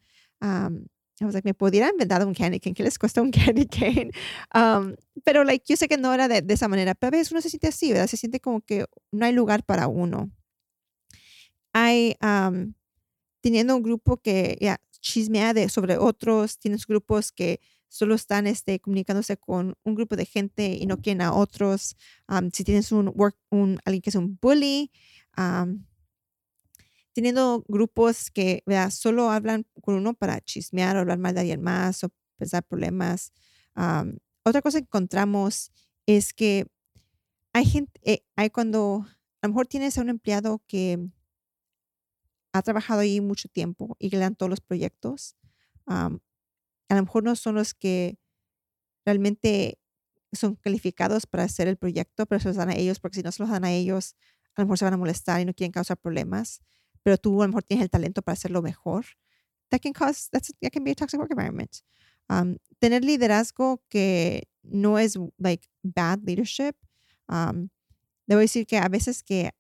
Um, 0.41 0.88
I 1.20 1.26
was 1.26 1.34
like, 1.34 1.45
me 1.45 1.53
pudieran 1.53 1.93
haber 1.95 2.08
dado 2.08 2.28
un 2.28 2.36
candy 2.36 2.60
cane. 2.60 2.76
¿Qué 2.76 2.84
les 2.84 2.99
cuesta 2.99 3.22
un 3.22 3.32
candy 3.32 3.66
cane? 3.66 4.12
Um, 4.53 4.95
pero 5.26 5.43
like, 5.43 5.66
yo 5.68 5.76
sé 5.76 5.88
que 5.88 5.97
no 5.97 6.14
era 6.14 6.28
de, 6.28 6.41
de, 6.41 6.53
esa 6.53 6.68
manera. 6.68 6.93
Pero 6.93 7.08
a 7.08 7.12
veces 7.12 7.32
uno 7.32 7.41
se 7.41 7.49
siente 7.49 7.68
así, 7.68 7.91
¿verdad? 7.91 8.08
Se 8.08 8.18
siente 8.18 8.39
como 8.39 8.62
que 8.62 8.86
no 9.12 9.26
hay 9.26 9.34
lugar 9.34 9.64
para 9.64 9.88
uno 9.88 10.32
hay 11.78 12.16
teniendo 13.41 13.76
un 13.76 13.84
grupo 13.84 14.18
que 14.18 14.58
ya 14.60 14.82
chismea 14.99 15.53
de, 15.53 15.70
sobre 15.70 15.97
otros, 15.97 16.58
tienes 16.58 16.88
grupos 16.88 17.32
que 17.32 17.62
solo 17.88 18.15
están 18.15 18.47
este, 18.47 18.79
comunicándose 18.79 19.38
con 19.38 19.75
un 19.83 19.95
grupo 19.95 20.15
de 20.15 20.25
gente 20.25 20.77
y 20.79 20.85
no 20.85 20.97
quieren 20.97 21.21
a 21.21 21.33
otros. 21.33 21.95
si 22.53 22.63
tienes 22.63 22.91
un, 22.91 23.11
work, 23.15 23.38
un 23.49 23.79
alguien 23.85 24.01
que 24.01 24.09
es 24.09 24.15
un 24.15 24.38
bully, 24.41 24.91
teniendo 27.13 27.63
grupos 27.67 28.29
que 28.31 28.63
solo 28.91 29.31
hablan 29.31 29.65
con 29.81 29.95
uno 29.95 30.13
para 30.13 30.39
chismear 30.41 30.95
o 30.95 30.99
hablar 30.99 31.17
mal 31.17 31.33
de 31.33 31.41
alguien 31.41 31.61
más 31.61 32.03
o 32.03 32.11
pensar 32.38 32.63
problemas. 32.63 33.31
otra 34.43 34.61
cosa 34.61 34.79
que 34.79 34.85
encontramos 34.85 35.71
es 36.05 36.33
que 36.33 36.67
hay 37.53 37.65
gente, 37.65 37.99
eh, 38.03 38.23
hay 38.35 38.49
cuando 38.49 39.05
a 39.41 39.47
lo 39.47 39.49
mejor 39.49 39.67
tienes 39.67 39.97
a 39.97 40.01
un 40.01 40.09
empleado 40.09 40.61
que 40.67 41.09
ha 42.53 42.61
trabajado 42.61 43.01
ahí 43.01 43.21
mucho 43.21 43.49
tiempo 43.49 43.95
y 43.99 44.09
le 44.09 44.19
dan 44.19 44.35
todos 44.35 44.49
los 44.49 44.61
proyectos, 44.61 45.35
a 46.89 46.95
lo 46.95 47.01
mejor 47.03 47.23
no 47.23 47.35
son 47.35 47.55
los 47.55 47.73
que 47.73 48.17
realmente 49.05 49.79
son 50.33 50.55
calificados 50.55 51.25
para 51.25 51.43
hacer 51.43 51.67
el 51.67 51.77
proyecto, 51.77 52.25
pero 52.25 52.39
se 52.39 52.49
los 52.49 52.57
dan 52.57 52.69
a 52.69 52.75
ellos, 52.75 52.99
porque 52.99 53.17
si 53.17 53.23
no 53.23 53.31
se 53.31 53.43
los 53.43 53.49
dan 53.49 53.65
a 53.65 53.71
ellos, 53.71 54.15
a 54.55 54.61
lo 54.61 54.67
mejor 54.67 54.77
se 54.77 54.85
van 54.85 54.93
a 54.93 54.97
molestar 54.97 55.41
y 55.41 55.45
no 55.45 55.53
quieren 55.53 55.71
causar 55.71 55.97
problemas, 55.97 56.61
pero 57.03 57.17
tú 57.17 57.41
a 57.41 57.45
lo 57.45 57.49
mejor 57.49 57.63
tienes 57.63 57.83
el 57.83 57.89
talento 57.89 58.21
para 58.21 58.33
hacerlo 58.33 58.61
mejor. 58.61 59.05
That 59.69 59.79
can 59.81 59.93
cause, 59.93 60.29
that 60.31 60.43
can 60.71 60.83
be 60.83 60.91
a 60.91 60.95
toxic 60.95 61.19
work 61.19 61.31
environment. 61.31 61.77
tener 62.79 63.03
liderazgo 63.03 63.81
que 63.89 64.47
no 64.63 64.99
es 64.99 65.17
like 65.38 65.67
bad 65.83 66.19
leadership. 66.23 66.75
debo 68.27 68.41
decir 68.41 68.65
que 68.65 68.77
a 68.77 68.89
veces 68.89 69.23
que 69.23 69.51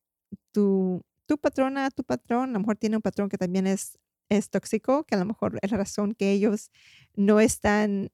tú 0.51 1.03
tu 1.27 1.37
patrona, 1.37 1.91
tu 1.91 2.03
patrón, 2.03 2.49
a 2.49 2.53
lo 2.53 2.59
mejor 2.59 2.77
tiene 2.77 2.95
un 2.95 3.01
patrón 3.01 3.29
que 3.29 3.37
también 3.37 3.67
es, 3.67 3.99
es 4.29 4.49
tóxico, 4.49 5.03
que 5.03 5.15
a 5.15 5.17
lo 5.17 5.25
mejor 5.25 5.59
es 5.61 5.71
la 5.71 5.77
razón 5.77 6.13
que 6.13 6.31
ellos 6.31 6.71
no 7.15 7.39
están, 7.39 8.11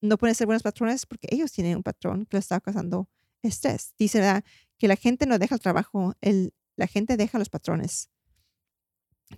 no 0.00 0.18
pueden 0.18 0.34
ser 0.34 0.46
buenos 0.46 0.62
patrones 0.62 1.06
porque 1.06 1.28
ellos 1.30 1.52
tienen 1.52 1.76
un 1.76 1.82
patrón 1.82 2.26
que 2.26 2.36
lo 2.36 2.38
está 2.38 2.60
causando 2.60 3.08
estrés. 3.42 3.94
Dice 3.98 4.42
que 4.78 4.88
la 4.88 4.96
gente 4.96 5.26
no 5.26 5.38
deja 5.38 5.54
el 5.54 5.60
trabajo, 5.60 6.14
el, 6.20 6.54
la 6.76 6.86
gente 6.86 7.16
deja 7.16 7.38
los 7.38 7.48
patrones. 7.48 8.10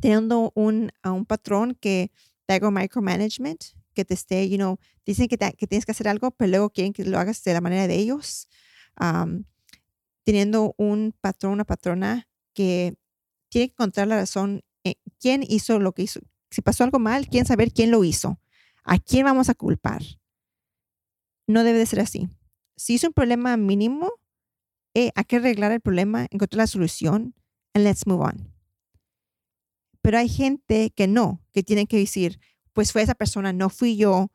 Teniendo 0.00 0.52
un, 0.54 0.90
a 1.02 1.12
un 1.12 1.24
patrón 1.24 1.76
que 1.80 2.10
te 2.46 2.54
haga 2.54 2.70
micromanagement, 2.70 3.62
que 3.94 4.04
te 4.04 4.14
esté, 4.14 4.48
you 4.48 4.56
know, 4.56 4.78
dicen 5.06 5.28
que, 5.28 5.38
que, 5.38 5.66
tienes 5.66 5.86
que 5.86 5.92
hacer 5.92 6.08
algo, 6.08 6.32
pero 6.32 6.50
luego 6.50 6.70
quieren 6.70 6.92
que 6.92 7.04
lo 7.04 7.18
hagas 7.18 7.42
de 7.44 7.52
la 7.52 7.60
manera 7.60 7.86
de 7.86 7.96
ellos. 7.96 8.48
teniendo 10.24 10.74
un 10.78 11.14
patrón, 11.20 11.52
una 11.52 11.64
patrona 11.64 12.28
que 12.54 12.96
tiene 13.50 13.68
que 13.68 13.72
encontrar 13.74 14.08
la 14.08 14.16
razón, 14.16 14.62
eh, 14.85 14.97
quién 15.18 15.45
hizo 15.47 15.78
lo 15.78 15.93
que 15.93 16.03
hizo. 16.03 16.20
Si 16.51 16.62
pasó 16.62 16.85
algo 16.85 16.99
mal, 16.99 17.28
quién 17.28 17.47
saber 17.47 17.72
quién 17.72 17.91
lo 17.91 18.05
hizo. 18.05 18.41
¿A 18.85 18.99
quién 18.99 19.24
vamos 19.24 19.49
a 19.49 19.55
culpar? 19.55 20.03
No 21.47 21.64
debe 21.64 21.78
de 21.78 21.87
ser 21.87 22.01
así. 22.01 22.28
Si 22.76 22.95
es 22.95 23.05
un 23.05 23.12
problema 23.12 23.57
mínimo, 23.57 24.12
eh, 24.95 25.11
hay 25.14 25.24
que 25.24 25.37
arreglar 25.37 25.72
el 25.72 25.80
problema, 25.80 26.26
encontrar 26.30 26.59
la 26.59 26.66
solución, 26.66 27.35
and 27.72 27.85
let's 27.85 28.07
move 28.07 28.22
on. 28.22 28.53
Pero 30.03 30.18
hay 30.18 30.28
gente 30.28 30.91
que 30.91 31.09
no, 31.09 31.43
que 31.53 31.62
tiene 31.62 31.87
que 31.87 31.97
decir, 31.97 32.39
pues 32.72 32.93
fue 32.93 33.03
esa 33.03 33.14
persona, 33.14 33.53
no 33.53 33.70
fui 33.70 33.97
yo. 33.97 34.30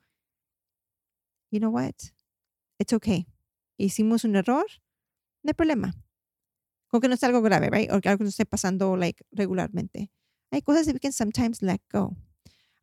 You 1.52 1.60
know 1.60 1.72
what? 1.72 1.94
It's 2.80 2.94
okay. 2.94 3.28
Hicimos 3.78 4.24
un 4.24 4.36
error, 4.36 4.66
no 5.44 5.50
hay 5.50 5.54
problema 5.54 5.94
con 6.90 7.02
que 7.02 7.08
no 7.08 7.16
sea 7.16 7.28
algo 7.28 7.42
grave, 7.42 7.70
right? 7.70 7.92
O 7.92 8.02
que 8.02 8.10
algo 8.10 8.24
no 8.24 8.30
esté 8.30 8.46
pasando 8.46 8.98
like 8.98 9.24
regularmente. 9.32 10.12
Hay 10.52 10.62
cosas 10.62 10.86
que 10.88 10.94
we 10.94 11.00
can 11.00 11.12
sometimes 11.12 11.62
let 11.62 11.82
go. 11.92 12.16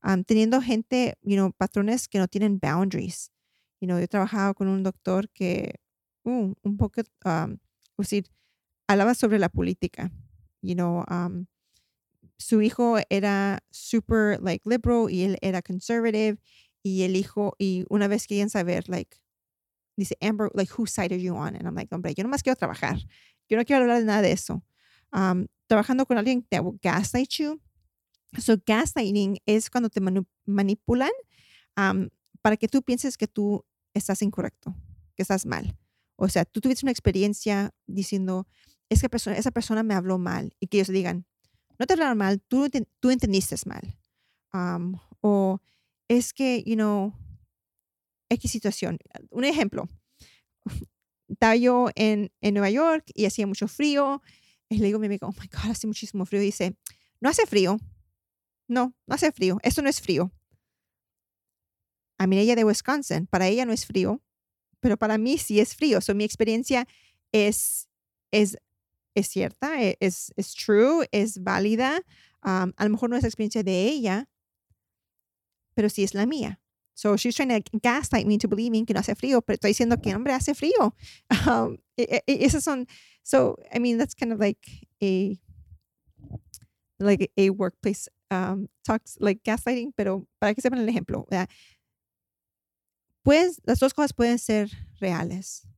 Um, 0.02 0.24
teniendo 0.24 0.60
gente, 0.62 1.14
you 1.22 1.36
know, 1.36 1.52
patrones 1.52 2.08
que 2.08 2.20
no 2.20 2.26
tienen 2.28 2.58
boundaries. 2.60 3.30
You 3.80 3.88
know, 3.88 3.98
yo 3.98 4.04
he 4.04 4.08
trabajado 4.08 4.54
con 4.54 4.68
un 4.68 4.82
doctor 4.82 5.28
que 5.34 5.74
uh, 6.24 6.54
un 6.64 6.76
poco, 6.76 7.02
um, 7.24 7.58
decir, 7.98 8.26
hablaba 8.88 9.14
sobre 9.14 9.38
la 9.38 9.48
política. 9.48 10.10
You 10.62 10.74
know, 10.76 11.04
um, 11.08 11.46
su 12.38 12.60
hijo 12.62 12.98
era 13.10 13.60
super, 13.72 14.38
like, 14.40 14.62
liberal 14.66 15.10
y 15.10 15.24
él 15.24 15.36
era 15.42 15.62
conservative. 15.62 16.38
Y 16.84 17.02
el 17.02 17.16
hijo, 17.16 17.54
y 17.58 17.84
una 17.90 18.08
vez 18.08 18.26
querían 18.28 18.50
saber, 18.50 18.88
like, 18.88 19.16
dice, 19.96 20.14
Amber, 20.22 20.50
like, 20.54 20.70
whose 20.72 20.92
side 20.92 21.12
are 21.12 21.20
you 21.20 21.36
on? 21.36 21.56
And 21.56 21.66
I'm 21.66 21.74
like, 21.74 21.88
hombre, 21.92 22.14
yo 22.16 22.24
nomás 22.24 22.42
quiero 22.42 22.56
trabajar. 22.56 22.98
Yo 23.48 23.56
no 23.56 23.64
quiero 23.64 23.82
hablar 23.82 24.00
de 24.00 24.06
nada 24.06 24.22
de 24.22 24.32
eso. 24.32 24.62
Um, 25.16 25.46
trabajando 25.66 26.04
con 26.04 26.18
alguien 26.18 26.42
que 26.42 26.60
gaslight 26.82 27.30
you. 27.38 27.60
So, 28.38 28.56
gaslighting 28.66 29.38
es 29.46 29.70
cuando 29.70 29.88
te 29.88 30.00
manipulan 30.44 31.10
um, 31.76 32.10
para 32.42 32.58
que 32.58 32.68
tú 32.68 32.82
pienses 32.82 33.16
que 33.16 33.26
tú 33.26 33.64
estás 33.94 34.20
incorrecto, 34.20 34.74
que 35.14 35.22
estás 35.22 35.46
mal. 35.46 35.74
O 36.16 36.28
sea, 36.28 36.44
tú 36.44 36.60
tuviste 36.60 36.84
una 36.84 36.92
experiencia 36.92 37.74
diciendo, 37.86 38.46
es 38.90 39.00
que 39.00 39.08
persona, 39.08 39.36
esa 39.36 39.50
persona 39.50 39.82
me 39.82 39.94
habló 39.94 40.18
mal 40.18 40.54
y 40.60 40.66
que 40.66 40.78
ellos 40.78 40.88
digan, 40.88 41.26
no 41.78 41.86
te 41.86 41.94
hablaron 41.94 42.18
mal, 42.18 42.42
tú, 42.42 42.68
tú 43.00 43.10
entendiste 43.10 43.56
mal. 43.64 43.98
Um, 44.52 44.98
o 45.22 45.60
es 46.08 46.34
que, 46.34 46.62
you 46.66 46.74
know, 46.74 47.14
X 48.28 48.50
situación. 48.50 48.98
Un 49.30 49.44
ejemplo. 49.44 49.88
Estaba 51.28 51.56
yo 51.56 51.88
en, 51.94 52.32
en 52.40 52.54
Nueva 52.54 52.70
York 52.70 53.10
y 53.14 53.24
hacía 53.24 53.46
mucho 53.46 53.66
frío. 53.66 54.22
Y 54.68 54.78
le 54.78 54.86
digo 54.86 54.96
a 54.96 55.00
mi 55.00 55.06
amigo, 55.06 55.28
oh 55.28 55.34
my 55.40 55.48
God, 55.48 55.70
hace 55.70 55.86
muchísimo 55.86 56.26
frío. 56.26 56.42
Y 56.42 56.46
dice, 56.46 56.76
no 57.20 57.28
hace 57.28 57.46
frío. 57.46 57.78
No, 58.68 58.94
no 59.06 59.14
hace 59.14 59.30
frío. 59.32 59.58
Esto 59.62 59.82
no 59.82 59.88
es 59.88 60.00
frío. 60.00 60.32
A 62.18 62.26
mí 62.26 62.38
ella 62.38 62.56
de 62.56 62.64
Wisconsin, 62.64 63.26
para 63.26 63.46
ella 63.46 63.64
no 63.64 63.72
es 63.72 63.86
frío, 63.86 64.22
pero 64.80 64.96
para 64.96 65.18
mí 65.18 65.38
sí 65.38 65.60
es 65.60 65.76
frío. 65.76 66.00
So, 66.00 66.14
mi 66.14 66.24
experiencia 66.24 66.86
es, 67.30 67.88
es, 68.30 68.56
es 69.14 69.28
cierta, 69.28 69.82
e, 69.82 69.96
es, 70.00 70.32
es 70.36 70.54
true, 70.54 71.06
es 71.12 71.42
válida. 71.42 72.00
a 72.40 72.72
lo 72.78 72.90
mejor 72.90 73.10
no 73.10 73.16
es 73.16 73.22
la 73.22 73.28
experiencia 73.28 73.62
de 73.62 73.84
ella, 73.84 74.28
pero 75.74 75.88
sí 75.90 76.04
es 76.04 76.14
la 76.14 76.26
mía. 76.26 76.60
So 76.96 77.14
she's 77.16 77.36
trying 77.36 77.50
to 77.50 77.62
gaslight 77.82 78.26
me 78.26 78.34
into 78.34 78.48
believing 78.48 78.86
que 78.86 78.94
no 78.94 79.00
hace 79.00 79.14
frío, 79.14 79.42
pero 79.42 79.58
estoy 79.58 79.72
diciendo 79.72 80.02
que, 80.02 80.14
hombre, 80.14 80.32
hace 80.32 80.54
frío. 80.54 80.94
Um, 81.46 81.76
e, 81.96 82.22
e, 82.26 82.44
esas 82.44 82.64
son, 82.64 82.86
so, 83.22 83.56
I 83.72 83.78
mean, 83.78 83.98
that's 83.98 84.14
kind 84.14 84.32
of 84.32 84.40
like 84.40 84.66
a, 85.02 85.38
like 86.98 87.30
a 87.36 87.50
workplace 87.50 88.08
um, 88.30 88.68
talks, 88.82 89.18
like 89.20 89.44
gaslighting, 89.44 89.92
pero 89.94 90.26
para 90.40 90.54
que 90.54 90.62
sepan 90.62 90.78
el 90.78 90.88
ejemplo, 90.88 91.26
pues 93.22 93.60
las 93.66 93.78
dos 93.78 93.92
cosas 93.92 94.14
pueden 94.14 94.38
ser 94.38 94.70
reales. 94.98 95.68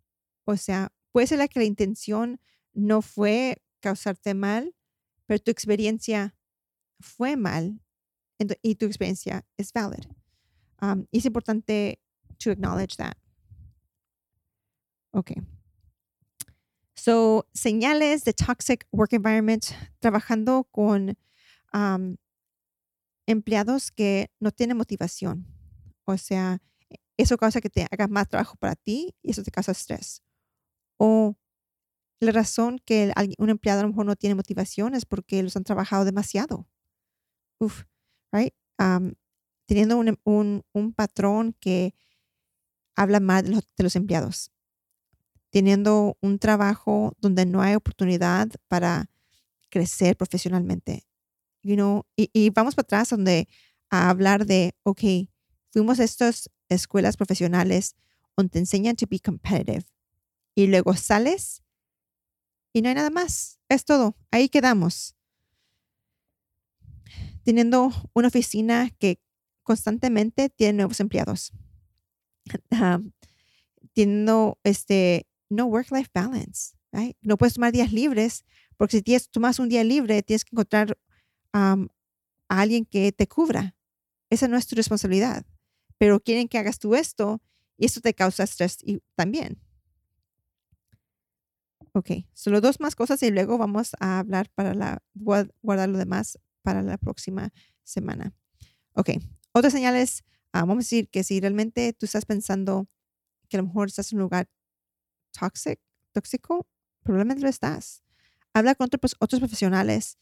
O 0.47 0.57
sea, 0.57 0.93
puede 1.13 1.27
ser 1.27 1.39
la 1.39 1.49
que 1.49 1.59
la 1.59 1.67
intención 1.67 2.41
no 2.75 3.03
fue 3.03 3.61
causarte 3.81 4.35
mal, 4.35 4.73
pero 5.27 5.41
tu 5.41 5.51
experiencia 5.51 6.37
fue 7.01 7.37
mal 7.37 7.81
y 8.63 8.77
tu 8.77 8.87
experiencia 8.87 9.45
es 9.57 9.73
valid. 9.73 10.18
Um, 10.81 11.07
es 11.13 11.25
importante 11.25 11.99
to 12.39 12.51
acknowledge 12.51 12.97
that. 12.97 13.17
Okay. 15.13 15.41
So, 16.95 17.47
señales 17.55 18.25
de 18.25 18.33
toxic 18.33 18.87
work 18.93 19.13
environment, 19.13 19.73
trabajando 20.01 20.65
con 20.71 21.17
um, 21.73 22.17
empleados 23.27 23.91
que 23.91 24.31
no 24.41 24.51
tienen 24.51 24.77
motivación. 24.77 25.47
O 26.05 26.17
sea, 26.17 26.61
eso 27.17 27.37
causa 27.37 27.61
que 27.61 27.71
te 27.71 27.87
hagas 27.91 28.11
más 28.11 28.29
trabajo 28.29 28.57
para 28.57 28.75
ti 28.75 29.15
y 29.23 29.31
eso 29.31 29.43
te 29.43 29.51
causa 29.51 29.73
estrés. 29.73 30.23
O 30.99 31.37
la 32.21 32.33
razón 32.33 32.81
que 32.85 33.13
un 33.39 33.51
empleado 33.51 33.81
a 33.81 33.83
lo 33.85 33.91
mejor 33.91 34.07
no 34.07 34.17
tiene 34.17 34.35
motivación 34.35 34.95
es 34.95 35.05
porque 35.05 35.43
los 35.43 35.57
han 35.57 35.65
trabajado 35.65 36.05
demasiado. 36.05 36.67
Uf, 37.61 37.85
right? 38.33 38.55
Um, 38.79 39.15
teniendo 39.69 39.99
un, 39.99 40.65
un, 40.73 40.93
patrón 40.95 41.55
que 41.61 41.95
habla 42.97 43.21
mal 43.21 43.45
de 43.45 43.83
los, 43.85 43.97
empleados, 43.97 44.51
teniendo 45.51 46.17
un 46.23 46.39
trabajo 46.39 47.13
donde 47.21 47.45
no 47.45 47.61
hay 47.61 47.75
oportunidad 47.75 48.49
para 48.67 49.11
crecer 49.69 50.17
profesionalmente. 50.17 51.07
You 51.63 51.75
know, 51.75 52.07
y, 52.17 52.49
vamos 52.49 52.75
para 52.75 52.85
atrás 52.87 53.11
donde 53.11 53.47
a 53.91 54.09
hablar 54.09 54.47
de, 54.47 54.75
ok, 54.85 55.03
fuimos 55.71 56.01
a 56.01 56.05
estas 56.05 56.49
escuelas 56.71 57.19
profesionales 57.19 57.95
donde 58.39 58.53
te 58.53 58.59
enseñan 58.61 58.97
to 58.97 59.07
be 59.07 59.21
competitive 59.21 59.85
y 60.55 60.67
luego 60.67 60.95
sales 60.95 61.63
y 62.73 62.81
no 62.81 62.89
hay 62.89 62.95
nada 62.95 63.11
más. 63.11 63.59
Es 63.69 63.85
todo. 63.85 64.17
Ahí 64.31 64.49
quedamos. 64.49 65.15
Teniendo 67.43 67.93
una 68.15 68.29
oficina 68.29 68.89
que 68.99 69.21
constantemente 69.69 70.49
tiene 70.49 70.73
nuevos 70.79 70.99
empleados. 70.99 71.53
teniendo 73.93 74.59
este, 74.65 75.27
no 75.51 75.67
work-life 75.67 76.09
balance, 76.15 76.75
No 77.21 77.37
puedes 77.37 77.53
tomar 77.53 77.71
días 77.71 77.93
libres, 77.93 78.47
porque 78.79 78.97
si 78.97 79.03
tienes, 79.03 79.29
tomas 79.29 79.59
un 79.59 79.69
día 79.69 79.85
libre, 79.85 80.23
tienes 80.23 80.47
que 80.47 80.55
encontrar 80.55 80.97
a 81.53 81.77
alguien 82.49 82.87
que 82.87 83.13
te 83.13 83.29
cubra. 83.29 83.77
Esa 84.31 84.49
no 84.49 84.57
es 84.57 84.67
tu 84.67 84.75
responsabilidad. 84.75 85.45
Pero 85.99 86.19
quieren 86.19 86.49
que 86.49 86.57
hagas 86.57 86.79
tú 86.79 86.95
esto 86.95 87.43
y 87.77 87.85
eso 87.85 88.01
te 88.01 88.15
causa 88.15 88.45
estrés 88.45 88.79
también. 89.17 89.61
Ok, 91.93 92.11
solo 92.33 92.63
dos 92.63 92.81
más 92.81 92.97
cosas 92.97 93.23
y 93.23 93.31
luego 93.31 93.59
vamos 93.59 93.95
a 94.01 94.21
hablar 94.21 94.49
para 94.55 94.73
la, 94.73 95.03
guardar 95.15 95.91
lo 95.91 95.99
demás 95.99 96.39
para 96.63 96.81
la 96.81 96.97
próxima 96.97 97.53
semana. 97.85 98.33
Ok, 98.95 99.11
otras 99.59 99.73
señales, 99.73 100.25
ah, 100.53 100.61
vamos 100.61 100.77
a 100.77 100.87
decir 100.87 101.09
que 101.09 101.25
si 101.25 101.41
realmente 101.41 101.93
tú 101.93 102.07
estás 102.07 102.27
pensando 102.27 102.89
que 103.49 103.57
a 103.57 103.61
lo 103.61 103.67
mejor 103.67 103.89
estás 103.89 104.13
en 104.13 104.19
un 104.19 104.23
lugar 104.23 104.49
tóxico, 105.33 105.83
tóxico 106.13 106.67
probablemente 107.03 107.43
lo 107.43 107.49
estás. 107.49 108.03
Habla 108.53 108.75
con 108.75 108.89
otros, 109.21 109.41
profesionales 109.41 110.19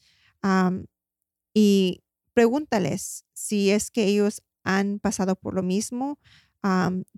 y 1.53 2.03
pregúntales 2.33 3.25
si 3.33 3.71
es 3.71 3.89
que 3.91 4.05
ellos 4.05 4.43
han 4.63 4.99
pasado 4.99 5.35
por 5.35 5.53
lo 5.53 5.63
mismo. 5.63 6.19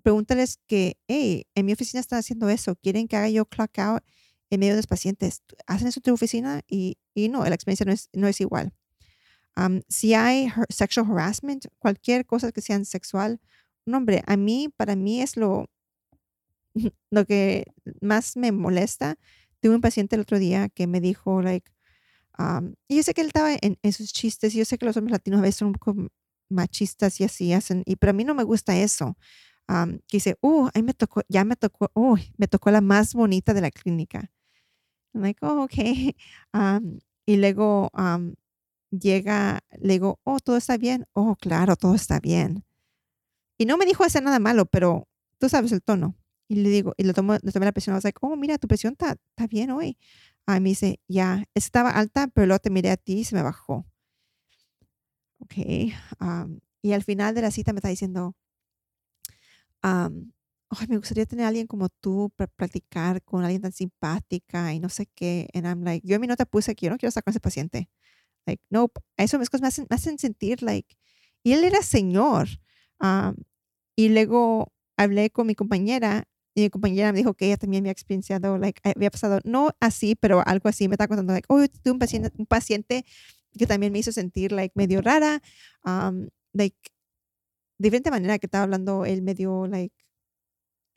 pregúntales 0.02 0.58
que, 0.66 0.98
hey, 1.08 1.46
en 1.54 1.66
mi 1.66 1.72
oficina 1.72 2.00
están 2.00 2.18
haciendo 2.20 2.48
eso, 2.48 2.76
quieren 2.76 3.08
que 3.08 3.16
haga 3.16 3.28
yo 3.28 3.44
clock 3.46 3.78
out 3.78 4.02
en 4.50 4.60
medio 4.60 4.72
de 4.72 4.78
los 4.78 4.86
pacientes. 4.86 5.42
¿Hacen 5.66 5.88
eso 5.88 6.00
en 6.00 6.02
tu 6.04 6.12
oficina? 6.14 6.62
Y, 6.68 6.98
y 7.14 7.28
no, 7.28 7.44
la 7.44 7.54
experiencia 7.54 7.86
no 7.86 7.92
es, 7.92 8.08
no 8.12 8.28
es 8.28 8.40
igual 8.40 8.72
si 9.88 10.14
hay 10.14 10.48
sexual 10.68 11.06
harassment, 11.10 11.66
cualquier 11.78 12.26
cosa 12.26 12.52
que 12.52 12.60
sea 12.60 12.82
sexual, 12.84 13.40
no, 13.86 13.98
hombre, 13.98 14.22
a 14.26 14.36
mí, 14.36 14.68
para 14.76 14.96
mí 14.96 15.20
es 15.22 15.36
lo, 15.36 15.66
lo 17.10 17.24
que 17.26 17.66
más 18.00 18.36
me 18.36 18.52
molesta. 18.52 19.16
Tuve 19.60 19.74
un 19.74 19.80
paciente 19.80 20.16
el 20.16 20.22
otro 20.22 20.38
día 20.38 20.68
que 20.68 20.86
me 20.86 21.00
dijo, 21.00 21.42
like, 21.42 21.70
y 22.88 22.96
yo 22.96 23.02
sé 23.02 23.14
que 23.14 23.20
él 23.20 23.28
estaba 23.28 23.52
en, 23.60 23.78
en, 23.82 23.92
sus 23.92 24.12
chistes, 24.12 24.54
y 24.54 24.58
yo 24.58 24.64
sé 24.64 24.78
que 24.78 24.86
los 24.86 24.96
hombres 24.96 25.12
latinos 25.12 25.40
a 25.40 25.42
veces 25.42 25.56
son 25.56 25.68
un 25.68 25.74
poco 25.74 25.94
machistas 26.48 27.20
y 27.20 27.24
así 27.24 27.52
hacen, 27.52 27.82
y 27.86 27.96
pero 27.96 28.10
a 28.10 28.12
mí 28.14 28.24
no 28.24 28.34
me 28.34 28.44
gusta 28.44 28.76
eso. 28.76 29.16
que 29.68 30.16
dice, 30.16 30.36
uh, 30.42 30.68
ahí 30.74 30.82
me 30.82 30.94
tocó, 30.94 31.22
ya 31.28 31.44
me 31.44 31.56
tocó, 31.56 31.90
uh, 31.94 32.16
me 32.38 32.48
tocó 32.48 32.70
la 32.70 32.80
más 32.80 33.14
bonita 33.14 33.54
de 33.54 33.60
la 33.60 33.70
clínica. 33.70 34.30
I'm 35.14 35.22
like, 35.22 35.38
oh, 35.44 35.62
okay. 35.64 36.16
y 37.26 37.36
luego 37.36 37.90
llega, 38.90 39.60
le 39.80 39.94
digo, 39.94 40.20
oh, 40.24 40.40
todo 40.40 40.56
está 40.56 40.76
bien. 40.76 41.06
Oh, 41.12 41.36
claro, 41.36 41.76
todo 41.76 41.94
está 41.94 42.20
bien. 42.20 42.64
Y 43.58 43.66
no 43.66 43.76
me 43.76 43.86
dijo 43.86 44.04
hacer 44.04 44.22
nada 44.22 44.38
malo, 44.38 44.66
pero 44.66 45.08
tú 45.38 45.48
sabes 45.48 45.72
el 45.72 45.82
tono. 45.82 46.16
Y 46.48 46.56
le 46.56 46.68
digo, 46.70 46.94
y 46.96 47.04
le, 47.04 47.14
tomo, 47.14 47.34
le 47.42 47.52
tomé 47.52 47.66
la 47.66 47.72
presión. 47.72 47.94
I 47.94 48.00
was 48.02 48.12
oh, 48.22 48.36
mira, 48.36 48.58
tu 48.58 48.68
presión 48.68 48.92
está, 48.92 49.12
está 49.12 49.46
bien 49.46 49.70
hoy. 49.70 49.98
A 50.46 50.58
mí 50.60 50.70
dice, 50.70 51.00
ya, 51.08 51.44
estaba 51.54 51.90
alta, 51.90 52.28
pero 52.28 52.46
luego 52.46 52.60
te 52.60 52.70
miré 52.70 52.90
a 52.90 52.96
ti 52.96 53.20
y 53.20 53.24
se 53.24 53.36
me 53.36 53.42
bajó. 53.42 53.86
Ok. 55.38 55.54
y 56.82 56.92
al 56.92 57.02
final 57.04 57.34
de 57.34 57.42
la 57.42 57.50
cita 57.50 57.72
me 57.72 57.78
está 57.78 57.88
diciendo, 57.88 58.34
um, 59.82 60.32
me 60.88 60.96
gustaría 60.96 61.26
tener 61.26 61.44
a 61.44 61.48
alguien 61.48 61.66
como 61.66 61.88
tú 61.88 62.30
para 62.36 62.50
practicar 62.50 63.22
con 63.22 63.42
alguien 63.44 63.62
tan 63.62 63.72
simpática 63.72 64.72
y 64.72 64.80
no 64.80 64.88
sé 64.88 65.06
qué. 65.06 65.48
And 65.54 65.66
I'm 65.66 65.82
like, 65.84 66.06
yo 66.06 66.16
a 66.16 66.18
mí 66.18 66.26
no 66.26 66.36
te 66.36 66.46
puse 66.46 66.74
que 66.74 66.86
yo 66.86 66.90
no 66.90 66.98
quiero 66.98 67.08
estar 67.08 67.24
con 67.24 67.32
ese 67.32 67.40
paciente. 67.40 67.90
Like, 68.46 68.62
nope. 68.70 69.00
Eso 69.16 69.38
me 69.38 69.44
hacen, 69.44 69.86
me 69.90 69.94
hacen 69.96 70.18
sentir, 70.18 70.62
like, 70.62 70.96
y 71.44 71.52
él 71.52 71.64
era 71.64 71.82
señor. 71.82 72.48
y 73.96 74.08
luego 74.08 74.72
hablé 74.96 75.30
con 75.30 75.46
mi 75.46 75.54
compañera 75.54 76.24
y 76.54 76.62
mi 76.62 76.70
compañera 76.70 77.12
me 77.12 77.18
dijo 77.18 77.34
que 77.34 77.46
ella 77.46 77.56
también 77.56 77.84
había 77.84 77.92
experienciado, 77.92 78.58
like, 78.58 78.80
había 78.84 79.10
pasado, 79.10 79.40
no 79.44 79.70
así, 79.80 80.16
pero 80.16 80.42
algo 80.46 80.68
así. 80.68 80.88
Me 80.88 80.94
estaba 80.94 81.08
contando, 81.08 81.32
like, 81.32 81.46
oh, 81.48 81.64
tuve 81.68 81.92
un 81.92 81.98
paciente, 81.98 82.30
un 82.38 82.46
paciente 82.46 83.04
que 83.58 83.66
también 83.66 83.92
me 83.92 84.00
hizo 84.00 84.12
sentir, 84.12 84.52
like, 84.52 84.72
medio 84.76 85.00
rara. 85.02 85.40
Um, 85.84 86.28
like, 86.52 86.76
de 87.78 87.86
diferente 87.88 88.10
manera 88.10 88.38
que 88.38 88.46
estaba 88.46 88.64
hablando 88.64 89.04
él 89.06 89.22
medio, 89.22 89.66
like, 89.66 89.94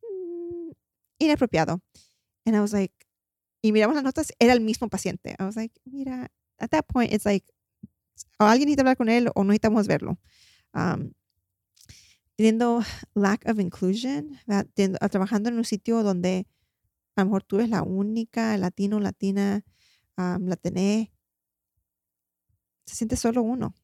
mm, 0.01 0.71
inapropiado. 1.19 1.81
And 2.45 2.55
I 2.55 2.59
was 2.61 2.73
like, 2.73 2.93
y 3.63 3.71
miramos 3.71 3.95
las 3.95 4.03
notas, 4.03 4.33
era 4.39 4.53
el 4.53 4.61
mismo 4.61 4.89
paciente. 4.89 5.35
I 5.39 5.43
was 5.43 5.55
like, 5.55 5.73
mira, 5.85 6.31
at 6.63 6.71
that 6.71 6.85
point, 6.87 7.11
it's 7.11 7.25
like, 7.25 7.45
o 8.39 8.45
alguien 8.45 8.67
necesita 8.67 8.81
hablar 8.81 8.97
con 8.97 9.09
él 9.09 9.29
o 9.35 9.43
no 9.43 9.51
necesitamos 9.51 9.87
verlo. 9.87 10.17
Um, 10.73 11.13
teniendo 12.35 12.81
lack 13.13 13.45
of 13.47 13.59
inclusion, 13.59 14.39
teniendo, 14.73 14.97
trabajando 15.09 15.49
en 15.49 15.57
un 15.57 15.65
sitio 15.65 16.03
donde 16.03 16.47
a 17.15 17.21
lo 17.21 17.25
mejor 17.25 17.43
tú 17.43 17.57
eres 17.57 17.69
la 17.69 17.83
única 17.83 18.57
latino, 18.57 18.99
latina, 18.99 19.63
um, 20.17 20.47
latiné, 20.47 21.13
se 22.85 22.95
siente 22.95 23.15
solo 23.15 23.43
uno. 23.43 23.75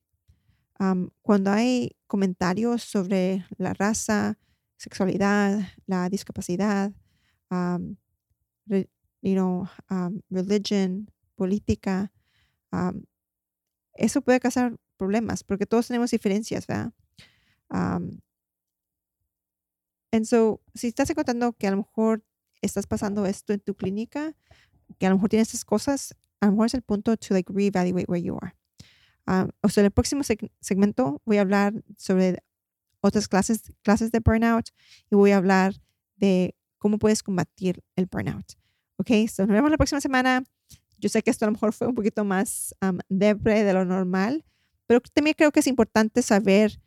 Um, 0.79 1.09
cuando 1.21 1.51
hay 1.51 1.97
comentarios 2.07 2.83
sobre 2.83 3.45
la 3.57 3.73
raza, 3.73 4.39
sexualidad, 4.77 5.59
la 5.85 6.09
discapacidad, 6.09 6.93
um, 7.51 7.97
you 9.21 9.35
know, 9.35 9.67
um, 9.89 10.21
religion, 10.29 11.11
política, 11.35 12.11
um, 12.71 13.03
eso 13.93 14.21
puede 14.21 14.39
causar 14.39 14.77
problemas 14.97 15.43
porque 15.43 15.65
todos 15.65 15.87
tenemos 15.87 16.11
diferencias, 16.11 16.67
¿verdad? 16.67 16.93
Um, 17.69 18.19
and 20.11 20.25
so, 20.25 20.61
si 20.73 20.87
estás 20.87 21.09
encontrando 21.09 21.53
que 21.53 21.67
a 21.67 21.71
lo 21.71 21.77
mejor 21.77 22.23
estás 22.61 22.87
pasando 22.87 23.25
esto 23.25 23.53
en 23.53 23.59
tu 23.59 23.75
clínica, 23.75 24.35
que 24.97 25.05
a 25.05 25.09
lo 25.09 25.15
mejor 25.15 25.29
tienes 25.29 25.49
estas 25.49 25.65
cosas, 25.65 26.15
a 26.41 26.47
lo 26.47 26.53
mejor 26.53 26.67
es 26.67 26.73
el 26.73 26.81
punto 26.81 27.15
to 27.17 27.33
like 27.33 27.51
reevaluate 27.51 28.05
where 28.07 28.21
you 28.21 28.37
are. 28.41 28.55
Um, 29.27 29.49
o 29.61 29.69
sea, 29.69 29.81
en 29.81 29.85
el 29.85 29.91
próximo 29.91 30.23
segmento 30.59 31.21
voy 31.25 31.37
a 31.37 31.41
hablar 31.41 31.73
sobre 31.97 32.39
otras 33.01 33.27
clases, 33.27 33.71
clases 33.83 34.11
de 34.11 34.19
burnout 34.19 34.69
y 35.09 35.15
voy 35.15 35.31
a 35.31 35.37
hablar 35.37 35.75
de 36.15 36.55
cómo 36.77 36.97
puedes 36.97 37.21
combatir 37.23 37.83
el 37.95 38.07
burnout. 38.07 38.53
Ok, 38.97 39.11
so 39.29 39.45
nos 39.45 39.53
vemos 39.53 39.71
la 39.71 39.77
próxima 39.77 40.01
semana. 40.01 40.43
Yo 40.99 41.09
sé 41.09 41.21
que 41.23 41.31
esto 41.31 41.45
a 41.45 41.47
lo 41.47 41.53
mejor 41.53 41.73
fue 41.73 41.87
un 41.87 41.95
poquito 41.95 42.23
más 42.25 42.75
um, 42.81 42.99
depre 43.09 43.63
de 43.63 43.73
lo 43.73 43.85
normal, 43.85 44.45
pero 44.85 45.01
también 45.13 45.35
creo 45.37 45.51
que 45.51 45.61
es 45.61 45.67
importante 45.67 46.21
saber 46.21 46.79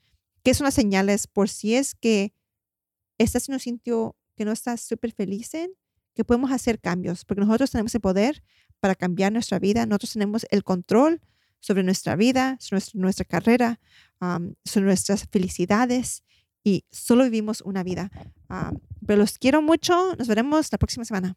qué 0.42 0.54
son 0.54 0.64
las 0.64 0.74
señales 0.74 1.26
por 1.26 1.48
si 1.48 1.74
es 1.74 1.94
que 1.94 2.34
estás 3.18 3.48
en 3.48 3.54
un 3.54 3.60
sitio 3.60 4.16
que 4.36 4.44
no 4.44 4.52
estás 4.52 4.80
súper 4.80 5.12
feliz 5.12 5.54
en, 5.54 5.72
que 6.14 6.24
podemos 6.24 6.50
hacer 6.50 6.80
cambios, 6.80 7.24
porque 7.24 7.40
nosotros 7.40 7.70
tenemos 7.70 7.94
el 7.94 8.00
poder 8.00 8.42
para 8.80 8.94
cambiar 8.94 9.32
nuestra 9.32 9.58
vida, 9.58 9.86
nosotros 9.86 10.12
tenemos 10.12 10.46
el 10.50 10.64
control 10.64 11.20
sobre 11.60 11.84
nuestra 11.84 12.16
vida, 12.16 12.56
sobre 12.60 12.82
nuestra, 12.94 13.24
carrera, 13.24 13.80
um, 14.20 14.54
sobre 14.64 14.86
nuestras 14.86 15.26
felicidades 15.30 16.24
y 16.64 16.84
solo 16.90 17.24
vivimos 17.24 17.60
una 17.62 17.82
vida. 17.82 18.10
Um, 18.50 18.78
pero 19.06 19.20
los 19.20 19.38
quiero 19.38 19.62
mucho, 19.62 20.16
nos 20.16 20.28
veremos 20.28 20.70
la 20.72 20.78
próxima 20.78 21.04
semana. 21.04 21.36